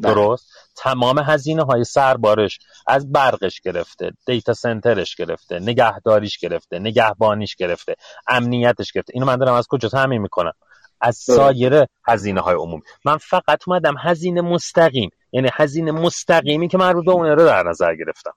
[0.02, 0.48] درست.
[0.76, 7.96] تمام هزینه های سربارش از برقش گرفته دیتا سنترش گرفته نگهداریش گرفته نگهبانیش گرفته
[8.28, 9.12] امنیتش گرفته.
[9.14, 10.54] اینو من دارم از کجا تأمین می‌کنم؟
[11.02, 12.82] از سایر هزینه های عمومی.
[13.06, 17.96] من فقط اومدم هزینه مستقیم یعنی هزینه مستقیمی که مربوط به اون رو در نظر
[17.96, 18.34] گرفتم.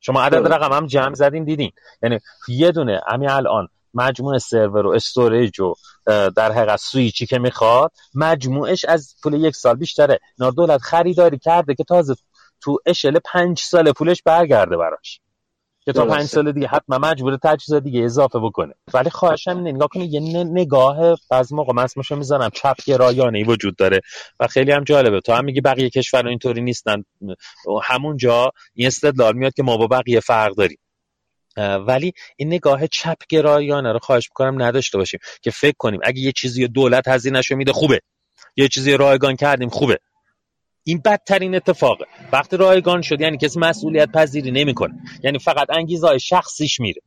[0.00, 1.72] شما عدد رقم هم جمع زدین دیدین.
[2.02, 2.18] یعنی
[2.48, 5.74] یه دونه همین الان مجموع سرور و storage و
[6.36, 10.18] در حقیقت سویچی که می‌خواد مجموعش از پول یک سال بیشتره.
[10.38, 12.14] اینا دولت خریداری کرده که تازه
[12.60, 15.20] تو اشل پنج سال پولش برگرده براش.
[15.84, 18.74] که تا پنج سال دیگه حتما مجبور تجهیزات دیگه اضافه بکنه.
[18.94, 23.44] ولی خواهشم اینه نگاه کنید یه نگاه از موقع من اسمشو می‌زنم چپ گرایانه ای
[23.44, 24.00] وجود داره
[24.40, 25.20] و خیلی هم جالبه.
[25.20, 27.04] تو هم میگی بقیه کشور اینطوری نیستن.
[27.82, 30.78] همونجا این استدلال میاد که ما با بقیه فرق داریم.
[31.58, 36.32] ولی این نگاه چپ گرایانه رو خواهش می‌کنم نداشته باشیم که فکر کنیم اگه یه
[36.32, 38.00] چیزی دولت هزینهشو میده خوبه.
[38.56, 39.98] یه چیزی رایگان کردیم خوبه.
[40.84, 42.04] این بدترین اتفاقه.
[42.32, 44.94] وقتی رایگان شد یعنی کسی مسئولیت پذیری نمی‌کنه.
[45.22, 47.02] یعنی فقط انگیزه شخصیش میره.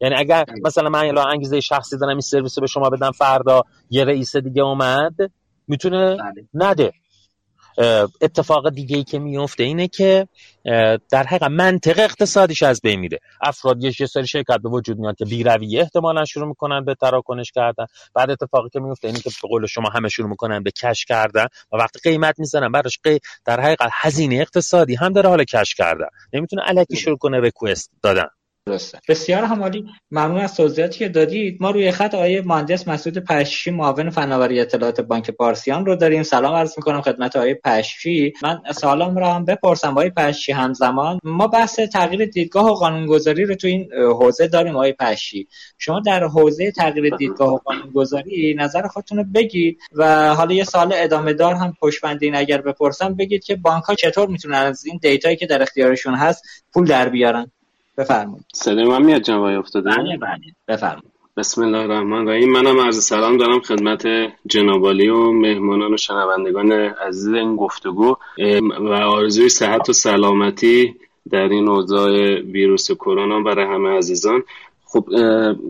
[0.00, 4.04] یعنی اگر مثلا من الان انگیزه شخصی دارم این سرویس به شما بدم فردا یه
[4.04, 5.14] رئیس دیگه اومد
[5.68, 6.48] می‌تونه بله.
[6.54, 6.92] نده.
[8.20, 10.28] اتفاق دیگه ای که میفته اینه که
[11.10, 13.18] در حقیقت منطق اقتصادیش از بین میره.
[13.42, 17.86] افراد یه سری شرکت به وجود میاد که بیرویه احتمالا شروع می‌کنن به تراکنش کردن.
[18.14, 21.46] بعد اتفاقی که میفته اینه که به قول شما همه شروع می‌کنن به کش کردن
[21.72, 23.18] و وقتی قیمت می‌زنن براش قی...
[23.44, 26.08] در حقیقت هزینه اقتصادی هم داره حال کش کردن.
[26.32, 28.28] نمی‌تونه الکی شروع کنه ریکوست دادن.
[28.70, 28.98] درسته.
[29.08, 29.84] بسیار همالی.
[30.10, 31.56] ممنون از توضیحاتی که دادید.
[31.60, 36.22] ما روی خط آقای مهندس مسعود پششی معاون فناوری اطلاعات بانک پارسیان رو داریم.
[36.22, 39.90] سلام عرض می‌کنم خدمت آقای پششی من سلام رو هم بپرسم.
[39.90, 44.92] آقای پششی همزمان ما بحث تغییر دیدگاه و قانونگذاری رو تو این حوزه داریم آقای
[44.92, 45.48] پششی
[45.78, 50.92] شما در حوزه تغییر دیدگاه و قانونگذاری نظر خودتون رو بگید و حالا یه سال
[50.96, 53.14] ادامه دار هم پشتبندین اگر بپرسم.
[53.14, 56.42] بگید که بانک ها چطور می‌تونن از این دیتایی که در اختیارشون هست
[56.72, 57.50] پول در بیارن؟
[58.00, 58.44] بفرمایید.
[58.52, 60.40] صدای من میاد جناب افتاده؟ بله بله.
[60.68, 61.10] بفرمایید.
[61.36, 62.52] بسم الله الرحمن الرحیم.
[62.52, 64.08] منم عرض سلام دارم خدمت
[64.46, 68.16] جنابالی و مهمانان و شنوندگان عزیز این گفتگو
[68.80, 70.94] و آرزوی صحت و سلامتی
[71.30, 74.42] در این اوضاع ویروس کرونا برای همه عزیزان.
[74.84, 75.08] خب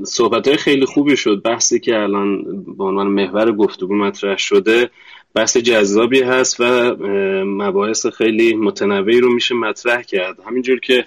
[0.05, 1.43] صحبت های خیلی خوبی شد.
[1.43, 2.43] بحثی که الان
[2.78, 4.90] به عنوان محور گفتگو مطرح شده
[5.35, 6.65] بحث جذابی هست و
[7.44, 10.36] مباحث خیلی متنوعی رو میشه مطرح کرد.
[10.47, 11.05] همینجور که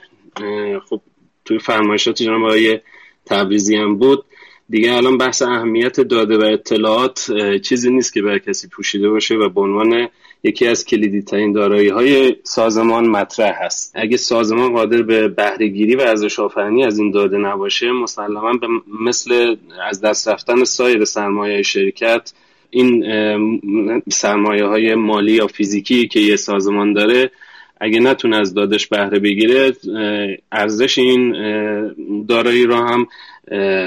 [0.89, 1.01] خب
[1.45, 2.79] توی فرمایشات جناب آقای
[3.25, 4.25] تبریزی هم بود.
[4.69, 9.49] دیگه الان بحث اهمیت داده و اطلاعات چیزی نیست که بر کسی پوشیده باشه و
[9.49, 10.07] به عنوان
[10.43, 13.91] یکی از کلیدی ترین دارایی های سازمان مطرح هست.
[13.95, 18.67] اگه سازمان قادر به بهرهگیری و ارزش آفرینی از این داده نباشه مسلما به
[19.01, 19.55] مثل
[19.89, 22.33] از دست رفتن سایر سرمایه شرکت
[22.69, 23.05] این
[24.11, 27.31] سرمایه های مالی یا فیزیکی که یه سازمان داره
[27.81, 29.73] اگه نتونه از دادش بهره بگیره
[30.51, 31.31] ارزش این
[32.25, 33.07] دارایی رو هم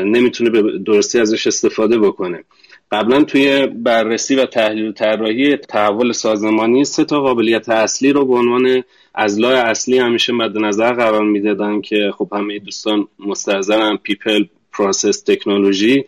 [0.04, 2.44] نمی‌تونه به درستی ازش استفاده بکنه.
[2.92, 8.34] قبلا توی بررسی و تحلیل و طراحی تحول سازمانی سه تا قابلیت اصلی رو به
[8.34, 8.84] عنوان
[9.14, 16.04] اضلاع اصلی همیشه مد نظر قرار می‌دادن که خب همه دوستان مستحضرن people process technology.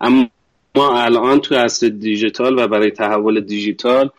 [0.00, 0.28] اما
[0.74, 4.10] ما الان توی عصر دیجیتال و برای تحول دیجیتال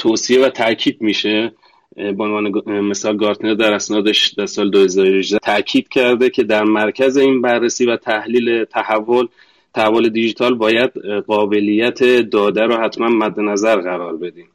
[0.00, 1.52] توصیه و تاکید میشه
[1.96, 7.42] به عنوان مثال گارتنر در اسنادش در سال 2018 تاکید کرده که در مرکز این
[7.42, 9.26] بررسی و تحلیل تحول
[9.74, 10.90] تحول دیجیتال باید
[11.26, 14.46] قابلیت داده رو حتما مد نظر قرار بدیم.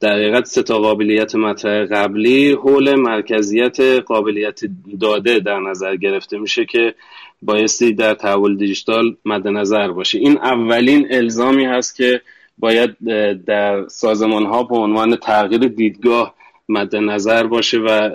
[0.00, 4.60] در حقیقت سه تا قابلیت مطرح قبلی حول مرکزیت قابلیت
[5.00, 6.94] داده در نظر گرفته میشه که
[7.42, 10.18] بایستی در تحول دیجیتال مد نظر باشه.
[10.18, 12.20] این اولین الزامی هست که
[12.58, 12.96] باید
[13.44, 16.34] در سازمان ها به عنوان تغییر دیدگاه
[16.68, 18.10] مد نظر باشه و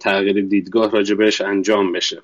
[0.00, 2.22] تغییر دیدگاه راجبش انجام بشه.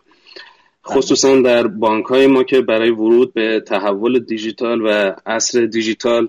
[0.86, 6.28] خصوصا در بانک های ما که برای ورود به تحول دیجیتال و عصر دیجیتال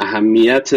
[0.00, 0.70] اهمیت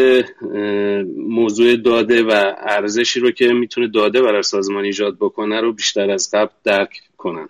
[1.18, 6.32] موضوع داده و ارزشی رو که می‌تونه داده برای سازمان ایجاد بکنه رو بیشتر از
[6.34, 7.50] قبل درک کنن.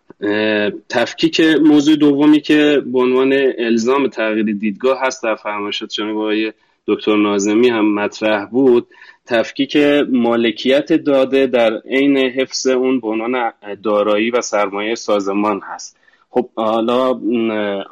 [0.89, 6.53] تفکیک موضوع دومی که به عنوان الزام تغییر دیدگاه هست در فرمایشات جناب آقای
[6.87, 8.87] دکتر نازمی هم مطرح بود
[9.25, 9.77] تفکیک
[10.09, 13.51] مالکیت داده در عین حفظ اون به عنوان
[13.83, 15.97] دارایی و سرمایه سازمان هست.
[16.29, 17.19] خب حالا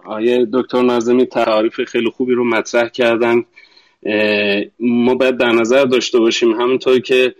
[0.05, 3.43] آیه دکتر نازمی تعریف خیلی خوبی رو مطرح کردن.
[4.79, 7.35] ما باید در نظر داشته باشیم همونطور که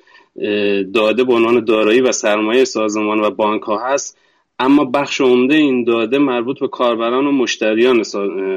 [0.93, 4.18] داده به عنوان دارایی و سرمایه سازمان و بانک ها هست
[4.64, 8.03] اما بخش عمده این داده مربوط به کاربران و مشتریان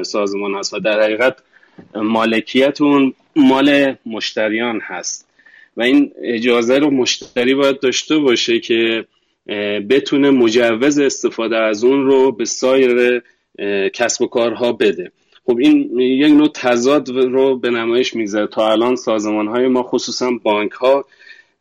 [0.03, 1.37] سازمان هست و در حقیقت
[1.95, 5.27] مالکیت اون مال مشتریان هست.
[5.77, 9.05] و این اجازه رو مشتری باید داشته باشه که
[9.89, 13.21] بتونه مجوز استفاده از اون رو به سایر
[13.93, 15.11] کسب و کارها بده.
[15.45, 18.47] خب این یک نوع تضاد رو به نمایش می‌گذاره.
[18.47, 21.05] تا الان سازمان های ما خصوصا بانک ها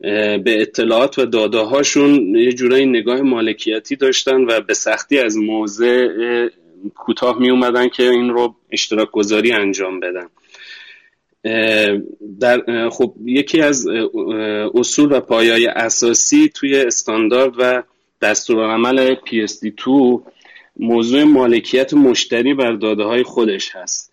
[0.01, 6.09] به اطلاعات و داده هاشون یه جورایی نگاه مالکیتی داشتن و به سختی از موضع
[6.94, 10.28] کوتاه می اومدن که این رو اشتراک گذاری انجام بدن.
[12.40, 13.86] در خب یکی از
[14.74, 17.82] اصول و پایای اساسی توی استاندارد و
[18.23, 20.20] دستورالعمل PSD2
[20.77, 24.12] موضوع مالکیت مشتری بر داده های خودش هست.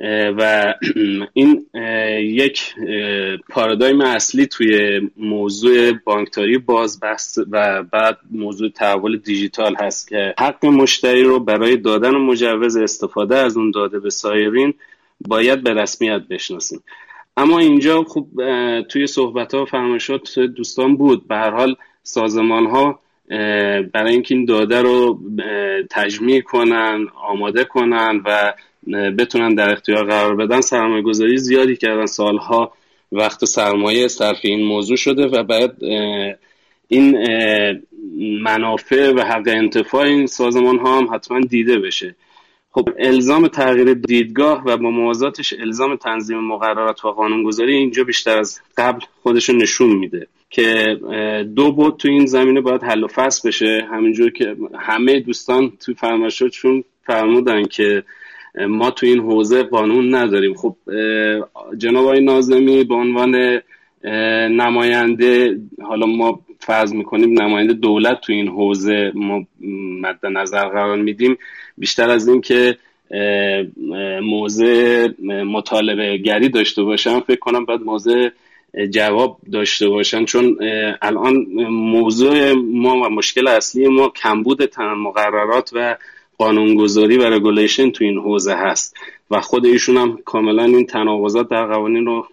[0.00, 0.74] و
[1.34, 1.66] این
[2.20, 2.74] یک
[3.48, 10.66] پارادایم اصلی توی موضوع بانکداری باز بحث و بعد موضوع تحول دیجیتال هست که حق
[10.66, 14.74] مشتری رو برای دادن مجوز استفاده از اون داده به سایرین
[15.28, 16.82] باید به رسمیت بشناسیم.
[17.36, 18.28] اما اینجا خوب
[18.80, 21.28] توی صحبت ها و فرمایشات دوستان بود.
[21.28, 23.00] به هر حال سازمان ها
[23.92, 25.20] برای اینکه این داده رو
[25.90, 28.52] تجمیع کنن آماده کنن و
[29.18, 32.06] بتونن در اختیار قرار بدن سرمایه گذاری زیادی کردن.
[32.06, 32.72] سالها
[33.12, 35.76] وقت سرمایه صرف این موضوع شده و بعد
[36.88, 37.18] این
[38.42, 42.14] منافع و حق انتفاع این سازمان ها هم حتما دیده بشه.
[42.74, 48.60] خب الزام تغییر دیدگاه و با موازاتش الزام تنظیم مقررات و قانونگذاری اینجا بیشتر از
[48.76, 50.96] قبل خودشون نشون میده که
[51.56, 53.88] دو بود تو این زمینه باید حل و فصل بشه.
[53.92, 58.02] همینجور که همه دوستان تو فرمایشاتشون فرمودن که
[58.54, 60.54] ما تو این حوزه قانون نداریم.
[60.54, 60.76] خب
[61.78, 63.60] جناب آقای نازمی به عنوان
[64.50, 69.46] نماینده حالا ما فرض می‌کنیم نماینده دولت تو این حوزه ما
[70.00, 71.38] مد نظر قرار میدیم.
[71.78, 72.78] بیشتر از این که
[74.22, 75.08] موضع
[75.44, 78.28] مطالبه گری داشته باشن فکر کنم باید موضع
[78.90, 80.24] جواب داشته باشن.
[80.24, 80.58] چون
[81.02, 85.96] الان موضوع ما و مشکل اصلی ما کمبود مقررات و
[86.42, 88.96] قانونگذاری و رگولیشن تو این حوزه هست.
[89.30, 92.26] و خود ایشون هم کاملا این تناقضات در قوانین رو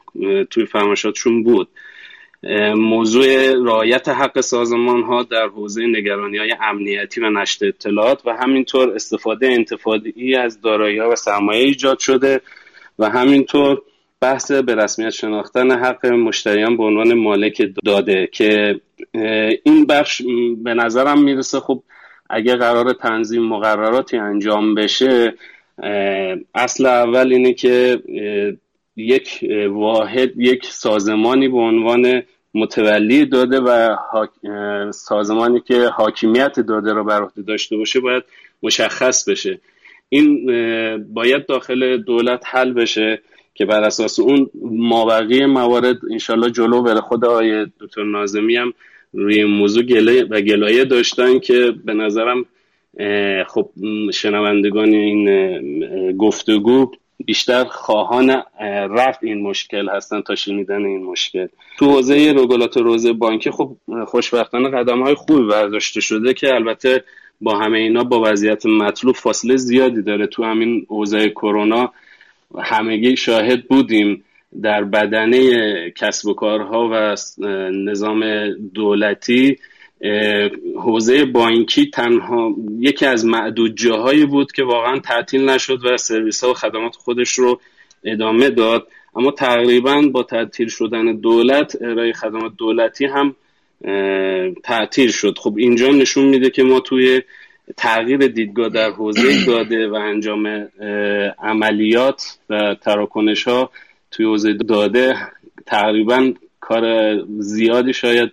[0.50, 1.68] توی فرماشاتشون بود.
[2.76, 8.90] موضوع رعایت حق سازمان ها در حوزه نگرانی های امنیتی و نشر اطلاعات و همینطور
[8.96, 12.42] استفاده انتفاعی از دارایی و سرمایه ایجاد شده
[13.00, 13.82] و همینطور
[14.22, 18.82] بحث به رسمیت شناختن حق مشتریان به عنوان مالک داده که
[19.64, 20.22] این بخش
[20.64, 21.84] به نظرم می‌رسه خب
[22.30, 25.34] اگه قرار تنظیم مقرراتی انجام بشه
[26.56, 28.04] اصل اول اینه که
[28.96, 32.24] یک واحد یک سازمانی به عنوان
[32.54, 33.96] متولی داده و
[34.92, 38.24] سازمانی که حاکمیت داده را بر عهده داشته باشه باید
[38.64, 39.60] مشخص بشه.
[40.10, 40.46] این
[41.14, 43.22] باید داخل دولت حل بشه
[43.54, 47.02] که بر اساس اون مابقی موارد انشالله جلو بره.
[47.02, 48.74] خود آقای دکتر نازمی هم
[49.14, 52.46] روی موضوع گله و گلایه داشتن که به نظرم
[53.48, 53.70] خب
[54.14, 56.92] شنوندگان این گفتگو
[57.26, 58.44] بیشتر خواهان
[58.90, 61.48] رفت این مشکل هستن تا شنیدن این مشکل.
[61.78, 63.76] تو حوزه رگولاتور حوزه بانکی خب
[64.08, 67.04] خوشبختانه قدم های خوبی برداشته شده که البته
[67.42, 70.28] با همه اینا با وضعیت مطلوب فاصله زیادی داره.
[70.28, 71.94] تو همین حوزه کرونا
[72.60, 74.24] همگی شاهد بودیم.
[74.62, 75.52] در بدنه
[75.92, 77.16] کسب و کارها و
[77.72, 79.58] نظام دولتی
[80.76, 86.50] حوزه بانکی تنها یکی از معدود جاهایی بود که واقعا تعطیل نشد و سرویس ها
[86.50, 87.62] و خدمات خودش رو
[88.04, 88.88] ادامه داد.
[89.16, 93.36] اما تقریبا با تعطیل شدن دولت ارائه خدمات دولتی هم
[94.64, 95.38] تعطیل شد.
[95.38, 97.22] خب اینجا نشون میده که ما توی
[97.78, 100.70] تغییر دیدگاه در حوزه داده و انجام
[101.40, 103.72] عملیات و تراکنش ها
[104.12, 105.16] توی حوزه داده
[105.66, 108.32] تقریبا کار زیادی شاید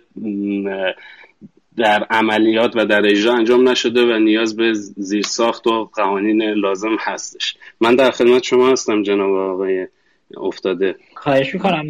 [1.77, 7.57] در عملیات و در اجرا انجام نشده و نیاز به زیرساخت و قوانین لازم هستش.
[7.81, 9.87] من در خدمت شما هستم جناب آقای
[10.37, 10.95] افتاده.
[11.15, 11.83] خواهش می‌کنم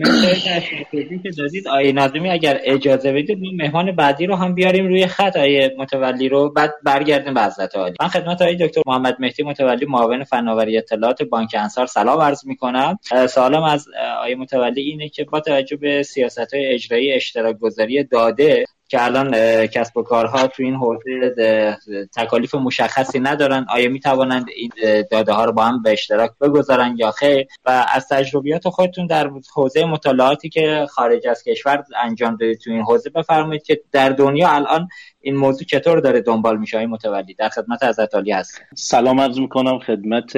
[1.23, 5.75] که دادید آیه نظمی اگر اجازه بدید مهمان بعدی رو هم بیاریم روی خط آیه
[5.77, 7.95] متولی رو بعد برگردیم به حضرت عالی.
[8.01, 12.99] من خدمت آیه دکتر محمد مهدی متولی معاون فناوری اطلاعات بانک انصار سلام عرض می‌کنم.
[13.29, 13.87] سوالم از
[14.21, 19.31] آیه متولی اینه که با توجه به سیاست های اجرایی اشتراک گذاری داده که الان
[19.67, 21.77] کسب و کارها تو این حوزه
[22.15, 23.65] تکالیف مشخصی ندارن.
[23.69, 24.71] آیا می توانند این
[25.11, 29.29] داده ها رو با هم به اشتراک بگذارن یا خیر؟ و از تجربیات خودتون در
[29.55, 34.49] حوزه مطالعاتی که خارج از کشور انجام دادید تو این حوزه بفرمایید که در دنیا
[34.49, 34.87] الان
[35.21, 36.85] این موضوع چطور داره دنبال میشه.
[36.85, 40.37] متولی در خدمت حضرت عالی هست سلام عرض می‌کنم خدمت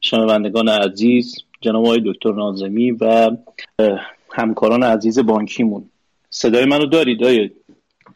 [0.00, 3.30] شنوندگان عزیز جناب آقای دکتر نازمی و
[4.32, 5.90] همکاران عزیز بانکیمون.
[6.36, 7.52] صدای منو دارید آیه؟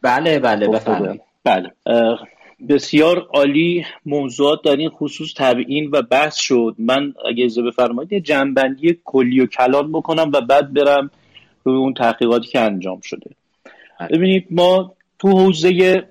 [0.01, 1.21] بله بله خب، بفرمایید.
[1.43, 1.71] بله.
[2.69, 6.75] بسیار عالی موضوعات در این خصوص تبیین و بحث شد.
[6.77, 11.11] من اگه اجازه بفرمایید جنبندی کلی و کلان بکنم و بعد برم
[11.63, 13.29] روی اون تحقیقاتی که انجام شده.
[13.99, 14.07] بله.
[14.07, 16.03] ببینید ما تو حوزه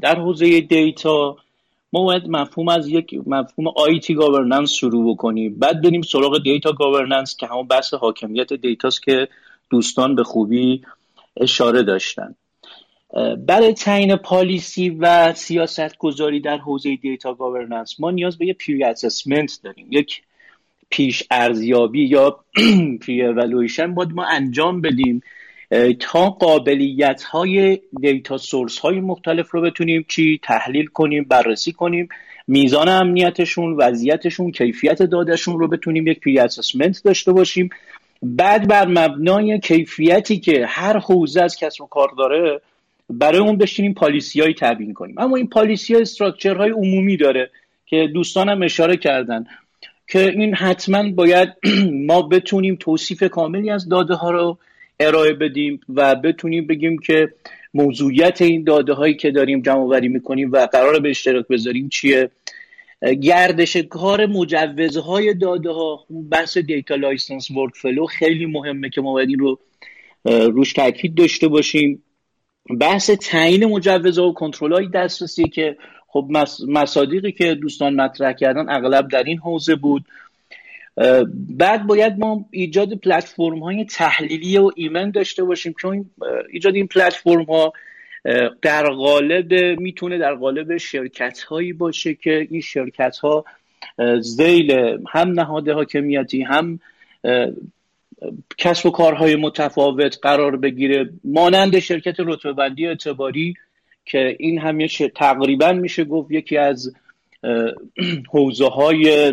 [0.00, 1.36] در حوزه دیتا
[1.92, 5.54] ما باید مفهوم از یک مفهوم IT governance شروع بکنیم.
[5.58, 9.28] بعد بریم سراغ data governance که همون بحث حاکمیت دیتاست که
[9.70, 10.82] دوستان به خوبی
[11.36, 12.34] اشاره داشتن.
[13.46, 18.84] برای تعیین policy و سیاست گذاری در حوزه data governance ما نیاز به یک pre
[18.84, 19.86] assessment داریم.
[19.90, 20.22] یک
[20.90, 22.44] پیش ارزیابی یا
[23.06, 25.22] pre evaluation باید ما انجام بدیم
[26.00, 32.08] تا قابلیت های data source های مختلف رو بتونیم چی تحلیل کنیم بررسی کنیم
[32.48, 37.70] میزان امنیتشون وضعیتشون کیفیت داده‌شون رو بتونیم یک pre assessment داشته باشیم.
[38.22, 42.60] بعد بر مبنای کیفیتی که هر حوزه از کسب و کار داره
[43.10, 45.14] برای اون بشینیم policy های تبیین کنیم.
[45.18, 47.50] اما این policy های structure های عمومی داره
[47.86, 49.44] که دوستانم اشاره کردن
[50.08, 51.48] که این حتما باید
[52.08, 54.58] ما بتونیم توصیف کاملی از داده ها رو
[55.00, 57.32] ارائه بدیم و بتونیم بگیم که
[57.74, 62.30] موضوعیت این داده هایی که داریم جمع آوری می‌کنیم و قرار به اشتراک بذاریم چیه.
[63.02, 69.38] گردش کار مجوزهای داده ها بحث data license workflow خیلی مهمه که ما باید این
[69.38, 69.58] رو
[70.24, 72.02] روش تاکید داشته باشیم.
[72.80, 75.76] بحث تعیین مجوزها و کنترل های دسترسی که
[76.08, 76.28] خب
[76.68, 80.04] مصادیقی که دوستان مطرح کردن اغلب در این حوزه بود.
[81.34, 86.10] بعد باید ما ایجاد پلتفرم های تحلیلی و ایمن داشته باشیم چون
[86.52, 87.72] ایجاد این پلتفرم ها
[88.62, 93.44] در قالب می‌تونه در قالب شرکت هایی باشه که این شرکت ها
[94.20, 96.80] زیل هم نهاد حاکمیتی هم
[98.58, 103.54] کسب و کارهای متفاوت قرار بگیره مانند شرکت رتبه بندی اعتباری
[104.04, 106.94] که این هم تقریبا میشه گفت یکی از
[108.32, 109.32] حوزه های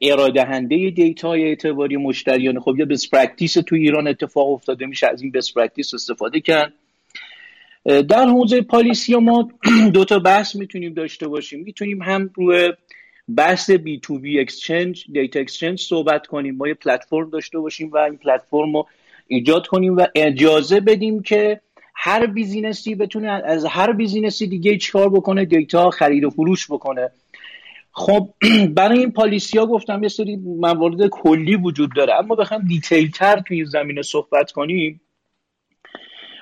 [0.00, 5.30] ارائه‌دهنده دیتای اعتباری مشتریان خب یه best practice تو ایران اتفاق افتاده میشه از این
[5.30, 6.72] best practice استفاده کرد.
[7.84, 9.48] در حوزه policy ما
[9.94, 11.60] دو تا بحث می‌تونیم داشته باشیم.
[11.60, 12.72] می‌تونیم هم روی
[13.36, 18.76] بحث B2B exchange data exchange صحبت کنیم ما یه پلتفرم داشته باشیم و این پلتفرم
[18.76, 18.86] رو
[19.26, 21.60] ایجاد کنیم و اجازه بدیم که
[21.94, 26.70] هر business ی بتونه از هر business ی دیگه چیکار بکنه دیتا خرید و فروش
[26.70, 27.10] بکنه.
[27.92, 28.28] خب
[28.76, 33.40] برای این policy ها گفتم یه سری موارد کلی وجود داره اما بخوام detail تر
[33.40, 35.00] توی این زمینه صحبت کنیم.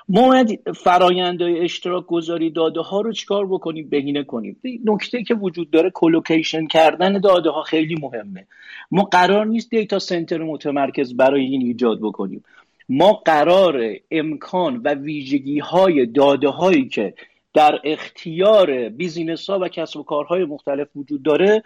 [0.08, 4.60] ما باید فرایندهای اشتراک گذاری داده ها رو چیکار بکنیم؟ بهینه کنیم.
[4.84, 8.46] نکته که وجود داره collocation کردن داده ها خیلی مهمه.
[8.90, 12.44] ما قرار نیست data center متمرکز برای این ایجاد بکنیم.
[12.88, 17.14] ما قرار امکان و ویژگی های داده هایی که
[17.54, 21.62] در اختیار business ها و کسب و کارهای مختلف وجود داره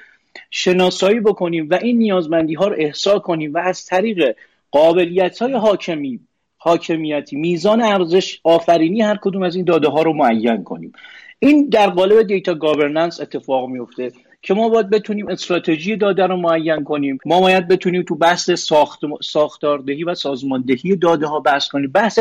[0.50, 4.36] شناسایی بکنیم و این نیازمندی ها رو احصا کنیم و از طریق
[4.70, 6.20] قابلیت های حاکمی
[6.64, 10.92] حاکمیتی میزان ارزش آفرینی هر کدوم از این داده ها رو معین کنیم.
[11.38, 14.12] این در قالب data governance اتفاق میفته
[14.42, 17.18] که ما باید بتونیم استراتژی داده رو معین کنیم.
[17.26, 21.90] ما باید بتونیم تو بحث ساخت ساختاردهی و سازماندهی داده ها بحث کنیم.
[21.90, 22.18] بحث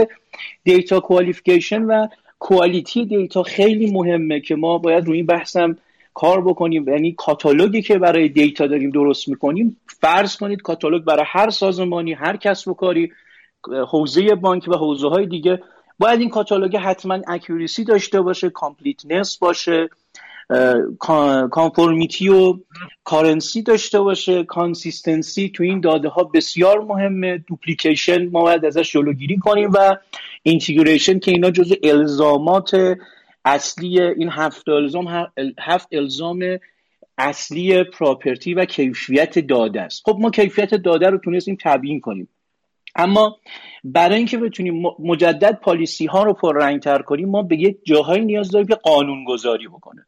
[0.63, 2.07] data qualification و
[2.39, 5.77] quality data خیلی مهمه که ما باید روی این بحثم
[6.13, 6.89] کار بکنیم.
[6.89, 12.38] یعنی کاتالوگی که برای دیتا داریم درست می‌کنیم فرض کنید کاتالوگ برای هر سازمانی هر
[12.38, 13.11] کسب و کاری
[13.88, 15.63] حوزه بانک و حوزه های دیگه
[15.99, 19.89] باید این کاتالوگ حتما accuracy داشته باشه completeness باشه
[21.49, 22.59] conformity و
[23.03, 27.38] currency داشته باشه consistency تو این داده ها بسیار مهمه.
[27.38, 29.97] duplication ما باید ازش جلوگیری کنیم و
[30.43, 32.97] integration که اینا جزو الزامات
[33.45, 35.27] اصلی این هفت الزام
[35.59, 36.59] هفت الزام
[37.17, 40.01] اصلی property و کیفیت داده است.
[40.05, 42.27] خب ما کیفیت داده رو تونستیم تبیین کنیم.
[42.95, 43.38] اما
[43.84, 48.68] برای اینکه بتونیم مجدد policy ها رو پررنگتر کنیم ما به یک جاهایی نیاز داریم
[48.68, 50.05] که قانون گذاری بکنه.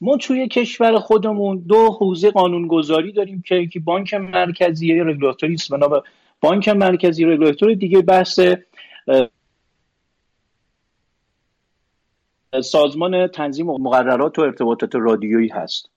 [0.00, 5.70] ما توی کشور خودمون دو حوزه قانون گذاری داریم که یکی بانک مرکزی رگولاتوری است
[6.40, 7.76] بانک مرکزی رگولاتوری.
[7.76, 8.40] دیگه بحث
[12.60, 15.95] سازمان تنظیم مقررات و ارتباطات رادیویی هست.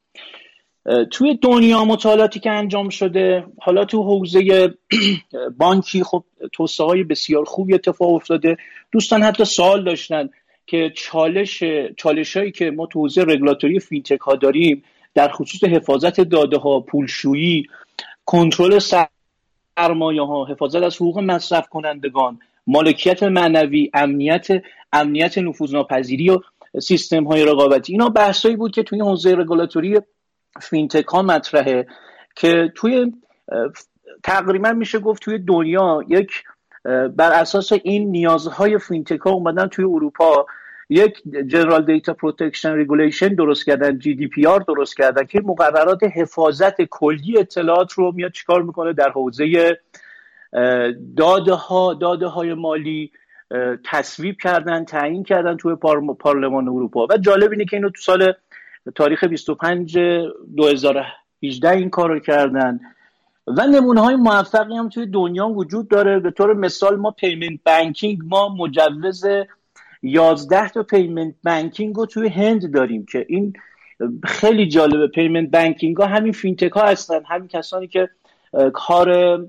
[1.12, 4.74] توی دنیا مطالعاتی که انجام شده حالا تو حوزه
[5.60, 8.58] بانکی خب توسعه های بسیار خوبی اتفاق افتاده.
[8.92, 10.30] دوستان حتی سوال داشتن
[10.68, 11.64] که چالش
[11.98, 14.84] چالش هایی که ما تو حوزه رگولاتوری فینتک ها داریم
[15.14, 17.66] در خصوص حفاظت داده ها پولشویی
[18.26, 24.48] کنترل سرمایه ها حفاظت از حقوق مصرف کنندگان مالکیت معنوی امنیت
[24.94, 26.40] امنیت نفوذناپذیری و
[26.80, 27.94] سیستم های رقابتی.
[27.94, 30.00] اینا بحثایی بود که توی حوزه رگولاتوری
[30.62, 31.88] فینتک ها مطرحه
[32.36, 33.14] که توی
[34.24, 36.44] تقریبا میشه گفت توی دنیا یک
[37.16, 40.46] بر اساس این نیازهای فینتک ها اومدن توی اروپا
[40.90, 47.92] یک General Data Protection Regulation درست کردن GDPR درست کردن که مقررات حفاظت کلی اطلاعات
[47.92, 49.78] رو میاد چیکار می‌کنه؟ در حوزه
[51.18, 53.12] داده ها داده های مالی
[53.86, 55.76] تصویب کردن تعیین کردن توی
[56.20, 57.08] پارلمان اروپا.
[57.10, 58.34] و جالب اینه که اینو تو سال
[58.96, 59.98] تاریخ 25
[60.58, 62.80] 2018 این کار رو کردن.
[63.48, 66.20] و نمونه های موفقی هم توی دنیا وجود داره.
[66.20, 69.26] به طور مثال ما payment banking ما مجوز
[70.04, 73.54] 11 تا payment banking رو توی هند داریم که این
[74.24, 75.08] خیلی جالبه.
[75.08, 78.10] payment banking ها همین فینتک ها هستن همین کسانی که
[78.74, 79.40] کار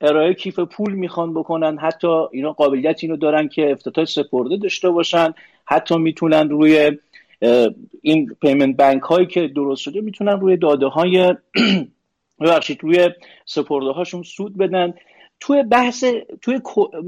[0.00, 1.78] ارائه کیف پول می‌خوان بکنن.
[1.78, 5.34] حتی اینا قابلیت اینو دارن که افتتاح سپرده داشته باشن.
[5.64, 6.98] حتی می‌تونن روی
[8.02, 11.34] این پیمنت بانک هایی که درست شده می‌تونن روی داده های
[12.40, 13.10] ببخشید روی
[13.44, 14.94] سپرده هاشون سود بدن.
[15.40, 16.04] توی بحث
[16.42, 16.60] توی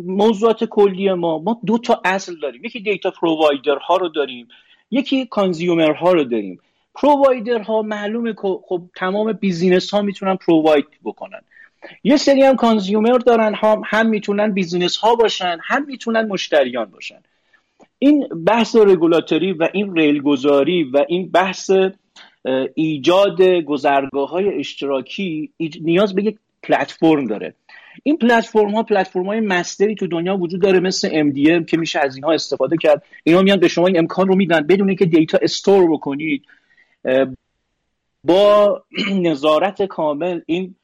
[0.07, 2.65] موضوعات کلی ما ما دو تا اصل داریم.
[2.65, 4.49] یکی دیتا پرووایدر ها رو داریم
[4.91, 6.61] یکی کانزیومر ها رو داریم.
[6.95, 11.41] provider ها معلومه که خب تمام business ها می‌تونن provide بکنن.
[12.05, 17.23] یه سری هم consumer دارن هم, هم می‌تونن business ها باشن هم می‌تونن مشتریان باشن.
[17.99, 21.71] این بحث رگولاتوری و این ریل گذاری و این بحث
[22.75, 27.55] ایجاد گذرگاه های اشتراکی نیاز به یک پلتفرم داره.
[28.03, 31.99] این پلتفرم ها پلتفرم های master ی تو دنیا وجود داره مثل MDM که میشه
[31.99, 33.03] از اینها استفاده کرد.
[33.25, 34.61] اینا میان به شما این امکان رو میدن.
[34.61, 36.45] بدون اینکه data store بکنید
[38.25, 38.83] با
[39.29, 40.75] نظارت کامل این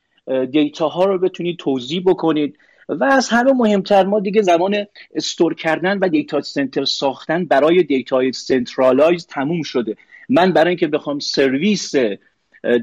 [0.50, 2.58] data ها رو بتونید توزیع بکنید.
[2.88, 8.32] و از همه مهمتر ما دیگه زمان store کردن و data center ساختن برای data
[8.32, 9.96] centralize تموم شده.
[10.28, 11.94] من برای اینکه بخوام سرویس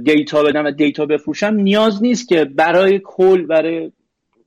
[0.03, 3.91] data بدم و data بفروشم نیاز نیست که برای کل برای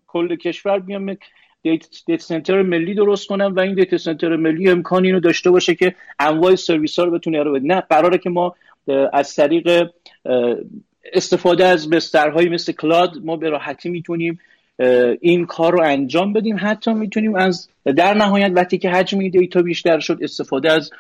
[0.07, 1.17] کل کشور بیام
[1.63, 5.95] data center ملی درست کنم و این data center ملی امکانی رو داشته باشه که
[6.19, 7.69] انواع سرویس ها رو بتونه ارائه بده.
[7.69, 8.55] نه قراره که ما
[9.13, 9.91] از طریق
[11.13, 14.41] استفاده از بسترهایی مثل cloud ما به راحتی می‌تونیم
[15.21, 16.57] این کار رو انجام بدیم.
[16.61, 20.91] حتی می‌تونیم از در نهایت وقتی که حجم data بیشتر شد استفاده از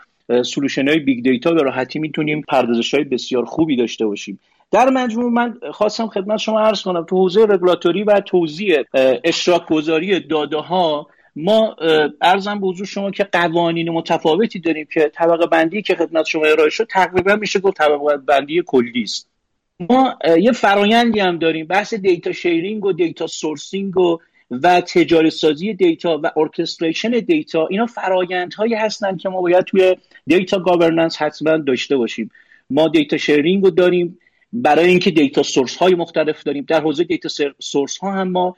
[0.43, 4.41] solution های big data به راحتی می‌تونیم پردازش های بسیار خوبی داشته باشیم.
[4.71, 7.05] در مجموع من خواستم خدمت شما عرض کنم.
[7.05, 8.85] تو حوزه رگولاتوری و توزیع
[9.25, 11.07] اشتراک گذاری داده ها
[11.37, 11.77] ما
[12.21, 16.71] عرضم به حضور شما که قوانین متفاوتی داریم که طبقه بندی که خدمت شما ارائه
[16.71, 19.34] شد تقریبا میشه گفت طبقه بندی کلی است
[19.81, 21.67] ما یه فرایندی هم داریم.
[21.67, 24.19] بحث data sharing و data sourcing و
[24.51, 27.67] و تجاری سازی data و orchestration data.
[27.67, 29.97] اینا فرایندهایی هستند که ما باید توی
[30.27, 32.31] data governance حتما داشته باشیم.
[32.71, 34.19] ما data sharing رو داریم.
[34.53, 36.65] برای اینکه data source های مختلف داریم.
[36.69, 37.29] در حوزه data
[37.59, 38.57] source ها هم ما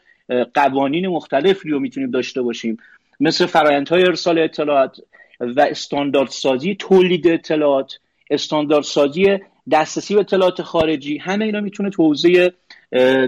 [0.54, 2.76] قوانین مختلفی رو می‌تونیم داشته باشیم.
[3.20, 4.96] مثل فرایندهای ارسال اطلاعات
[5.40, 7.92] و استاندارد سازی تولید اطلاعات.
[8.30, 9.38] استاندارد سازی
[9.70, 12.52] دسترسی به اطلاعات خارجی همه اینا می‌تونه تو حوزه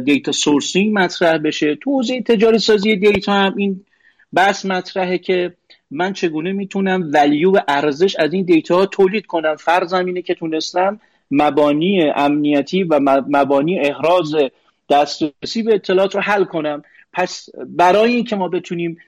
[0.05, 1.75] data sourcing مطرح بشه.
[1.75, 3.85] تو حوزه تجاری سازی data هم این
[4.33, 5.55] بحث مطرحه که
[5.91, 10.35] من چگونه می‌تونم value و ارزش از این data ها تولید کنم؟ فرضم اینه که
[10.35, 11.01] تونستم
[11.31, 14.35] مبانی امنیتی و مبانی احراز
[14.91, 16.83] دسترسی به اطلاعات رو حل کنم.
[17.13, 18.99] پس برای اینکه ما بتونیم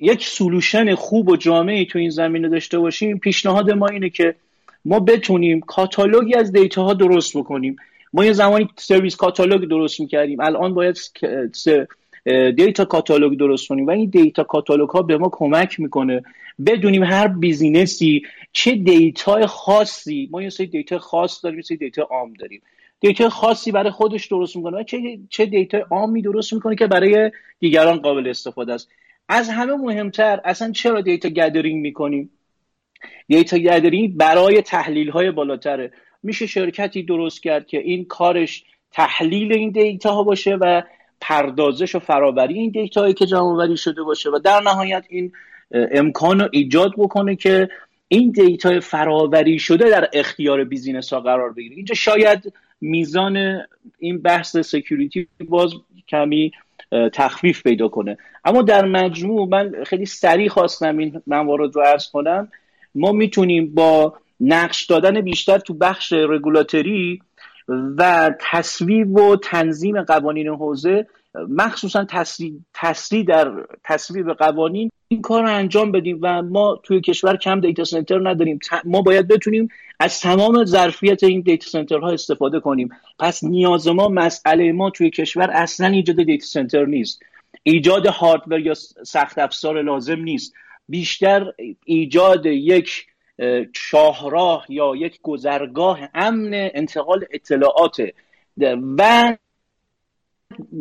[0.00, 4.34] یک solution خوب و جامعی تو این زمینه داشته باشیم پیشنهاد ما اینه که
[4.84, 7.76] ما بتونیم کاتالوگی از data ها درست بکنیم.
[8.12, 10.40] ما یه زمانی service catalog درست می‌کردیم.
[10.40, 10.96] الان باید
[12.56, 13.86] data catalog درست کنیم.
[13.86, 16.22] و این data catalog ها به ما کمک می‌کنه
[16.66, 18.22] بدونیم هر business ی
[18.52, 20.28] چه data خاصی.
[20.32, 22.62] ما یه سری data خاص داریم یه سری data عام داریم.
[23.00, 27.30] data خاصی برای خودش درست می‌کنه و چه چه data عامی درست می‌کنه که برای
[27.60, 28.88] دیگران قابل استفاده است.
[29.28, 32.30] از همه مهمتر اصلا چرا data gathering می‌کنیم؟
[33.28, 35.92] data gathering برای تحلیل های بالاتره.
[36.22, 40.82] میشه شرکتی درست کرد که این کارش تحلیل این data ها باشه و
[41.20, 45.32] پردازش و فراوری این data هایی که جمع شده باشه و در نهایت این
[45.70, 47.68] امکان رو ایجاد بکنه که
[48.08, 51.76] این data فراوری شده در اختیار business ها قرار بگیره.
[51.76, 53.62] اینجا شاید میزان
[53.98, 55.70] این بحث security باز
[56.08, 56.52] کمی
[57.12, 58.16] تخفیف پیدا کنه.
[58.44, 62.48] اما در مجموع من خیلی سریع خواستم این موارد رو عرض کنم.
[62.98, 67.20] ما می‌تونیم با نقش دادن بیشتر تو بخش رگولاتوری
[67.68, 71.06] و تصویب و تنظیم قوانین حوزه
[71.48, 72.06] مخصوصا
[72.74, 73.52] تسریع در
[73.84, 78.58] تصویب قوانین این کار رو انجام بدیم و ما توی کشور کم data center نداریم.
[78.84, 79.68] ما باید بتونیم
[80.00, 82.88] از تمام ظرفیت این دیتا سنتر ها استفاده کنیم.
[83.18, 87.22] پس نیاز ما مسئله ما توی کشور اصلا ایجاد دیتا سنتر نیست.
[87.62, 90.54] ایجاد هاردور یا سخت افزار لازم نیست.
[90.88, 91.52] بیشتر
[91.84, 93.06] ایجاد یک
[93.76, 97.96] شاهراه یا یک گذرگاه امن انتقال اطلاعات
[98.98, 99.36] و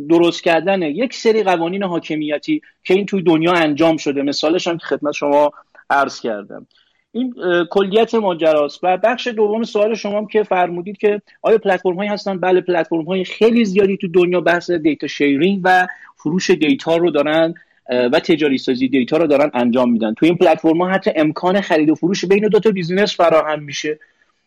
[0.09, 4.21] درست کردن یک سری قوانین حاکمیتی که این توی دنیا انجام شده.
[4.21, 5.51] مثالش هم که خدمت شما
[5.89, 6.67] عرض کردم.
[7.11, 7.34] این
[7.69, 8.79] کلیت ماجراست.
[8.84, 13.05] و بخش دوم سوال شما هم که فرمودید که آیا پلتفرم هایی هستن؟ بله پلتفرم
[13.05, 17.53] های خیلی زیادی تو دنیا بحث data sharing و فروش data رو دارن.
[17.89, 20.14] و تجاری سازی data رو دارن انجام میدن.
[20.14, 23.99] تو این پلتفرم حتی امکان خرید و فروش بین دو تا business فراهم میشه.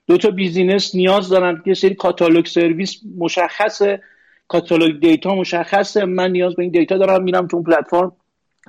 [0.06, 1.62] دو تا business نیاز دارن.
[1.66, 4.02] یه سری کاتالوگ سرویس مشخصه.
[4.48, 6.04] کاتالوگ data مشخصه.
[6.04, 8.12] من نیاز به این data دارم میرم تو اون پلتفرم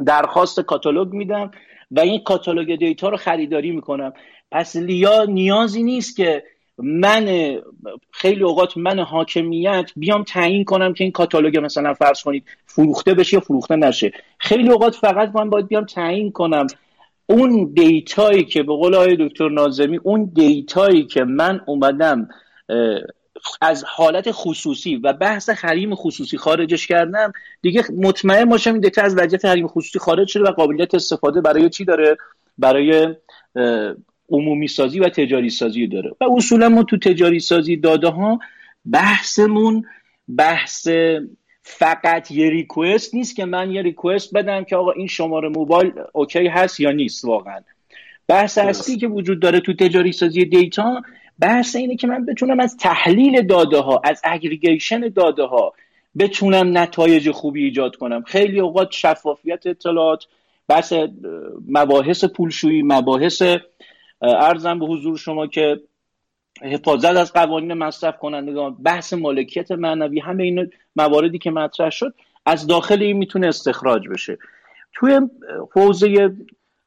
[0.05, 1.51] درخواست کاتالوگ میدم
[1.91, 4.13] و این کاتالوگ data رو خریداری می‌کنم.
[4.51, 6.43] پس لزوما نیازی نیست که
[6.83, 7.55] من
[8.11, 13.33] خیلی اوقات من حاکمیت بیام تعیین کنم که این کاتالوگ مثلا فرض کنید فروخته بشه
[13.33, 14.11] یا فروخته نشه.
[14.37, 16.67] خیلی اوقات فقط من باید بیام تعیین کنم.
[17.25, 22.27] اون data یی که به قول آقای دکتر نازمی اون data یی که من اومدم
[23.61, 27.31] از حالت خصوصی و بحث حریم خصوصی خارجش کردم
[27.61, 31.69] دیگه مطمئن باشم این data از وضعیت حریم خصوصی خارج شده و قابلیت استفاده برای
[31.69, 32.17] چی داره؟
[32.57, 33.15] برای
[34.31, 36.11] عمومی سازی و تجاری سازی داره.
[36.21, 38.39] و اصولا ما تو تجاری سازی داده ها
[38.85, 39.85] بحثمون
[40.37, 40.87] بحث
[41.63, 46.47] فقط یه request نیست که من یه request بدم که آقا این شماره موبایل okay
[46.47, 47.59] هست یا نیست واقعا.
[48.27, 51.01] بحث اصلی که وجود داره تو تجاری سازی data
[51.39, 55.73] بحث اینه که من بتونم از تحلیل داده ها از aggregation داده ها
[56.19, 58.21] بتونم نتایج خوبی ایجاد کنم.
[58.21, 60.23] خیلی اوقات شفافیت اطلاعات
[60.67, 60.93] بحث
[61.67, 63.43] مباحث پولشویی مباحث
[64.21, 65.81] ارزم به حضور شما که
[66.61, 72.13] حفاظت از قوانین مصرف کنندگان بحث مالکیت معنوی همه این مواردی که مطرح شد
[72.45, 74.37] از داخل این می‌تونه استخراج بشه.
[74.93, 75.19] توی
[75.71, 76.35] حوزه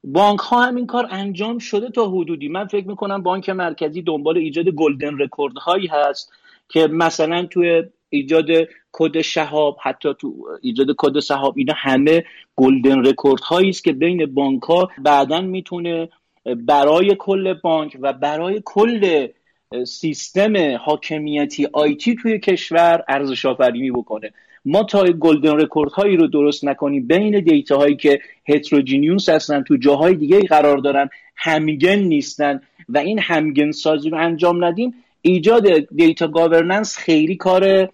[0.05, 2.48] بانک ها هم این کار انجام شده تا حدودی.
[2.48, 6.32] من فکر می‌کنم بانک مرکزی دنبال ایجاد گلدن رکورد هایی هست
[6.69, 8.47] که مثلا توی ایجاد
[8.93, 12.24] کد شهاب حتی تو ایجاد کد شهاب اینا همه
[12.56, 16.09] golden record هایی است که بین بانک ها بعدا می‌تونه
[16.45, 19.27] برای کل بانک و برای کل
[19.87, 24.31] سیستم حاکمیتی IT توی کشور ارزش آفرینی بکنه.
[24.65, 29.77] ما تا golden record هایی رو درست نکنیم بین data هایی که heterogeneous هستن تو
[29.77, 36.27] جاهای دیگه قرار دارن همگن نیستن و این همگن سازی رو انجام ندیم ایجاد data
[36.27, 37.89] governance خیلی کار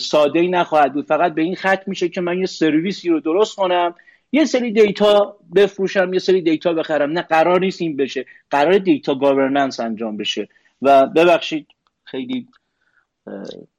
[0.00, 1.06] ساده ای نخواهد بود.
[1.06, 3.94] فقط به این ختم میشه که من یه سرویسی رو درست کنم
[4.34, 7.10] یه سری data بفروشم یه سری data بخرم.
[7.10, 8.26] نه قرار نیست این بشه.
[8.50, 10.48] قراره data governance انجام بشه.
[10.82, 11.66] و ببخشید
[12.04, 12.48] خیلی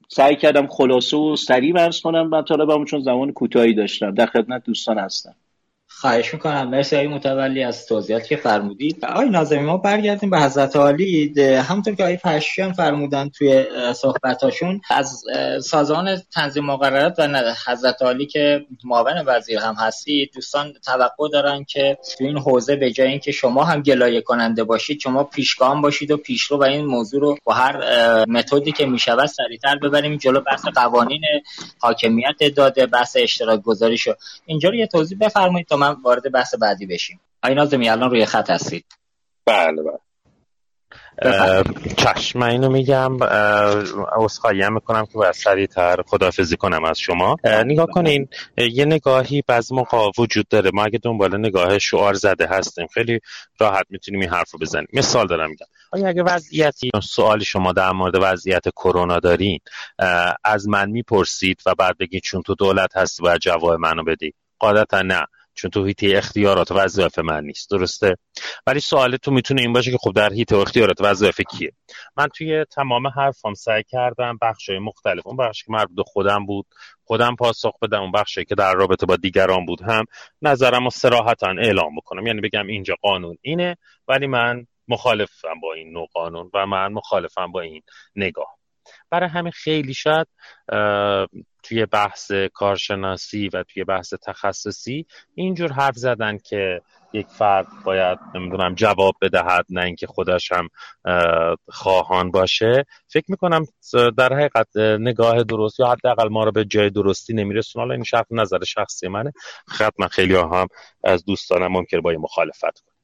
[0.09, 4.11] سعی کردم خلاصه و سریع عرض کنم مطالبم چون زمان کوتاهی داشتم.
[4.11, 5.35] در خدمت دوستان هستم.
[5.87, 6.69] خواهش می‌کنم.
[6.69, 9.05] مرسی های متولی از توضیحاتی که فرمودید.
[9.05, 11.33] آقای نازمی ما برگردیم به حضرت عالی.
[11.41, 15.23] همونطور که آقای فرشی هم فرمودن توی صحبتاشون از
[15.63, 21.97] سازمان تنظیم مقررات و حضرت عالی که معاون وزیر هم هستید دوستان توقع دارن که
[22.17, 26.17] تو این حوزه به جای اینکه شما هم گلایه کننده باشید شما پیشگام باشید و
[26.17, 27.75] پیشرو و این موضوع رو با هر
[28.25, 30.17] متدی که می‌شود سریعتر ببریم.
[30.17, 31.21] جلو بحث قوانین
[31.79, 34.13] حاکمیت داده بحث اشتراک گذاری شو
[34.45, 37.19] اینجا رو یه توضیح بفرمایید تا من وارد بحث بعدی بشیم.
[37.43, 38.85] آقای نازمی الان روی خط هستید.
[39.45, 39.99] بله بله.
[41.97, 43.21] چشم من اینو میگم.
[44.17, 47.35] اصخایی می‌کنم که باید سریعتر خدافزی کنم از شما.
[47.43, 48.27] نگاه کنین
[48.57, 50.71] یه نگاهی بعض موقع وجود داره.
[50.73, 53.19] ما اگه دنبال نگاه شعار زده هستیم خیلی
[53.59, 54.87] راحت می‌تونیم این حرف رو بزنیم.
[54.93, 55.67] مثال دارم میگم.
[55.91, 59.59] آیا اگه وضعیتی سوال شما در مورد وضعیت کرونا دارین
[60.43, 65.01] از من می‌پرسید و بعد بگید چون تو دولت هستی باید جواب منو بدی؟ قاعدتا
[65.01, 65.25] نه.
[65.55, 67.69] چون تو هیته اختیارات وظایف من نیست.
[67.69, 68.17] درسته؟
[68.67, 71.71] ولی سوال تو می‌تونه این باشه که خب در هیته اختیارات وظایف کیه؟
[72.17, 76.65] من توی تمام حرفام سعی کردم بخشای مختلف اون بخشی که مربوط خودم بود
[77.03, 80.05] خودم پاسخ بدم اون بخشی که در رابطه با دیگران بود هم
[80.41, 82.27] نظرم رو سراحتا اعلام بکنم.
[82.27, 83.77] یعنی بگم اینجا قانون اینه
[84.07, 87.81] ولی من مخالفم با این نوع قانون و من مخالفم با این
[88.15, 88.57] نگاه.
[89.09, 90.27] برای همین خیلی شاید
[91.63, 95.05] توی بحث کارشناسی و توی بحث تخصصی
[95.35, 96.81] اینجور حرف زدن که
[97.13, 100.69] یک فرد باید نمی‌دونم جواب بدهد نه اینکه خودش هم
[101.69, 102.85] خواهان باشه.
[103.07, 103.65] فکر می‌کنم
[104.17, 107.83] در حقیقت نگاه درست یا حداقل ما رو به جای درستی نمیرسونه.
[107.83, 109.31] حالا این شرط نظر شخصی منه.
[109.67, 110.67] خط خیلی هم
[111.03, 112.94] از دوستانم ممکن با مخالفت کنم.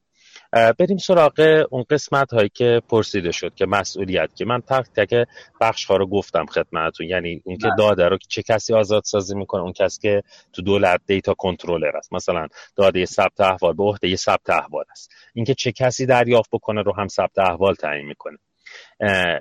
[0.51, 5.27] بریم سراغ اون قسمت هایی که پرسیده شد که مسئولیت که من تک تک
[5.61, 7.07] بخش ها رو گفتم خدمتتون.
[7.07, 7.75] یعنی اون که بله.
[7.77, 10.23] داده رو چه کسی آزاد سازی می‌کنه؟ اون کسی که
[10.53, 12.13] تو دولت دیتا کنترلر است.
[12.13, 15.11] مثلا داده ثبت احوال به عهده ثبت احوال است.
[15.33, 18.37] اینکه چه کسی دریافت بکنه رو هم ثبت احوال تعیین می‌کنه.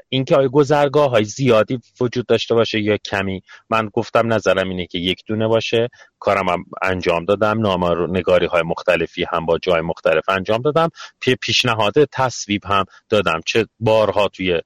[0.09, 4.99] اینکه آیا گذرگاه های زیادی وجود داشته باشه یا کمی من گفتم نظرم اینه که
[4.99, 5.89] یک دونه باشه.
[6.19, 10.89] کارم انجام دادم نامه نگاری های مختلفی هم با جای مختلف انجام دادم.
[11.41, 13.41] پیشنهاد تصویب هم دادم.
[13.47, 14.61] چه بارها توی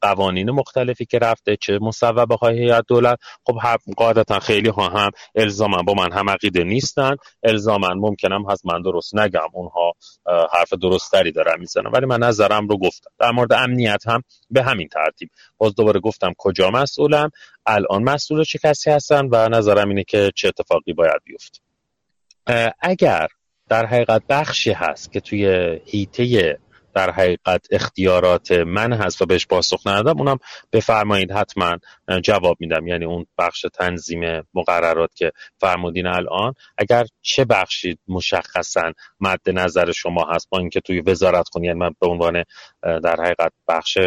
[0.00, 3.18] قوانین مختلفی که رفته چه مصوبه های هیئت دولت.
[3.44, 3.54] خب
[3.96, 7.16] قاعدتا خیلی ها هم الزاما با من هم عقیده نیستن.
[7.42, 9.48] الزاما ممکنم هست من درست نگم.
[9.52, 9.92] اونها
[10.52, 13.10] حرف درستری دارم می‌زنم ولی من نظرم رو گفتم.
[13.18, 15.30] در مورد امنیت هم به همین ترتیب.
[15.58, 17.30] باز دوباره گفتم کجا مسئولم
[17.66, 21.62] الان مسئول چه کسی هستن و نظرم اینه که چه اتفاقی باید بیفت.
[22.80, 23.28] اگر
[23.68, 26.58] در حقیقت بخشی هست که توی هیته
[26.94, 30.38] در حقیقت اختیارات من هست و بهش پاسخ ندادم اونم
[30.72, 31.78] بفرمایید حتما
[32.22, 32.86] جواب میدم.
[32.86, 40.26] یعنی اون بخش تنظیم مقررات که فرمودین الان اگر چه بخشی مشخصا مد نظر شما
[40.30, 42.44] هست با اینکه توی وزارت خونی یعنی من به عنوان
[42.82, 43.98] در حقیقت بخش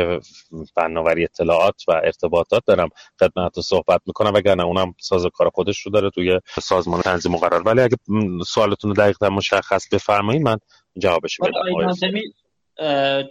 [0.75, 2.89] فناوری اطلاعات و ارتباطات دارم
[3.19, 7.65] خدمت رو صحبت می‌کنم وگرنه اونم ساز کار خودش رو داره توی سازمان تنظیم مقررات.
[7.65, 7.97] ولی اگه
[8.47, 10.57] سوالتون رو دقیق مشخص بفرمایید من
[10.97, 11.51] جوابش بدم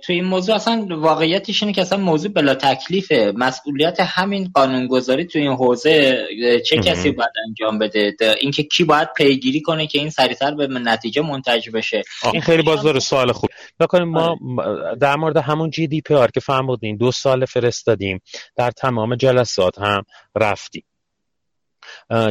[0.03, 3.33] توی این موضوع اصلا واقعیتش اینه که اصلا موضوع بلا تکلیفه.
[3.37, 6.27] مسئولیت همین قانونگذاری توی این حوزه
[6.67, 11.23] چه کسی باید انجام بده؟ اینکه کی باید پیگیری کنه که این سریعتر به نتیجه
[11.23, 12.03] منتج بشه.
[12.33, 13.51] این خیلی باز سوال خوب.
[13.81, 14.97] بکنیم ما آره.
[14.97, 18.21] در مورد همون جی دی پی آر که فهمودین دو سال فرستادیم
[18.57, 20.03] در تمام جلسات هم
[20.37, 20.85] رفتیم.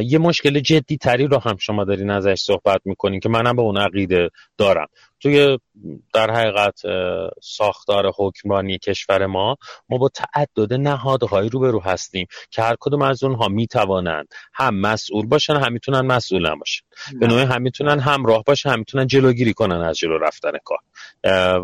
[0.02, 3.76] یه مشکل جدی تری رو هم شما دارین ازش صحبت می‌کنین که منم به اون
[3.76, 4.86] عقیده دارم.
[5.20, 5.58] توی
[6.14, 6.80] در حقیقت
[7.42, 9.56] ساختار حکمرانی کشور ما
[9.88, 15.56] ما با تعدد نهادهای روبرو هستیم که هر کدوم از اونها می‌توانند هم مسئول باشن
[15.56, 16.82] هم می‌تونن مسئول نباشن.
[17.20, 20.78] به نوعی هم می‌تونن همراه باشن هم می‌تونن جلوگیری کنن از جلو رفتن کار.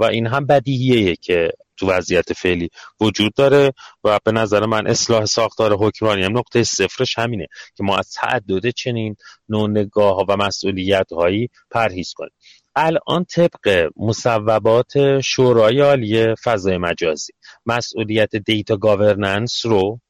[0.01, 2.71] و این هم بدیهیه که تو وضعیت فعلی
[3.01, 3.73] وجود داره
[4.05, 7.47] و به نظر من اصلاح ساختار حکمرانی هم نقطه صفرش همینه
[7.77, 9.17] که ما از تعدد چنین
[9.49, 12.33] نوع نگاه و مسئولیت هایی پرهیز کنیم.
[12.77, 17.33] الان طبق مصوبات شورای عالی فضای مجازی
[17.67, 20.01] مسئولیت دیتا گاورننس رو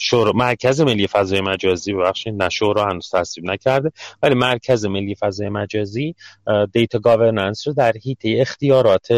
[0.00, 0.32] شور...
[0.34, 3.90] مرکز ملی فضای مجازی ببخشید نه شورا هنوز تصویب نکرده
[4.22, 6.14] ولی مرکز ملی فضای مجازی
[6.72, 9.08] دیتا گاورننس رو در حیطه اختیارات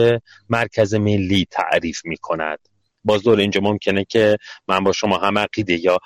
[0.49, 2.59] مرکز ملی تعریف می کند
[3.05, 4.37] باز دور اینجا ممکنه که
[4.69, 5.99] من با شما هم عقیده یا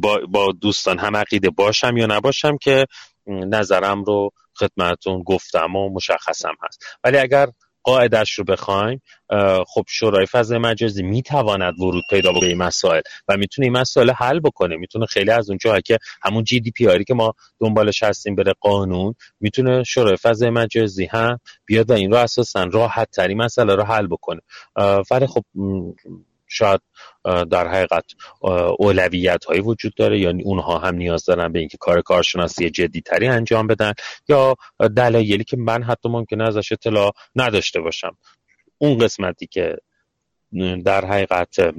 [0.00, 2.86] با, با دوستان هم عقیده باشم یا نباشم که
[3.26, 6.84] نظرم رو خدمتون گفتم و مشخصم هست.
[7.04, 7.48] ولی اگر
[7.82, 9.02] قاعدش رو بخوایم
[9.66, 14.40] خب شورای فضای مجازی می‌تواند ورود پیدا به این مسائل و می‌تونه این مسائل حل
[14.40, 14.76] بکنه.
[14.76, 18.54] می‌تونه خیلی از اونجا که همون جی دی پی آری که ما دنبالش هستیم بره
[18.60, 23.82] قانون می‌تونه شورای فضای مجازی هم بیاد و این رو اساسا راحت تری مسئله رو
[23.82, 24.40] حل بکنه.
[25.10, 25.44] ولی خب
[26.48, 26.80] شاید
[27.24, 28.04] در حقیقت
[28.78, 33.28] اولویت هایی وجود داره یا اونها هم نیاز دارن به اینکه کار کارشناسی جدی تری
[33.28, 33.92] انجام بدن
[34.28, 34.56] یا
[34.96, 38.16] دلایلی که من حتی ممکنه ازش اطلاع نداشته باشم.
[38.78, 39.76] اون قسمتی که
[40.84, 41.74] در حقیقت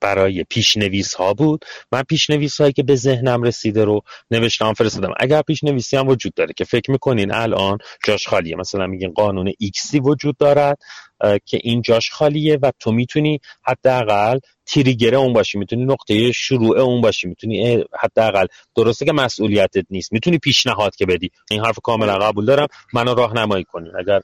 [0.00, 4.00] برای پیشنویس ها بود من پیشنویس هایی که به ذهنم رسیده رو
[4.30, 5.14] نوشتم فرستادم.
[5.20, 9.79] اگر پیشنویسی هم وجود داره که فکر می‌کنین الان جاش خالیه مثلا میگین قانون X
[9.79, 10.78] ی وجود دارد
[11.20, 17.00] که این جاش خالیه و تو می‌تونی حداقل trigger اون باشی می‌تونی نقطه شروع اون
[17.00, 18.46] باشی می‌تونی حداقل.
[18.76, 21.30] درسته که مسئولیتت نیست می‌تونی پیشنهاد که بدی.
[21.50, 22.66] این حرف کاملا قبول دارم.
[22.92, 23.90] منو راهنمایی کنی.
[23.98, 24.20] اگر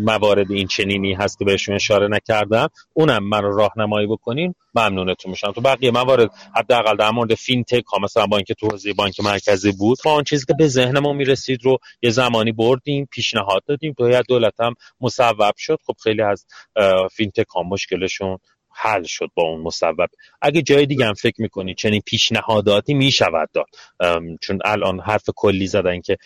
[0.00, 4.54] موارد این چنینی هست که بهشون اشاره نکردم اونم منو راهنمایی بکنین.
[4.74, 5.52] ممنونتون میشم.
[5.52, 9.98] تو بقیه موارد حداقل در مورد fintech ها مثلا بانک توزیع بانک مرکزی بود.
[10.04, 13.94] ما اون چیزی که به ذهن ما می‌رسید رو یه زمانی بردیم پیشنهاد دادیم.
[13.98, 15.78] تو دولت هم مصوب شد.
[15.86, 16.46] خب خیلی از
[17.12, 18.38] fintech ها مشکلشون
[18.74, 20.08] حل شد با اون مصوبه.
[20.42, 23.66] اگه جای دیگه هم فکر می‌کنی چنین پیشنهاداتی می‌شود داد.
[24.40, 26.16] چون الان حرف کلی زدن که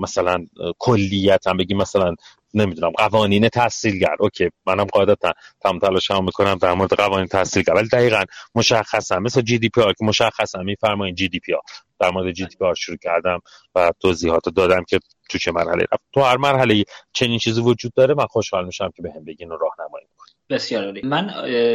[0.00, 0.46] مثلا
[0.78, 2.14] کلیت هم بگی مثلا
[2.54, 4.16] نمی‌دونم قوانین تسهیلگر.
[4.20, 7.74] okay منم قاعدتا تمام تلاشمو می‌کنم در مورد قوانین تسهیلگر.
[7.74, 8.24] ولی دقیقا
[8.54, 11.62] مشخصا مثل GDPR که مشخصا میفرمایین جی دی پی آر
[12.00, 13.38] در مورد جی دی پی آر شروع کردم
[13.74, 14.98] و توضیحات دادم که
[15.30, 16.02] تو چه مرحله رفت.
[16.12, 20.06] تو هر مرحله چنین چیزی وجود داره من خوشحال میشم که بهم بگین و راهنمایی
[20.50, 21.00] بسیار عالی.
[21.04, 21.30] من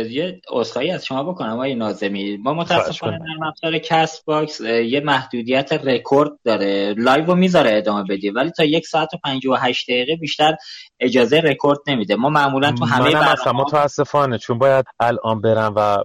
[0.09, 5.73] یه عذرخواهی از شما بکنم آقای نازمی ما متاسفانه نرم افزار کست باکس یه محدودیت
[5.73, 6.93] رکورد داره.
[6.97, 10.55] live رو می‌ذاره ادامه بدی ولی تا یک ساعت و 58 دقیقه بیشتر
[10.99, 12.15] اجازه رکورد نمیده.
[12.15, 15.97] ما معمولا تو همه برنامه متاسفانه چون باید الان برم و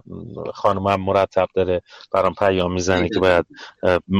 [0.53, 1.81] خانمم مرتب داره
[2.11, 3.45] برام پیام می‌زنه که باید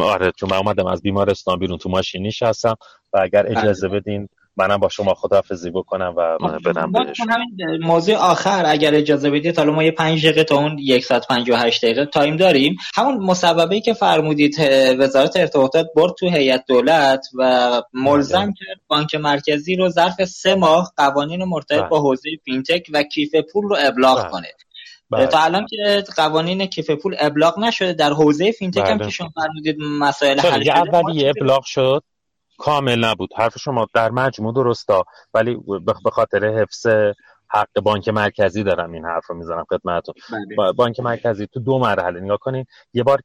[0.02, 2.76] آره چون من اومدم از بیمارستان بیرون تو ماشین نشستم
[3.14, 4.00] و اگر اجازه بله.
[4.00, 4.30] بدین
[4.62, 7.18] منم با شما خداحافظی بکنم و بدم بهش
[7.82, 12.38] موضوع آخر اگر اجازه بدید حالا ما یه 5 دقیقه تا اون 158 دقیقه time
[12.38, 14.56] داریم همون مصوبه که فرمودید
[15.00, 18.54] وزارت ارتباطات برد تو هیئت دولت و ملزم بله.
[18.60, 21.90] کرد بانک مرکزی رو ظرف سه ماه قوانین مرتبط بله.
[21.90, 24.32] با حوزه fintech و کیف پول رو ابلاغ بله.
[24.32, 24.48] کنه
[25.10, 25.28] بله.
[25.28, 29.76] تا الان که قوانین کیف پول ابلاغ نشده در حوزه fintech هم که شما فرمودید
[30.00, 32.04] مسائل حل شده اولی ابلاغ شد
[32.62, 33.30] کامل نبود.
[33.38, 35.58] حرف شما در مجموع درستا ولی
[36.04, 36.88] به خاطر حفظ
[37.54, 40.16] حق بانک مرکزی دارم این حرف رو می‌زنم خدمتتون.
[40.58, 40.72] بله.
[40.72, 42.66] بانک مرکزی تو دو مرحله نگاه کنین.
[42.94, 43.20] یه بار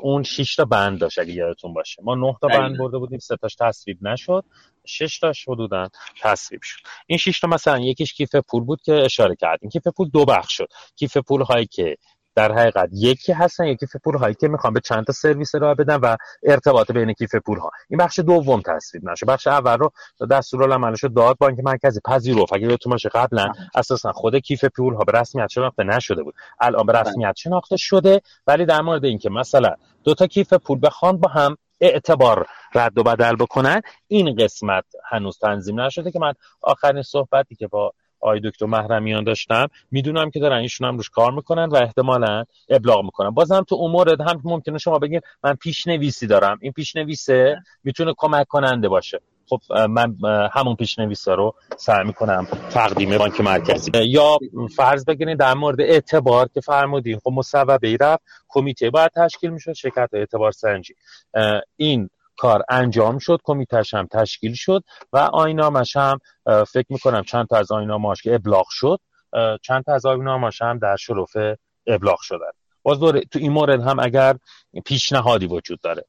[0.00, 2.02] اون 6 تا بند داشت اگه یادتون باشه.
[2.02, 4.44] ما 9 تا بند برده بودیم سه تاش تصویب نشد.
[4.84, 5.88] 6 تاش حدودا
[6.22, 6.80] تصویب شد.
[7.06, 9.70] این 6 تا مثلا یکیش کیف پول بود که اشاره کردیم.
[9.70, 10.68] کیف پول دو بخش شد.
[10.96, 11.96] کیف پول هایی که
[12.34, 15.74] در حقیقت یکی هستن یکی کیف پول هایی که می‌خوان به چند تا سرویس ارائه
[15.74, 19.26] بدن و ارتباط بین کیف پول ها این بخش دوم تصویب نشه.
[19.26, 19.92] بخش اول رو
[20.30, 22.52] دستورالعملش داد بانک مرکزی پذیرفت.
[22.52, 26.34] اگه یادتون باشه قبلا اساسا خود کیف پول ها به رسمیت شناخته نشده بود.
[26.60, 27.02] الان به بله.
[27.02, 29.74] رسمیت شناخته شده ولی در مورد اینکه مثلا
[30.04, 35.38] دو تا کیف پول بخوان با هم اعتبار رد و بدل بکنن این قسمت هنوز
[35.38, 37.92] تنظیم نشده که من آخرین صحبتی که با
[38.24, 39.68] آی دکتر محرمیان داشتم.
[39.90, 43.30] می‌دونم که دارن ایشون هم روش کار می‌کنن و احتمالا ابلاغ می‌کنن.
[43.30, 46.58] بازم تو اون مورد هم ممکنه شما بگین من پیشنویسی دارم.
[46.60, 49.20] این پیشنویسه می‌تونه کمک کننده باشه.
[49.48, 50.16] خب من
[50.52, 53.90] همون پیشنویسا رو سعی می‌کنم تقدیم بانک مرکزی.
[54.06, 54.38] یا
[54.76, 60.08] فرض بگیرید در مورد اعتبار که فرمودین خب مصوبه رفت کمیته باید تشکیل می‌شد شرکت
[60.12, 60.94] اعتبار سنجی.
[61.76, 67.56] این کار انجام شد کمیتش هم تشکیل شد و آینامش هم فکر می‌کنم چند تا
[67.56, 68.98] از آیناماش که ابلاغ شد
[69.62, 71.36] چند تا از آیناماش هم در شرف
[71.86, 72.50] ابلاغ شدن.
[72.84, 72.98] باز
[73.30, 74.36] تو این مورد هم اگر
[74.84, 76.04] پیشنهادی وجود داره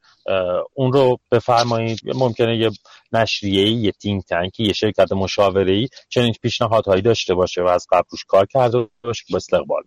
[0.74, 2.00] اون رو بفرمایید.
[2.16, 2.72] ممکنه یه
[3.12, 8.04] نشریه یه تیم تنکی یه شرکت مشاوره ای چنین پیشنهادهایی داشته باشه و از قبل
[8.10, 9.84] روش کار کرده باشه با استقبال.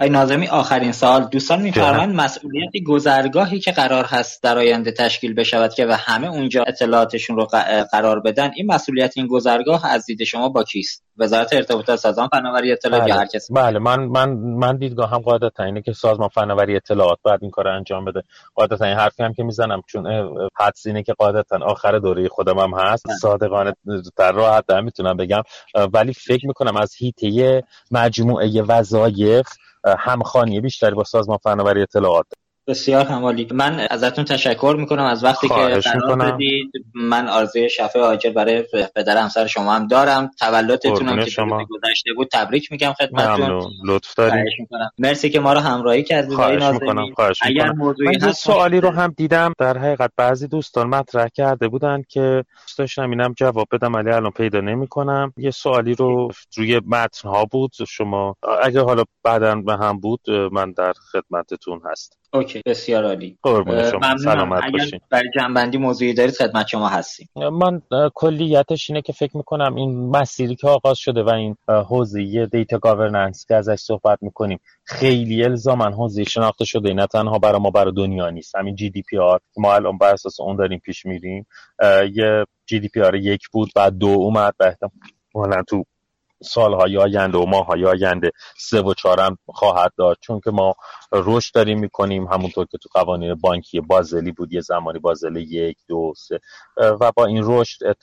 [0.00, 5.74] ای ناظمی آخرین سال دوستان میفرمایند مسئولیت گذرگاهی که قرار هست در آینده تشکیل بشود
[5.74, 7.46] که و همه اونجا اطلاعاتشون رو
[7.92, 12.72] قرار بدن این مسئولیت این گذرگاه از دید شما با کیست؟ وزارت ارتباطات سازمان فناوری
[12.72, 13.14] اطلاعات بله.
[13.14, 13.78] یا هر کسی بله.
[13.78, 18.04] من من من دیدگاه هم قاعدتا اینه که سازمان فناوری اطلاعات باید این کار انجام
[18.04, 18.22] بده.
[18.54, 20.06] قاعدتا این حرفی هم که می‌زنم چون
[20.56, 23.06] حدس اینه که قاعدتا آخر دوره خودم هم هست.
[23.06, 23.16] بله.
[23.16, 23.72] صادقانه
[24.16, 25.42] در راحت در می‌تونم بگم.
[25.92, 29.46] ولی فکر می‌کنم از هیته مجموعه وظایف
[29.98, 32.26] همخانی بیشتری با سازمان فناوری اطلاعات.
[32.70, 36.38] بسیار همالی من ازتون تشکر می‌کنم از وقتی که قرار
[36.94, 38.64] من آرزوی شفای آجر برای
[38.96, 40.30] پدر همسر شما هم دارم.
[40.40, 41.66] تولدتون هم که شما.
[41.70, 43.70] گذشته بود تبریک میگم خدمتتون.
[43.86, 44.44] لطف دارید
[44.98, 47.14] مرسی که ما رو همراهی کردید خواهش می‌کنم.
[47.14, 49.52] خواهش اگر موضوعی من سوالی رو هم دیدم.
[49.58, 52.44] در حقیقت بعضی دوستان مطرح کرده بودن که
[52.78, 55.32] داشتم اینم جواب بدم ولی الان پیدا نمی‌کنم.
[55.36, 57.70] یه سوالی رو روی متن ها بود.
[57.88, 63.38] شما اگر حالا بعدا به هم بود من در خدمتتون هست اوکی بسیار عالی.
[64.24, 65.00] سلامت باشین.
[65.10, 67.28] برای جمع‌بندی موضوعی دارید خدمت شما هستیم.
[67.36, 67.82] من
[68.14, 73.46] کلیتش اینه که فکر می‌کنم این مسیری که آغاز شده و این حوزه data governance
[73.48, 76.94] که ازش صحبت می‌کنیم خیلی الزاما حوزه شناخته شده.
[76.94, 78.56] نه تنها برای ما برای دنیا نیست.
[78.56, 81.46] همین GDPR ما الان بر اساس اون داریم پیش میریم.
[82.14, 84.54] یه GDPR یک بود بعد دو اومد.
[84.60, 85.84] و احتمالا تو
[86.42, 90.74] سالهای آینده و ماهای آینده سه و چهارم خواهد داد چون که ما
[91.12, 96.14] رشد داریم می‌کنیم همونطور که تو قوانین بانکی بازلی بود یه زمانی بازل یک دو
[96.16, 96.40] سه
[96.76, 97.96] و با این رشد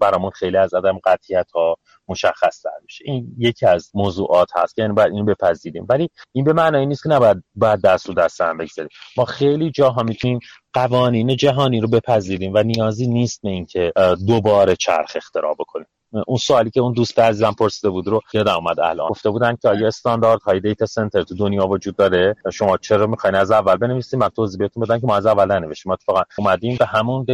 [0.00, 1.76] برامون خیلی از عدم قطعیت ها
[2.08, 3.04] مشخص تر میشه.
[3.06, 5.86] این یکی از موضوعات هست یعنی باید اینو بپذیریم.
[5.88, 8.90] ولی این به معنی نیست که نباید باید دست رو دست هم بگذاریم.
[9.16, 10.38] ما خیلی جاها می‌تونیم
[10.72, 13.92] قوانین جهانی رو بپذیریم و نیازی نیست به اینکه
[14.26, 15.86] دوباره چرخ اختراع بکنیم.
[16.26, 19.08] اون سوالی که اون دوست عزیزم پرسیده بود رو یادم اومد الان.
[19.08, 23.36] گفته بودن که آیا استاندارد های دیتا سنتر تو دنیا وجود داره؟ شما چرا می‌خواین
[23.36, 26.76] از اول بنویسیم من توضیح بهتون بدم که ما از اول ننوشتیم ما اتفاقا اومدیم
[26.76, 27.26] به همون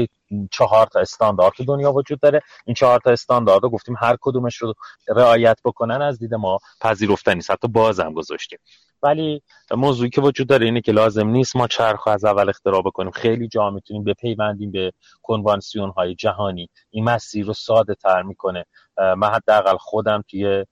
[0.51, 2.41] چهار تا استاندارد تو دنیا وجود داره.
[2.67, 4.75] این چهار تا استاندارد رو گفتیم هر کدومش رو
[5.09, 8.59] رعایت بکنن از دید ما پذیرفتنی حتی بازم گذاشتیم.
[9.07, 13.11] ولی موضوعی که وجود داره اینه که لازم نیست ما چرخ از اول اختراع بکنیم.
[13.11, 14.93] خیلی جا می‌تونیم بپیوندیم به
[15.23, 16.69] کنوانسیون های جهانی.
[16.91, 18.65] این مسیر رو ساده تر می‌کنه.
[18.99, 20.65] من حداقل خودم توی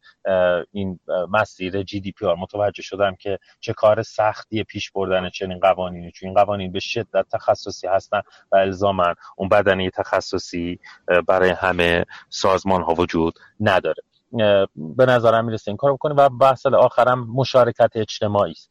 [0.72, 1.00] این
[1.30, 6.12] مسیر جی دی پی آر متوجه شدم که چه کار سختی پیش بردن چنین قوانینی.
[6.12, 10.78] چون این قوانین به شدت تخصصی هستن و الزاما اون بدنه تخصصی
[11.26, 14.02] برای همه سازمان ها وجود نداره.
[14.76, 18.70] به نظرم می‌رسه این کار بکنیم و بحث آخرم مشارکت اجتماعی است.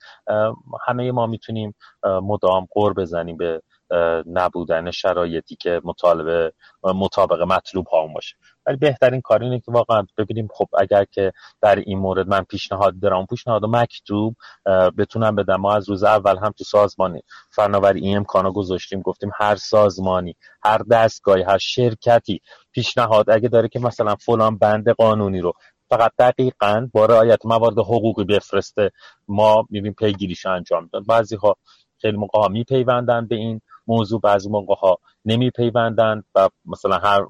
[0.88, 3.62] همه ما می‌تونیم مدام قور بزنیم به
[4.26, 6.54] نبودن شرایطی که مطالبه
[6.84, 8.36] مطابق مطلوب ها باشه.
[8.66, 13.00] ولی بهترین کار اینه که واقعا ببینیم خب اگر که در این مورد من پیشنهاد
[13.00, 14.36] دارم پیشنهاد مکتوب
[14.98, 15.56] بتونم بدم.
[15.56, 20.78] ما از روز اول هم تو سازمانی فناوری این امکانو گذاشتیم گفتیم هر سازمانی هر
[20.78, 22.42] دستگاهی هر شرکتی
[22.72, 25.54] پیشنهاد اگه داره که مثلا فلان بند قانونی رو
[25.90, 28.92] فقط دقیقا با رعایت موارد حقوقی بفرسته
[29.28, 31.56] ما می‌بینیم پیگیریش انجام داد بعضی ها
[32.04, 34.22] خیلی موقع ها میپیوندن به این موضوع.
[34.22, 37.22] بعضی موقع ها نمی پیوندن و مثلا هر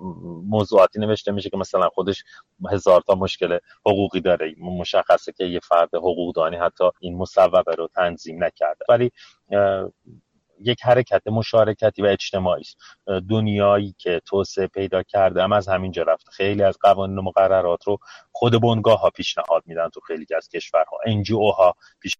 [0.50, 2.24] موضوعاتی نوشته میشه که مثلا خودش
[2.72, 8.44] هزار تا مشکل حقوقی داره مشخصه که یه فرد حقوقدانی حتی این مصوبه رو تنظیم
[8.44, 8.86] نکرده.
[8.90, 9.12] ولی
[10.62, 12.78] یک حرکت مشارکتی و اجتماعی است.
[13.30, 16.32] دنیایی که توسعه پیدا کرده هم از همینجا رفته.
[16.32, 17.98] خیلی از قوانین و مقررات رو
[18.32, 20.98] خود بنگاه ها پیشنهاد میدن تو خیلی از کشورها.
[21.06, 22.18] انجیو ها پیش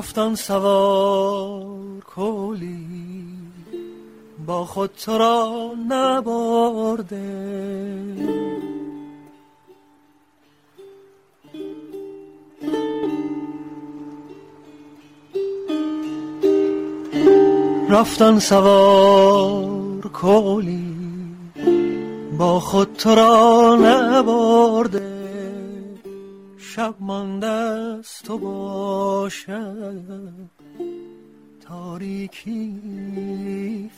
[0.00, 2.86] رفتن سوار کولی
[4.46, 7.20] با خود تو را نبرده.
[17.88, 20.96] رفتن سوار کولی
[22.38, 25.10] با خود تو را نبرده.
[26.58, 30.02] شب مانده تو باشد
[31.60, 32.80] تاریکی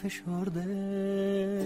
[0.03, 1.62] فشرده.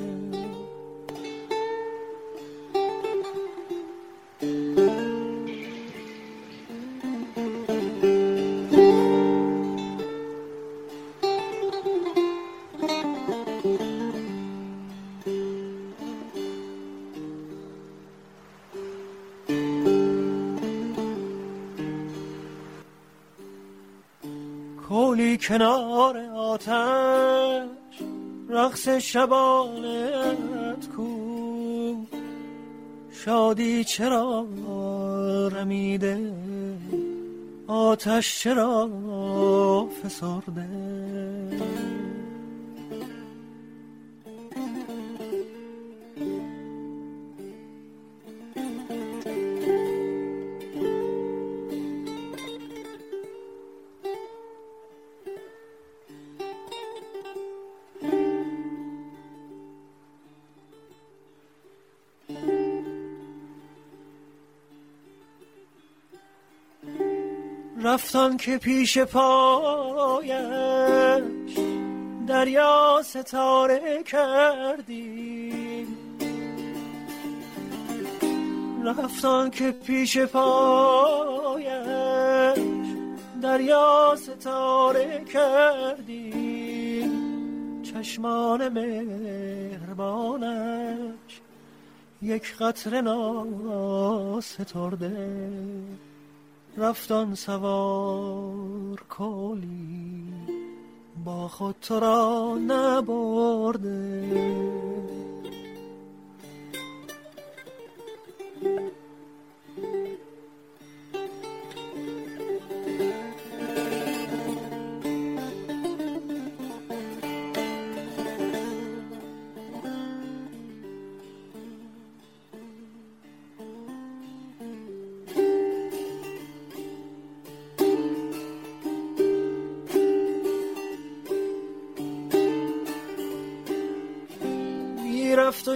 [25.48, 27.68] کنار آتش
[28.48, 31.06] رقص شبانت کو.
[33.12, 34.46] شادی چرا
[35.52, 36.32] رمیده؟
[37.66, 38.90] آتش چرا
[40.02, 40.65] فسرده؟
[68.36, 70.32] که پیش پایش
[72.26, 75.86] دریا ستاره کردی.
[78.84, 81.66] رفتان که پیش پایش
[83.42, 86.56] دریا ستاره کردی.
[87.82, 90.36] چشمان مهربانش
[92.22, 93.00] یک قطر
[94.40, 95.40] سترده
[96.78, 100.32] رفتان سوار کلی
[101.24, 104.65] با خود تو را نبرده.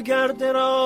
[0.00, 0.79] گرد را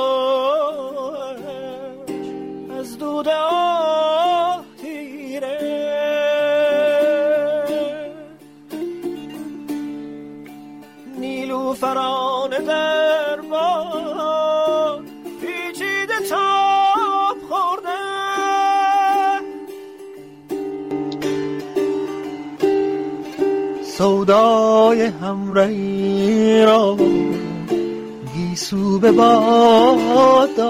[29.04, 30.60] به باد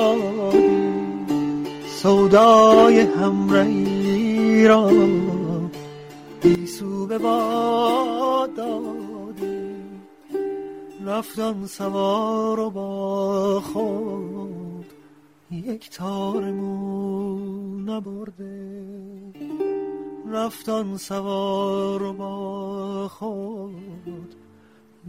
[1.87, 4.91] سودای همرهی را
[6.43, 8.61] گیسو به باد
[11.07, 14.87] رفتن سوار و با خود
[15.51, 17.39] یک تار مو
[17.79, 18.85] نبرده.
[20.33, 24.44] رفتن سوار با خود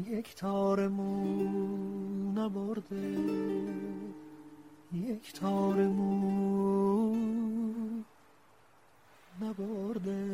[0.04, 1.24] یک تار مو
[2.32, 3.18] نبرده
[4.94, 7.16] یک تار مو
[9.42, 10.26] نبرده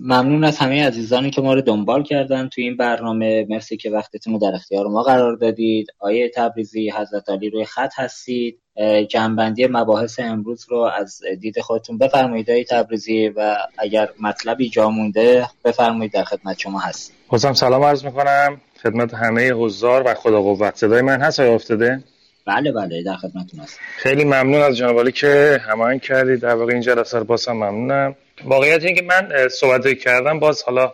[0.00, 3.46] ممنون از همه عزیزانی که ما رو دنبال کردن توی این برنامه.
[3.48, 5.86] مرسی که وقتتون رو در اختیار ما قرار دادید.
[5.98, 8.63] آیه تبریزی حضرت علی روی خط هستید.
[9.08, 15.46] جنبندی مباحث امروز رو از دید خودتون بفرمایید آیه تبریزی و اگر مطلبی جا مونده
[15.64, 18.60] بفرمایید در خدمت شما هست بازم سلام عرض می‌کنم.
[18.82, 20.76] خدمت همه حضار و خدا قوت.
[20.76, 22.02] صدای من هست آیا افتاده؟
[22.46, 26.40] بله بله در خدمتتون هست خیلی ممنون از جناب که هماهنگ کردید.
[26.40, 28.16] در واقع این جلسه رو بازم ممنونم.
[28.44, 30.92] واقعیت این که من صحبت کردم باز حالا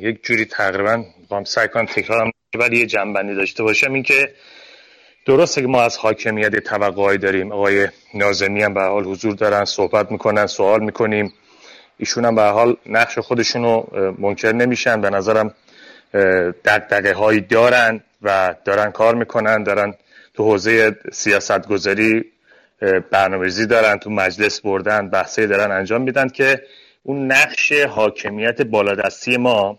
[0.00, 3.92] یک جوری تقریبا با سعی کنم تکرارم ولی یه جنبندی داشته باشم.
[3.92, 4.34] این که
[5.26, 7.52] درسته که ما از حاکمیت توقعی داریم.
[7.52, 11.32] آقای نازمی هم به حال حضور دارن صحبت می‌کنن سوال می‌کنیم.
[11.98, 13.86] ایشون هم به حال نقش خودشون رو
[14.18, 15.00] منکر نمیشن.
[15.00, 15.54] به نظرم
[16.64, 19.94] دقدقه هایی دارن و دارن کار می‌کنن دارن
[20.34, 22.24] تو حوزه سیاست گذاری
[23.10, 26.62] برنامه‌ریزی دارن تو مجلس بردن بحثی دارن انجام میدن که
[27.02, 29.78] اون نقش حاکمیت بالادستی ما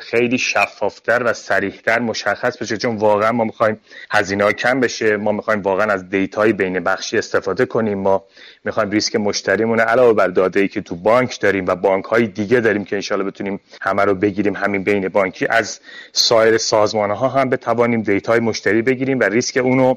[0.00, 2.76] خیلی شفافتر و سریحتر مشخص بشه.
[2.76, 3.80] چون واقعا ما می‌خوایم
[4.10, 7.98] هزینه کم بشه ما می‌خوایم واقعا از دیتای بین بخشی استفاده کنیم.
[7.98, 8.24] ما
[8.64, 12.60] می‌خوایم ریسک مشتریمون علاوه بر داده ای که تو بانک داریم و بانک های دیگه
[12.60, 15.80] داریم که انشالله بتونیم همه رو بگیریم همین بین بانکی از
[16.12, 19.94] سایر سازمان ها هم بتوانیم data ی مشتری بگیریم و ریسک اونو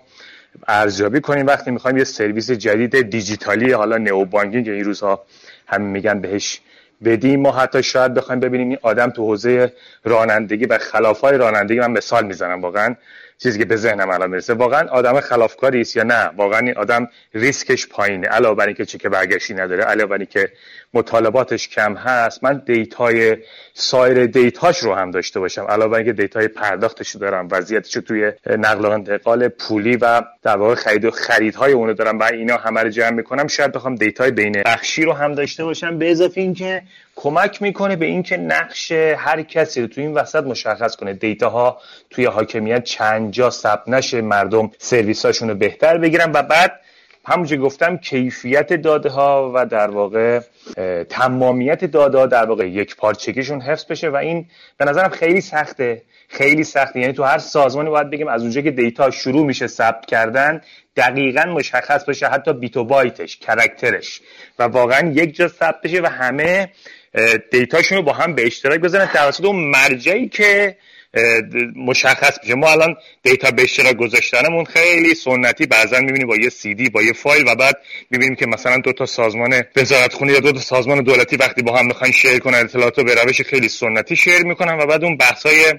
[0.68, 1.48] ارزیابی کنیم.
[1.48, 5.26] وقتی می‌خوایم یه سرویس جدید دیجیتالی حالا neo banking این روزها
[5.68, 6.62] همین میگن بهش
[7.04, 7.40] بدیم.
[7.40, 12.26] ما حتی شاید بخوایم ببینیم این آدم تو حوزه رانندگی و خلافای رانندگی من مثال
[12.26, 12.62] می‌زنم.
[12.62, 12.96] واقعا
[13.38, 14.54] چیزی که به ذهنم الان می‌رسه.
[14.54, 18.28] واقعا آدم خلافکاری است یا نه؟ واقعا این آدم ریسکش پایینه.
[18.28, 20.52] علاوه بر اینکه چک برگشتی نداره علاوه بر اینکه
[20.94, 23.38] مطالباتش کم هست من data ی
[23.74, 25.64] سایر data ش رو هم داشته باشم.
[25.64, 29.98] علاوه بر اینکه data ی پرداختش رو دارم وضعیتش رو توی نقل و انتقال پولی
[29.98, 33.72] و در واقع خرید و خریدهای اونو دارم و اینا همه رو جمع می‌کنم شاید
[33.72, 35.98] بخوام data ی بین بخشی رو هم داشته باشم.
[35.98, 36.82] به اضافه اینکه
[37.16, 41.14] کمک می‌کنه به اینکه نقش هر کسی رو توی این وسط مشخص کنه.
[41.14, 46.80] data ها توی حاکمیت چند جا ثبت نشه مردم سرویس رو بهتر بگیرن و بعد
[47.28, 50.40] همونجور گفتم کیفیت داده ها و در واقع
[51.10, 54.46] تمامیت داده ها در واقع یک پارچگیشون حفظ بشه و این
[54.78, 56.02] به نظرم خیلی سخته.
[56.28, 57.00] خیلی سخته.
[57.00, 60.62] یعنی تو هر سازمانی باید بگیم از اونجا که دیتا شروع میشه ثبت کردن
[60.96, 64.22] دقیقا مشخص باشه حتی بیت و بایتش کرکترش
[64.60, 66.70] و واقعا یک جا ثبت بشه و همه
[67.52, 70.78] دیتاشون رو با هم به اشتراک بذارن توسط اون مرجعی که
[71.76, 72.56] مشخص میشه.
[72.56, 77.02] ما الان دیتا به اشتراک گذاشتنمون خیلی سنتی بعضا می‌بینیم با یه سی دی با
[77.02, 77.78] یه فایل و بعد
[78.10, 81.78] می‌بینیم که مثلا دو تا سازمان وزارت خونه یا دو تا سازمان دولتی وقتی با
[81.78, 85.18] هم می‌خوان شیر کنن اطلاعات رو به روش خیلی سنتی شیر می‌کنن و بعد اون
[85.18, 85.74] بحثای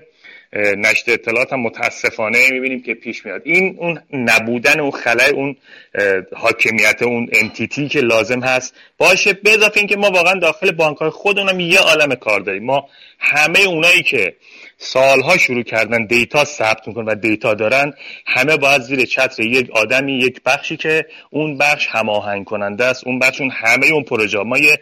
[0.76, 3.42] نشر اطلاعات هم متاسفانه می‌بینیم که پیش میاد.
[3.44, 5.56] این اون نبودن اون خلای اون
[6.36, 11.10] حاکمیت اون انتیتی که لازم هست باشه به اضافه اینکه ما واقعا داخل بانک های
[11.10, 12.64] خودمون یه عالم کار داریم.
[12.64, 12.88] ما
[13.18, 14.34] همه اونایی که
[14.78, 17.92] سالها شروع کردن دیتا ثبت می‌کنن و دیتا دارن
[18.26, 23.18] همه باید زیر چتر یک آدمی یک بخشی که اون بخش هماهنگ کننده است اون
[23.18, 24.38] بخش اون همه اون پروژه.
[24.38, 24.80] ما یه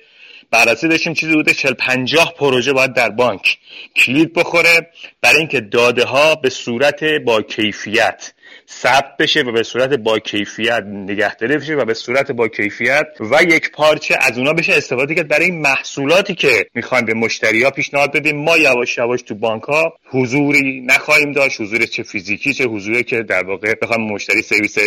[0.51, 3.59] بررسی داشتیم چیزی بوده 40 50 پروژه باید در بانک
[3.97, 4.91] کلید بخوره
[5.21, 8.33] برای اینکه داده ها به صورت با کیفیت
[8.71, 13.43] ثبت بشه و به صورت با کیفیت نگهداری بشه و به صورت با کیفیت و
[13.43, 15.29] یک پارچه از اونا بشه استفاده کرد.
[15.29, 19.95] برای محصولاتی که می‌خوایم به مشتری ها پیشنهاد بدیم ما یواش یواش تو بانک ها
[20.05, 21.61] حضوری نخواهیم داشت.
[21.61, 24.79] حضور چه فیزیکی چه حضوری که در واقع بخوایم مشتری سرویس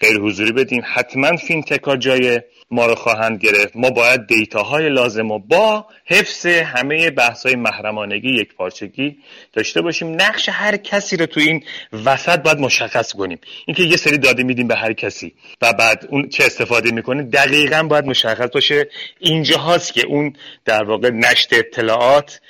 [0.00, 0.82] غیر حضوری بدیم.
[0.94, 2.40] حتما فینتک ها جای
[2.70, 3.76] ما رو خواهند گرفت.
[3.76, 9.16] ما باید دیتاهای لازم و با حفظ همه بحث های محرمانگی یک پارچگی
[9.52, 10.14] داشته باشیم.
[10.14, 11.64] نقش هر کسی رو تو این
[12.04, 13.38] وسط باید مشخص کنیم.
[13.66, 17.82] اینکه یه سری داده میدیم به هر کسی و بعد اون چه استفاده می‌کنه دقیقا
[17.82, 18.88] باید مشخص باشه.
[19.18, 20.32] اینجا هاست که اون
[20.64, 22.40] در واقع نشت اطلاعات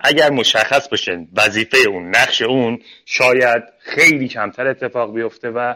[0.00, 5.74] اگر مشخص باشه وظیفه اون نقش اون شاید خیلی کمتر اتفاق بیفته و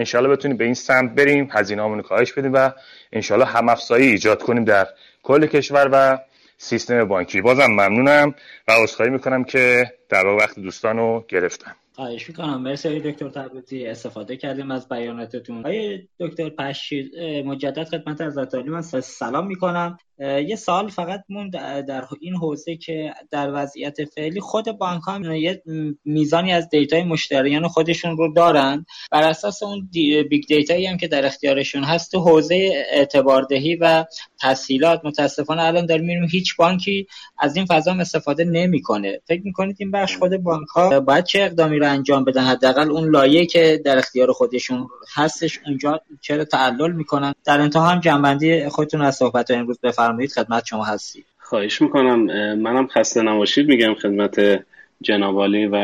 [0.00, 2.70] انشالله بتونیم به این سمت بریم هزینه رو کاهش بدیم و
[3.12, 4.86] انشالله هم افزایی ایجاد کنیم در
[5.22, 6.18] کل کشور و
[6.58, 7.40] سیستم بانکی.
[7.40, 8.34] بازم ممنونم
[8.68, 11.76] و عذرخواهی می‌کنم که در وقت دوستان رو گرفتم.
[11.94, 12.62] خواهش می‌کنم.
[12.62, 13.86] مرسی دکتر تبریزی.
[13.86, 15.58] استفاده کردیم از بیاناتتون.
[15.58, 17.10] آقای دکتر پشیر
[17.44, 19.98] مجدد خدمت از من سلام می‌کنم.
[20.20, 25.62] یه سال فقط مون در این حوزه که در وضعیت فعلی خود بانک ها یه
[26.04, 28.86] میزانی از data ی مشتریان خودشون رو دارن.
[29.10, 29.88] بر اساس اون
[30.28, 34.04] big data یی هم که در اختیارشون هست تو حوزه اعتباردهی و
[34.42, 37.06] تسهیلات متاسفانه الان داریم می‌بینیم هیچ بانکی
[37.38, 39.20] از این فضا استفاده نمی‌کنه.
[39.26, 43.10] فکر می‌کنید این بخش خود بانک ها باید چه اقدامی رو انجام بدن؟ حداقل اون
[43.10, 49.02] لایه که در اختیار خودشون هستش اونجا چرا تعلل می‌کنن؟ در انتها هم جمع‌بندی خودتون
[49.02, 50.09] از صحبت امروز بفرمایید.
[50.10, 52.24] بفرمایید خدمت شما هستی خواهش می‌کنم
[52.54, 54.64] منم خسته نباشید میگم خدمت
[55.02, 55.76] جنابالی و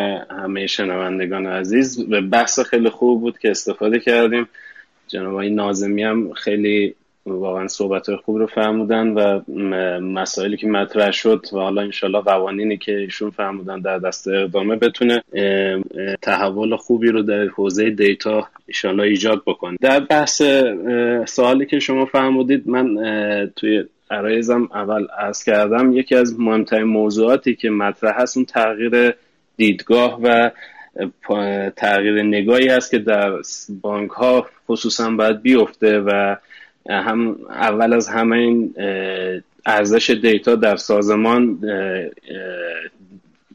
[0.43, 2.09] همه شنوندگان عزیز.
[2.09, 4.49] به بحث خیلی خوب بود که استفاده کردیم.
[5.09, 6.95] جناب نازمی هم خیلی
[7.27, 9.41] واقعا صحبت خوب رو فرمودن و
[10.01, 15.23] مسائلی که مطرح شد و حالا انشالله قوانینی که ایشون فرمودن در دست اقدامه بتونه
[16.23, 19.77] تحول خوبی رو در حوزه دیتا انشالله ایجاد بکنه.
[19.81, 20.43] در بحث
[21.27, 22.97] سوالی که شما فرمودید من
[23.57, 29.15] توی عرایزم اول از کردم یکی از مهمترین موضوعاتی که مطرح هست اون تغییر
[29.57, 30.51] دیدگاه و
[31.77, 33.33] تغییر نگاهی هست که در
[33.83, 36.37] بانک ها خصوصا باید بیفته و
[36.91, 38.75] هم اول از همه این
[39.67, 41.59] ارزش دیتا در سازمان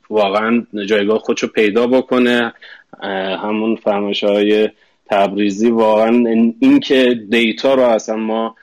[0.10, 2.54] واقعا جایگاه خودشو پیدا بکنه.
[3.44, 4.70] همون فرمایش های
[5.06, 6.10] تبریزی واقعا
[6.60, 8.56] این که دیتا رو اصلا ما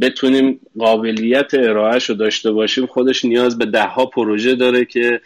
[0.00, 5.20] بتونیم قابلیت ارائهش رو داشته باشیم خودش نیاز به ده ها پروژه داره که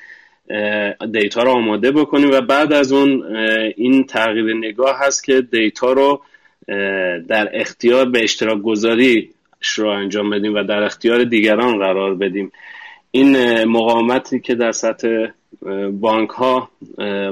[1.13, 3.37] دیتا رو آماده بکنیم و بعد از اون
[3.77, 6.23] این تغییر نگاه هست که دیتا رو
[7.29, 9.31] در اختیار به اشتراک گذاری
[9.77, 12.53] رو انجام بدیم و در اختیار دیگران قرار بدیم.
[13.11, 15.27] این مقاومتی که در سطح
[15.93, 16.71] بانک ها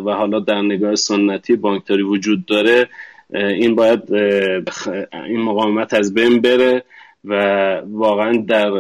[0.07, 2.89] و حالا در نگاه سنتی بانکداری وجود داره
[3.35, 4.13] این باید
[5.13, 6.85] این مقاومت از بین بره.
[7.25, 7.35] و
[7.87, 8.71] واقعا در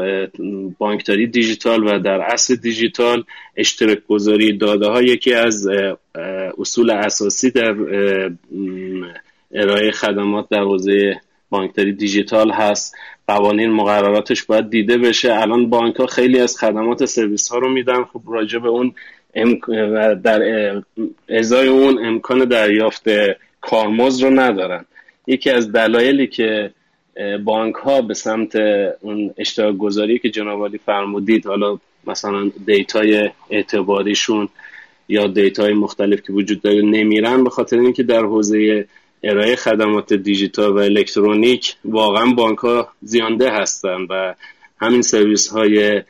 [0.78, 3.24] بانکداری دیجیتال و در اصل دیجیتال
[3.56, 5.68] اشتراک گذاری داده ها یکی از
[6.58, 7.74] اصول اساسی در
[9.54, 12.96] ارائه خدمات در حوزه بانکداری دیجیتال هست.
[13.26, 15.34] قوانین مقرراتش باید دیده بشه.
[15.34, 18.04] الان بانک ها خیلی از خدمات سرویس ها رو میدن.
[18.04, 18.94] خب راجع به اون
[19.68, 20.42] و در
[21.28, 23.04] ازای اون امکان دریافت
[23.60, 24.84] کارمزد رو ندارن.
[25.26, 26.70] یکی از دلایلی که
[27.44, 28.56] بانک ها به سمت
[29.00, 34.48] اون اشتراک گذاری که جناب فرمودید حالا مثلا data ی اعتباریشون
[35.08, 38.86] یا data ی مختلف که وجود داره نمیرن به خاطر اینکه در حوزه
[39.22, 44.34] ارائه خدمات دیجیتال و الکترونیک واقعا بانک ها زیان‌ده هستن و
[44.80, 46.02] همین سرویس های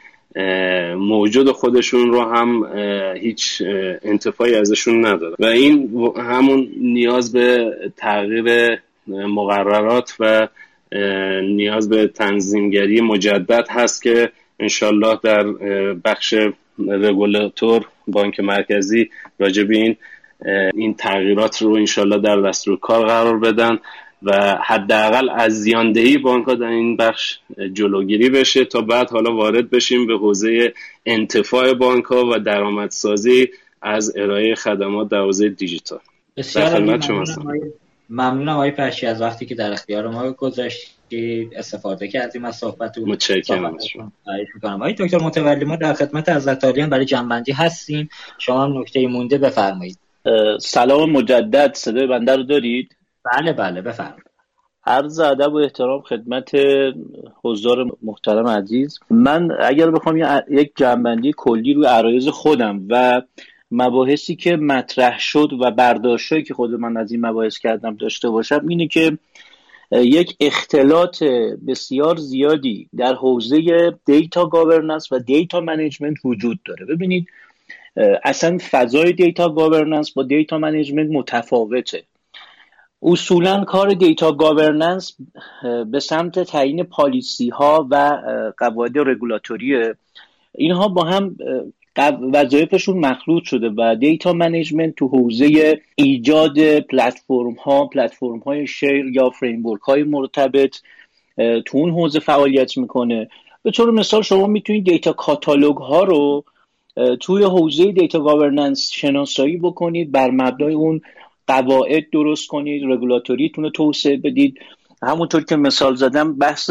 [0.97, 2.76] موجود خودشون رو هم
[3.16, 3.62] هیچ
[4.02, 5.36] انتفاعی ازشون نداره.
[5.39, 10.48] و این همون نیاز به تغییر مقررات و
[11.43, 14.31] نیاز به تنظیمگری مجدد هست که
[14.61, 15.45] انشالله در
[15.93, 16.35] بخش
[16.79, 19.97] رگولاتور بانک مرکزی راجع به این
[20.75, 23.79] این تغییرات رو انشالله در دستور کار قرار بدن
[24.23, 27.39] و حداقل از زیاندهی بانک ها در این بخش
[27.73, 30.73] جلوگیری بشه تا بعد حالا وارد بشیم به حوزه
[31.07, 33.49] انتفاع بانک ها و درآمدسازی
[33.83, 36.01] از ارائه خدمات در حوزه دیجیتال.
[36.37, 36.81] بسیار
[38.15, 43.77] ممنونم آقای پرشی از وقتی که در اختیار ما گذاشتید استفاده کردیم از صحبت متشکرم
[43.77, 44.12] می‌کنم.
[44.74, 48.09] آقای دکتر متولی ما در خدمت از برای جنبندی هستیم.
[48.39, 49.99] شما هم نکته مونده بفرمایید.
[50.61, 54.24] سلام مجدد صدای بنده رو دارید؟ بله بله بفرمایید.
[54.86, 56.51] عرض ادب و احترام خدمت
[57.45, 58.99] حضار محترم عزیز.
[59.11, 63.23] من اگر بخوام یک جمع‌بندی کلی روی عرایض خودم و
[63.76, 68.66] مباحثی که مطرح شد و برداشتهایی که خود من از این مباحث کردم داشته باشم
[68.68, 69.18] اینه که
[69.92, 71.22] یک اختلاط
[71.68, 76.86] بسیار زیادی در حوزه data governance و data management وجود داره.
[76.86, 77.26] ببینید
[78.24, 82.02] اصلا فضای data governance با data management متفاوته.
[83.02, 85.16] اصولا کار data governance
[85.86, 88.18] به سمت تعیین policy ها و
[88.59, 89.94] قواعد رگولاتوری
[90.55, 91.36] اینها با هم
[92.33, 99.31] وظایفشون مخلوط شده و data management تو حوزه ایجاد پلتفرم ها پلتفرم های share یا
[99.31, 100.77] framework های مرتبط
[101.37, 103.29] تو اون حوزه فعالیت می‌کنه.
[103.62, 106.45] به طور مثال شما می‌تونید data catalog ها رو
[107.21, 111.01] توی حوزه data governance شناسایی بکنید بر مبنای اون
[111.47, 114.59] قواعد درست کنید رگولاتوریتون رو توسعه بدید.
[115.03, 116.71] همونطور که مثال زدم بحث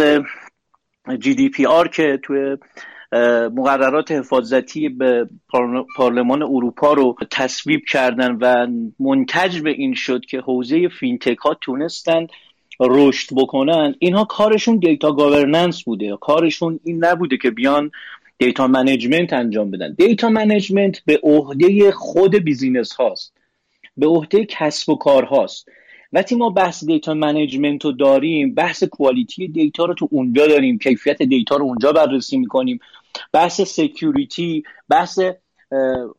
[1.67, 2.57] آر که توی
[3.55, 5.29] مقررات حفاظتی به
[5.97, 8.67] پارلمان اروپا رو تصویب کردن و
[8.99, 12.27] منتج به این شد که حوزه fintech ها تونستن
[12.79, 13.95] رشد بکنن.
[13.99, 16.17] اینها کارشون data governance بوده.
[16.21, 17.91] کارشون این نبوده که بیان
[18.37, 19.93] data management انجام بدن.
[19.93, 23.33] data management به عهده خود business هاست.
[23.97, 25.67] به عهده کسب و کار هاست.
[26.13, 31.21] وقتی ما بحث data management رو داریم بحث quality data رو تو اونجا داریم کیفیت
[31.21, 32.79] دیتا رو اونجا بررسی می‌کنیم.
[33.33, 35.19] بحث security بحث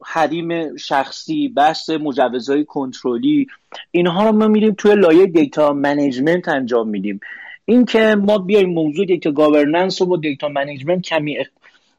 [0.07, 3.47] حریم شخصی بحث مجوزهای کنترلی
[3.91, 7.21] اینها رو ما میریم توی لایه data management انجام میدیم.
[7.65, 11.39] اینکه ما بیایم موضوع data governance رو با data management کمی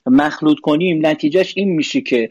[0.06, 2.30] مخلوط کنیم نتیجه‌ش این میشه که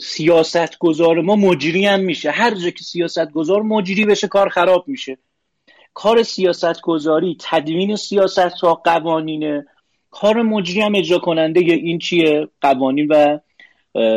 [0.00, 2.30] سیاست گذار ما مجری هم میشه.
[2.30, 5.18] هر جا که سیاست گذار مجری بشه کار خراب میشه.
[5.94, 9.64] کار سیاست گذاری تدوین سیاست ها قوانین
[10.20, 13.38] کار مجری هم اجرا کننده این چیه؟ قوانین و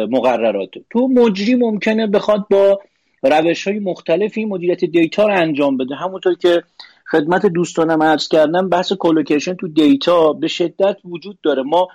[0.09, 0.69] مقررات.
[0.89, 2.79] تو مجری ممکنه بخواد با
[3.23, 5.95] روش های مختلفی مدیریت data رو انجام بده.
[5.95, 6.63] همونطور که
[7.11, 11.63] خدمت دوستانم عرض کردم بحث collocation تو data به شدت وجود داره.
[11.63, 11.87] ما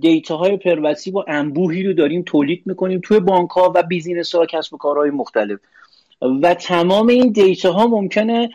[0.00, 4.46] data های پرواسی با انبوهی رو داریم تولید می‌کنیم توی بانک ها و business ها
[4.46, 5.58] کسب و کارهای مختلف.
[6.42, 8.50] و تمام این data ها ممکنه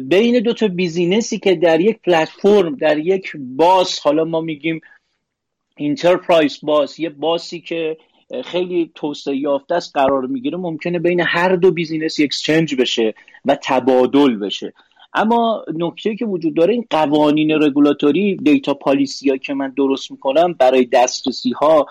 [0.00, 4.80] بین دو تا business ی که در یک پلتفرم در یک bus حالا ما میگیم
[5.78, 7.96] enterprise bus یه bus ی که
[8.44, 13.14] خیلی توسعه یافته است قرار می‌گیره ممکنه بین هر دو business exchange بشه
[13.44, 14.72] و تبادل بشه.
[15.14, 20.52] اما نکته که وجود داره این قوانین regulatory data policy ها که من درست می‌کنم
[20.52, 21.86] برای دسترسی ها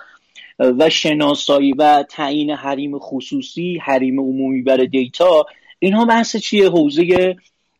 [0.60, 5.46] و شناسایی و تعیین حریم خصوصی حریم عمومی برای data
[5.80, 7.36] اینها بحث چیه؟ حوزه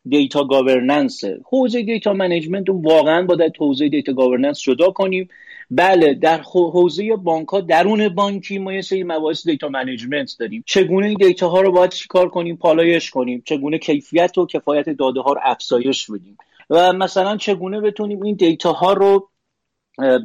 [0.10, 5.30] data governance حوزه data management رو واقعا باید حوزه data governance جدا کنیم.
[5.72, 10.64] بله در حوزه بانک ها درون بانکی ما یه سری مباحث data management داریم.
[10.66, 13.44] چگونه این data ها رو باید چیکار کنیم؟ پالایش کنیم.
[13.46, 16.38] چگونه کیفیت و کفایت داده ها رو افزایش بدیم؟
[16.70, 19.30] و مثلا چگونه بتونیم این data ها رو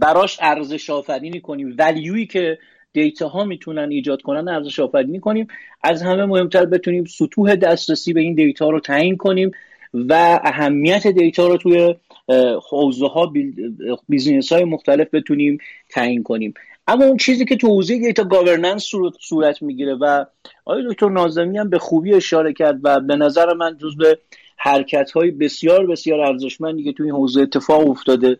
[0.02, 2.58] براش ارزش آفرینی کنیم؟ value یی که
[2.94, 5.46] data ها می‌تونن ایجاد کنن ارزش آفرینی کنیم
[5.82, 9.50] از همه مهمتر بتونیم سطوح دسترسی به این data رو تعیین کنیم
[9.94, 11.94] و اهمیت data رو توی
[12.70, 13.32] حوزه ها
[14.08, 15.58] business های مختلف بتونیم
[15.90, 16.54] تعیین کنیم.
[16.86, 18.84] اما اون چیزی که تو حوزه data governance
[19.20, 20.24] صورت می‌گیره و
[20.64, 24.14] آقای دکتر نازمی هم به خوبی اشاره کرد و به نظر من جزو
[24.56, 28.38] حرکت های بسیار بسیار ارزشمندی که تو این حوزه اتفاق افتاده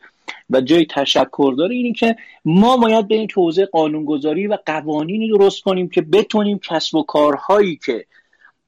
[0.51, 5.63] و جای تشکر داره اینی که ما باید بریم تو حوزه قانونگذاری و قوانینی درست
[5.63, 8.07] کنیم که بتونیم کسب و کارهایی که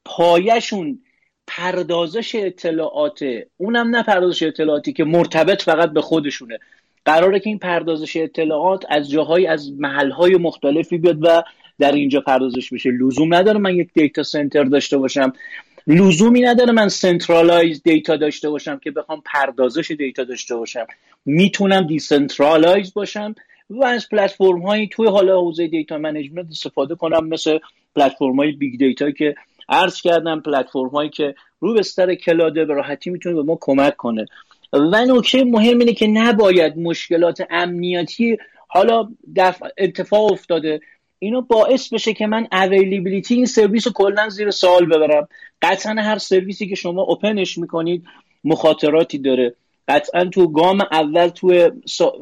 [0.05, 0.99] پایه‌شون
[1.47, 3.25] پردازش اطلاعات
[3.57, 6.59] اونم نه پردازش اطلاعاتی که مرتبط فقط به خودشونه.
[7.05, 11.43] قراره که این پردازش اطلاعات از جاهای از محلهای مختلفی بیاد و
[11.79, 12.91] در اینجا پردازش بشه.
[12.91, 15.33] لزوم نداره من یک data center داشته باشم.
[15.87, 20.87] لزومی نداره من centralize data داشته باشم که بخوام پردازش data داشته باشم.
[21.25, 23.35] می‌تونم decentralize باشم
[23.71, 27.59] و از پلتفرم هایی توی حالا حوزه data management استفاده کنم مثل
[27.97, 29.35] پلتفرم های big data که
[29.69, 33.97] عرض کردم پلتفرم هایی که رو بستر cloud ه به راحتی می‌تونه به ما کمک
[33.97, 34.27] کنه.
[34.73, 38.37] و نکته مهم اینه که نباید مشکلات امنیتی
[38.69, 40.81] حالا دفع اتفاق افتاده.
[41.19, 45.29] اینو باعث بشه که من availability این سرویس رو کلا زیر سوال ببرم.
[45.63, 48.05] قطعا هر سرویسی که شما open ش می‌کنید
[48.45, 49.55] مخاطراتی داره.
[49.89, 51.71] قطعا تو گام اول تو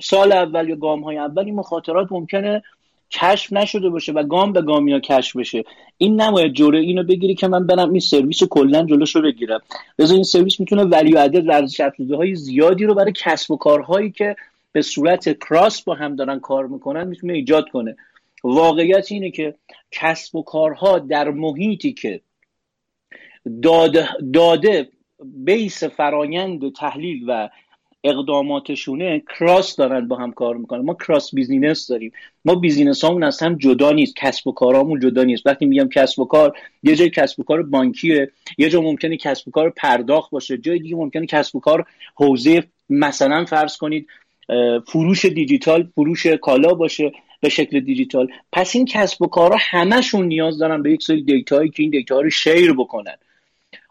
[0.03, 2.63] سال اول یا گام های اول این مخاطرات ممکنه
[3.11, 5.65] کشف نشده باشه و گام به گام یا کشف بشه.
[5.99, 9.61] این نباید جوره اینو بگیری که من برم این سرویس رو کلا جلوش رو بگیرم.
[9.99, 14.11] لذا این سرویس می‌تونه value added ارزش افزوده های زیادی رو برای کسب و کارهایی
[14.11, 14.37] که
[14.73, 17.97] به صورت cross با هم دارن کار می‌کنن می‌تونه ایجاد کنه.
[18.45, 19.55] واقعیت اینه که
[19.91, 22.21] کسب و کارها در محیطی که
[23.63, 24.89] داده, داده
[25.25, 27.49] base فرایند تحلیل و
[28.05, 30.81] اقداماتشونه cross دارن با هم کار می‌کنن.
[30.81, 32.13] ما cross business داریم.
[32.45, 34.17] ما business هامون از هم جدا نیست.
[34.17, 35.47] کسب و کارامون جدا نیست.
[35.47, 38.31] وقتی میگم کسب و کار یه جای کسب و کار بانکیه.
[38.59, 40.59] یه جا ممکنه کسب و کار پرداخت باشه.
[40.59, 44.07] جای دیگه ممکنه کسب و کار حوزه مثلا فرض کنید
[44.87, 47.13] فروش دیجیتال فروش کالا باشه.
[47.45, 48.29] به شکل دیجیتال.
[48.53, 51.91] پس این کسب و کارها همشون نیاز دارن به یک سری data یی که این
[51.91, 53.17] data رو share بکنن.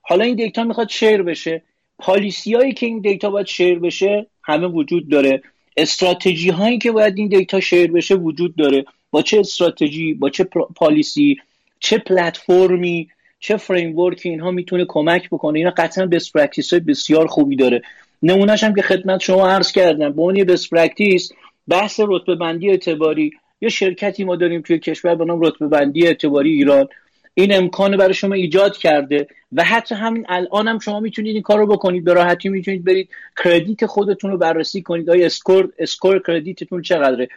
[0.02, 1.62] حالا این data می‌خواد share بشه.
[2.00, 5.42] policy هایی که این data باید share بشه همه وجود داره.
[5.78, 8.86] استراتژی هایی که باید این data share بشه وجود داره.
[9.12, 10.44] با چه استراتژی با چه
[10.76, 11.38] policy
[11.80, 13.10] چه پلتفرمی
[13.40, 15.60] چه فریم اینها می‌تونه کمک بکنه.
[15.60, 17.82] اینا قطعا best practice های بسیار خوبی داره.
[18.24, 21.32] نمونهش هم که خدمت شما عرض کردم به عنوان best practice
[21.68, 23.32] بحث رتبه بندی اعتباری.
[23.64, 26.88] یه شرکتی ما داریم توی کشور به نام رتبه بندی اعتباری ایران.
[27.34, 31.60] این امکان برای شما ایجاد کرده و حتی همین الان هم شما می‌تونید این کار
[31.60, 32.04] رو بکنید.
[32.04, 33.10] به راحتی می‌تونید برید
[33.44, 35.10] credit خودتون رو بررسی کنید.
[35.10, 37.28] آیا score score credit تون چقدره؟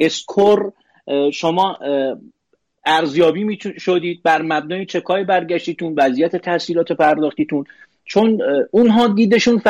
[0.00, 0.72] score
[1.32, 1.78] شما
[2.86, 4.22] ارزیابی شدید.
[4.22, 7.64] بر مبنای چکای برگشتیتون؟ وضعیت تسهیلات پرداختیتون؟
[8.04, 9.62] چون اونها دیدشون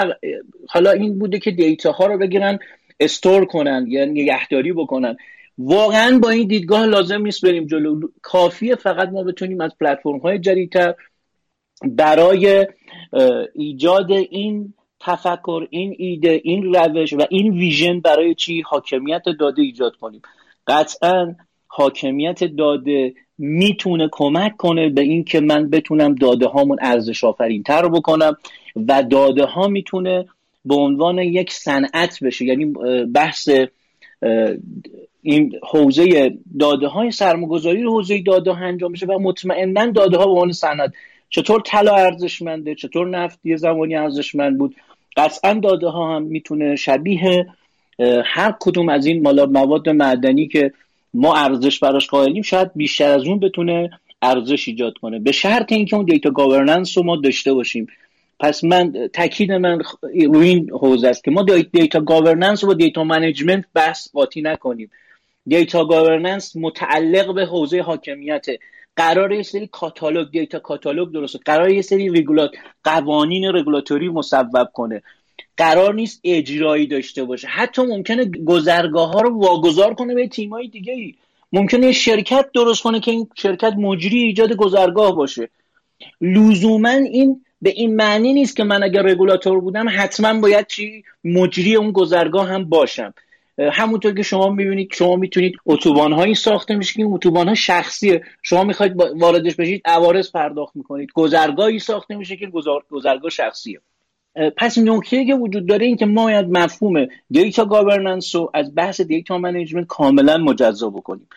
[0.69, 2.59] حالا این بوده که data ها رو بگیرن
[3.01, 5.17] store کنن یعنی نگهداری بکنن.
[5.59, 8.01] واقعا با این دیدگاه لازم نیست بریم جلو.
[8.23, 10.95] کافیه فقط ما بتونیم از پلتفرم های جدیدتر
[11.85, 12.67] برای
[13.55, 19.97] ایجاد این تفکر این ایده این روش و این ویژن برای چی حاکمیت داده ایجاد
[19.97, 20.23] کنیم.
[20.67, 21.35] قطعا
[21.67, 27.89] حاکمیت داده می‌تونه کمک کنه به این که من بتونم داده هامون ارزش آفرین تر
[27.89, 28.37] بکنم
[28.77, 30.27] و داده ها می‌تونه
[30.65, 32.45] به عنوان یک صنعت بشه.
[32.45, 32.73] یعنی
[33.15, 33.49] بحث
[35.27, 40.25] این حوزه داده های سرمایه‌گذاری رو حوزه داده ها انجام بشه و مطمئنا داده ها
[40.25, 40.93] به عنوان صنعت.
[41.31, 44.75] چطور طلا ارزشمنده چطور نفت یه زمانی ارزشمند بود.
[45.17, 47.47] قطعا داده ها هم می‌تونه شبیه
[48.25, 50.73] هر کدوم از این مالا مواد معدنی که
[51.15, 53.91] ما ارزش براش قائلیم شاید بیشتر از اون بتونه
[54.23, 55.19] ارزش ایجاد کنه.
[55.19, 57.87] به شرط اینکه اون data governance رو ما داشته باشیم.
[58.41, 59.83] پس من تاکید من
[60.27, 64.91] روی این حوزه است که ما data governance و data management بحث قاطی نکنیم.
[65.47, 68.47] data governance متعلق به حوزه حاکمیت.
[68.97, 72.51] قرار یه سری کاتالوگ دیتا کاتالوگ درسته قرار یه سری رگولات
[72.85, 75.03] قوانین رگولاتوری مصوب کنه.
[75.57, 77.49] قرار نیست اجرایی داشته باشه.
[77.49, 81.15] حتی ممکنه گذرگاه ها رو واگذار کنه به تیمای دیگه ای
[81.53, 85.49] ممکنه شرکت درست کنه که این شرکت مجری ایجاد گذرگاه باشه.
[86.21, 91.77] لزوما این به این معنی نیست که من اگر رگولاتور بودم حتما باید چی؟ مجری
[91.77, 93.15] اون گذرگاه هم باشم.
[93.59, 98.65] همونطور که شما می‌بینید شما می‌تونید اتوبان هایی ساخته میشه که اتوبان ها شخصیه شما
[98.65, 101.13] می‌خواید واردش بشید عوارض پرداخت می‌کنید.
[101.15, 102.47] گذرگاهی ساخته میشه که
[102.91, 103.81] گذرگاه شخصیه.
[104.57, 109.01] پس نکته که وجود داره این که ما باید مفهوم data governance رو از بحث
[109.01, 111.29] data management کاملا مجزا بکنیم.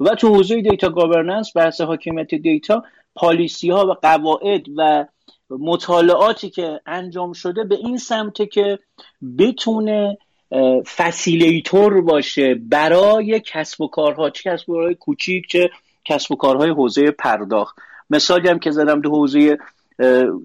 [0.00, 2.84] و تو حوزه data governance بحث حاکمیت data
[3.14, 5.06] policy ها و قواعد و
[5.50, 8.78] مطالعاتی که انجام شده به این سمته که
[9.38, 10.18] بتونه
[10.96, 14.30] facilitator باشه برای کسب و کارها.
[14.30, 15.70] چه کسب و کارهای کوچیک چه
[16.04, 17.76] کسب و کارهای حوزه پرداخت.
[18.10, 19.58] مثالی هم که زدم تو حوزه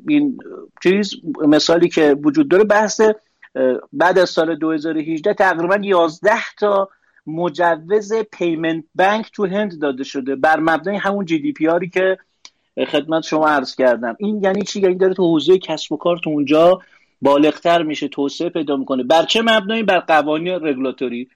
[0.07, 0.38] این
[0.84, 1.13] چیز
[1.47, 3.01] مثالی که وجود داره بحث
[3.93, 6.89] بعد از سال 2018 تقریبا 11 تا
[7.27, 12.17] مجوز payment bank تو هند داده شده بر مبنای همون GDPR ی که
[12.91, 14.15] خدمت شما عرض کردم.
[14.19, 16.81] این یعنی چی؟ یعنی داره تو حوزه کسب و کار تو اونجا
[17.22, 19.03] بالغتر میشه توسعه پیدا می‌کنه.
[19.03, 21.30] بر چه مبنایی؟ بر قوانین رگولاتوری.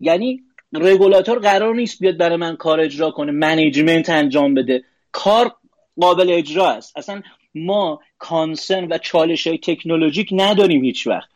[0.00, 0.42] یعنی
[0.74, 4.84] رگولاتور قرار نیست بیاد برای من کار اجرا کنه منیجمنت انجام بده.
[5.12, 5.54] کار
[6.00, 6.96] قابل اجرا است.
[6.96, 7.22] اصلا
[7.54, 11.28] ما کانسن و چالش های تکنولوژیک نداریم هیچ وقت.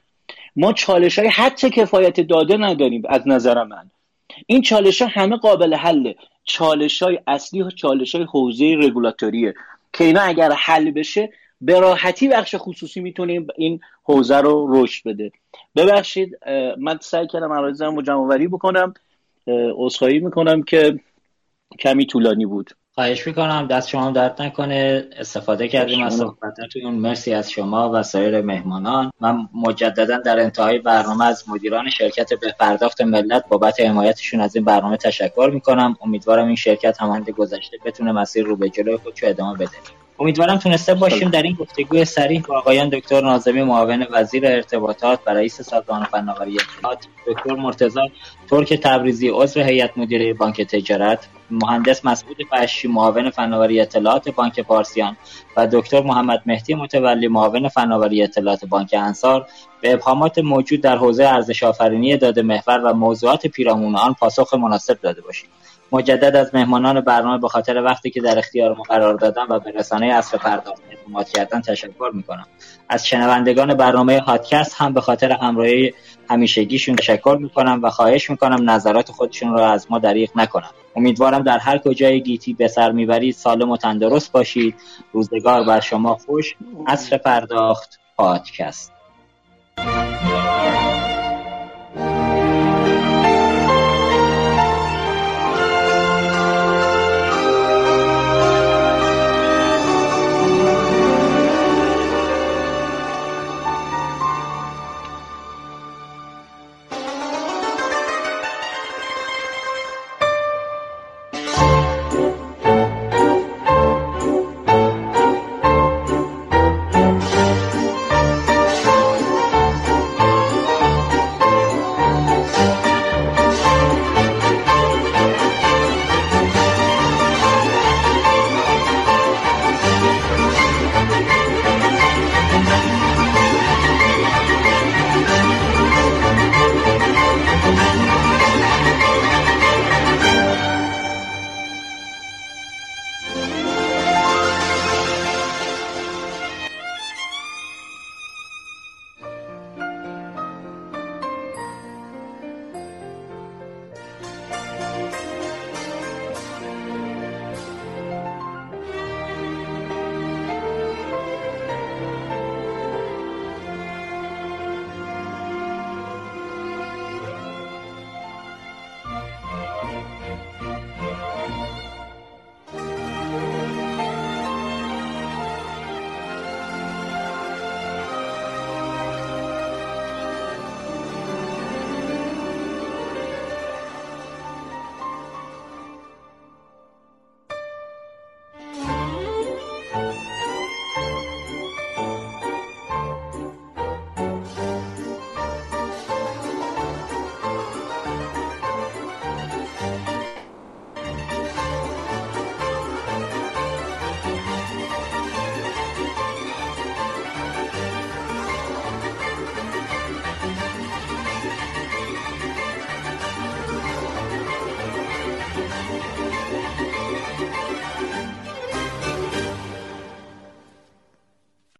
[0.56, 3.90] ما چالش های حتی کفایت داده نداریم از نظر من.
[4.46, 6.16] این چالش ها همه قابل حله.
[6.44, 9.54] چالش های اصلی و چالش های حوزه رگولاتوریه.
[9.92, 11.32] که اینا اگر حل بشه
[11.62, 15.32] به راحتی بخش خصوصی می‌تونه این حوزه رو رشد بده.
[15.76, 16.38] ببخشید
[16.78, 18.94] من سعی کردم عرایزم رو جمع بکنم.
[19.76, 21.00] عذرخواهی می‌کنم که
[21.78, 22.70] کمی طولانی بود.
[22.94, 23.66] خواهش می‌کنم.
[23.66, 25.08] دست شما درد نکنه.
[25.16, 26.94] استفاده کردیم از صحبتاتون.
[26.94, 29.10] مرسی از شما و سایر مهمانان.
[29.20, 34.64] من مجددا در انتهای برنامه از مدیران شرکت به پرداخت ملت بابت حمایتشون از این
[34.64, 35.96] برنامه تشکر می‌کنم.
[36.00, 40.01] امیدوارم این شرکت همانند گذشته بتونه مسیر رو به جلوی خودشو ادامه بده.
[40.18, 45.30] امیدوارم تونسته باشیم در این گفتگوی سریح با آقایان دکتر نازمی معاون وزیر ارتباطات و
[45.30, 48.00] رئیس سازمان فناوری اطلاعات دکتر مرتضی
[48.50, 55.16] ترک تبریزی عضو هیئت مدیره بانک تجارت مهندس مسعود فشی معاون فناوری اطلاعات بانک پارسیان
[55.56, 59.46] و دکتر محمد مهدی متولی معاون فناوری اطلاعات بانک انصار.
[59.80, 65.00] به ابهامات موجود در حوزه ارزش آفرینی داده محور و موضوعات پیرامون آن پاسخ مناسب
[65.00, 65.50] داده باشید
[65.92, 69.70] مجدد از مهمانان برنامه به خاطر وقتی که در اختیار ما قرار دادن و به
[69.70, 72.46] رسانه اصل پرداخت اعتماد کردن تشکر می‌کنم.
[72.88, 75.92] از شنوندگان برنامه هادکست هم به خاطر همراهی
[76.30, 81.58] همیشگیشون تشکر می‌کنم و خواهش می‌کنم نظرات خودشون را از ما دریغ نکنم امیدوارم در
[81.58, 84.74] هر کجای گیتی به سر می‌برید سالم و تندرست باشید.
[85.12, 86.54] روزگار بر شما خوش.
[86.86, 88.92] اصر پرداخت پادکست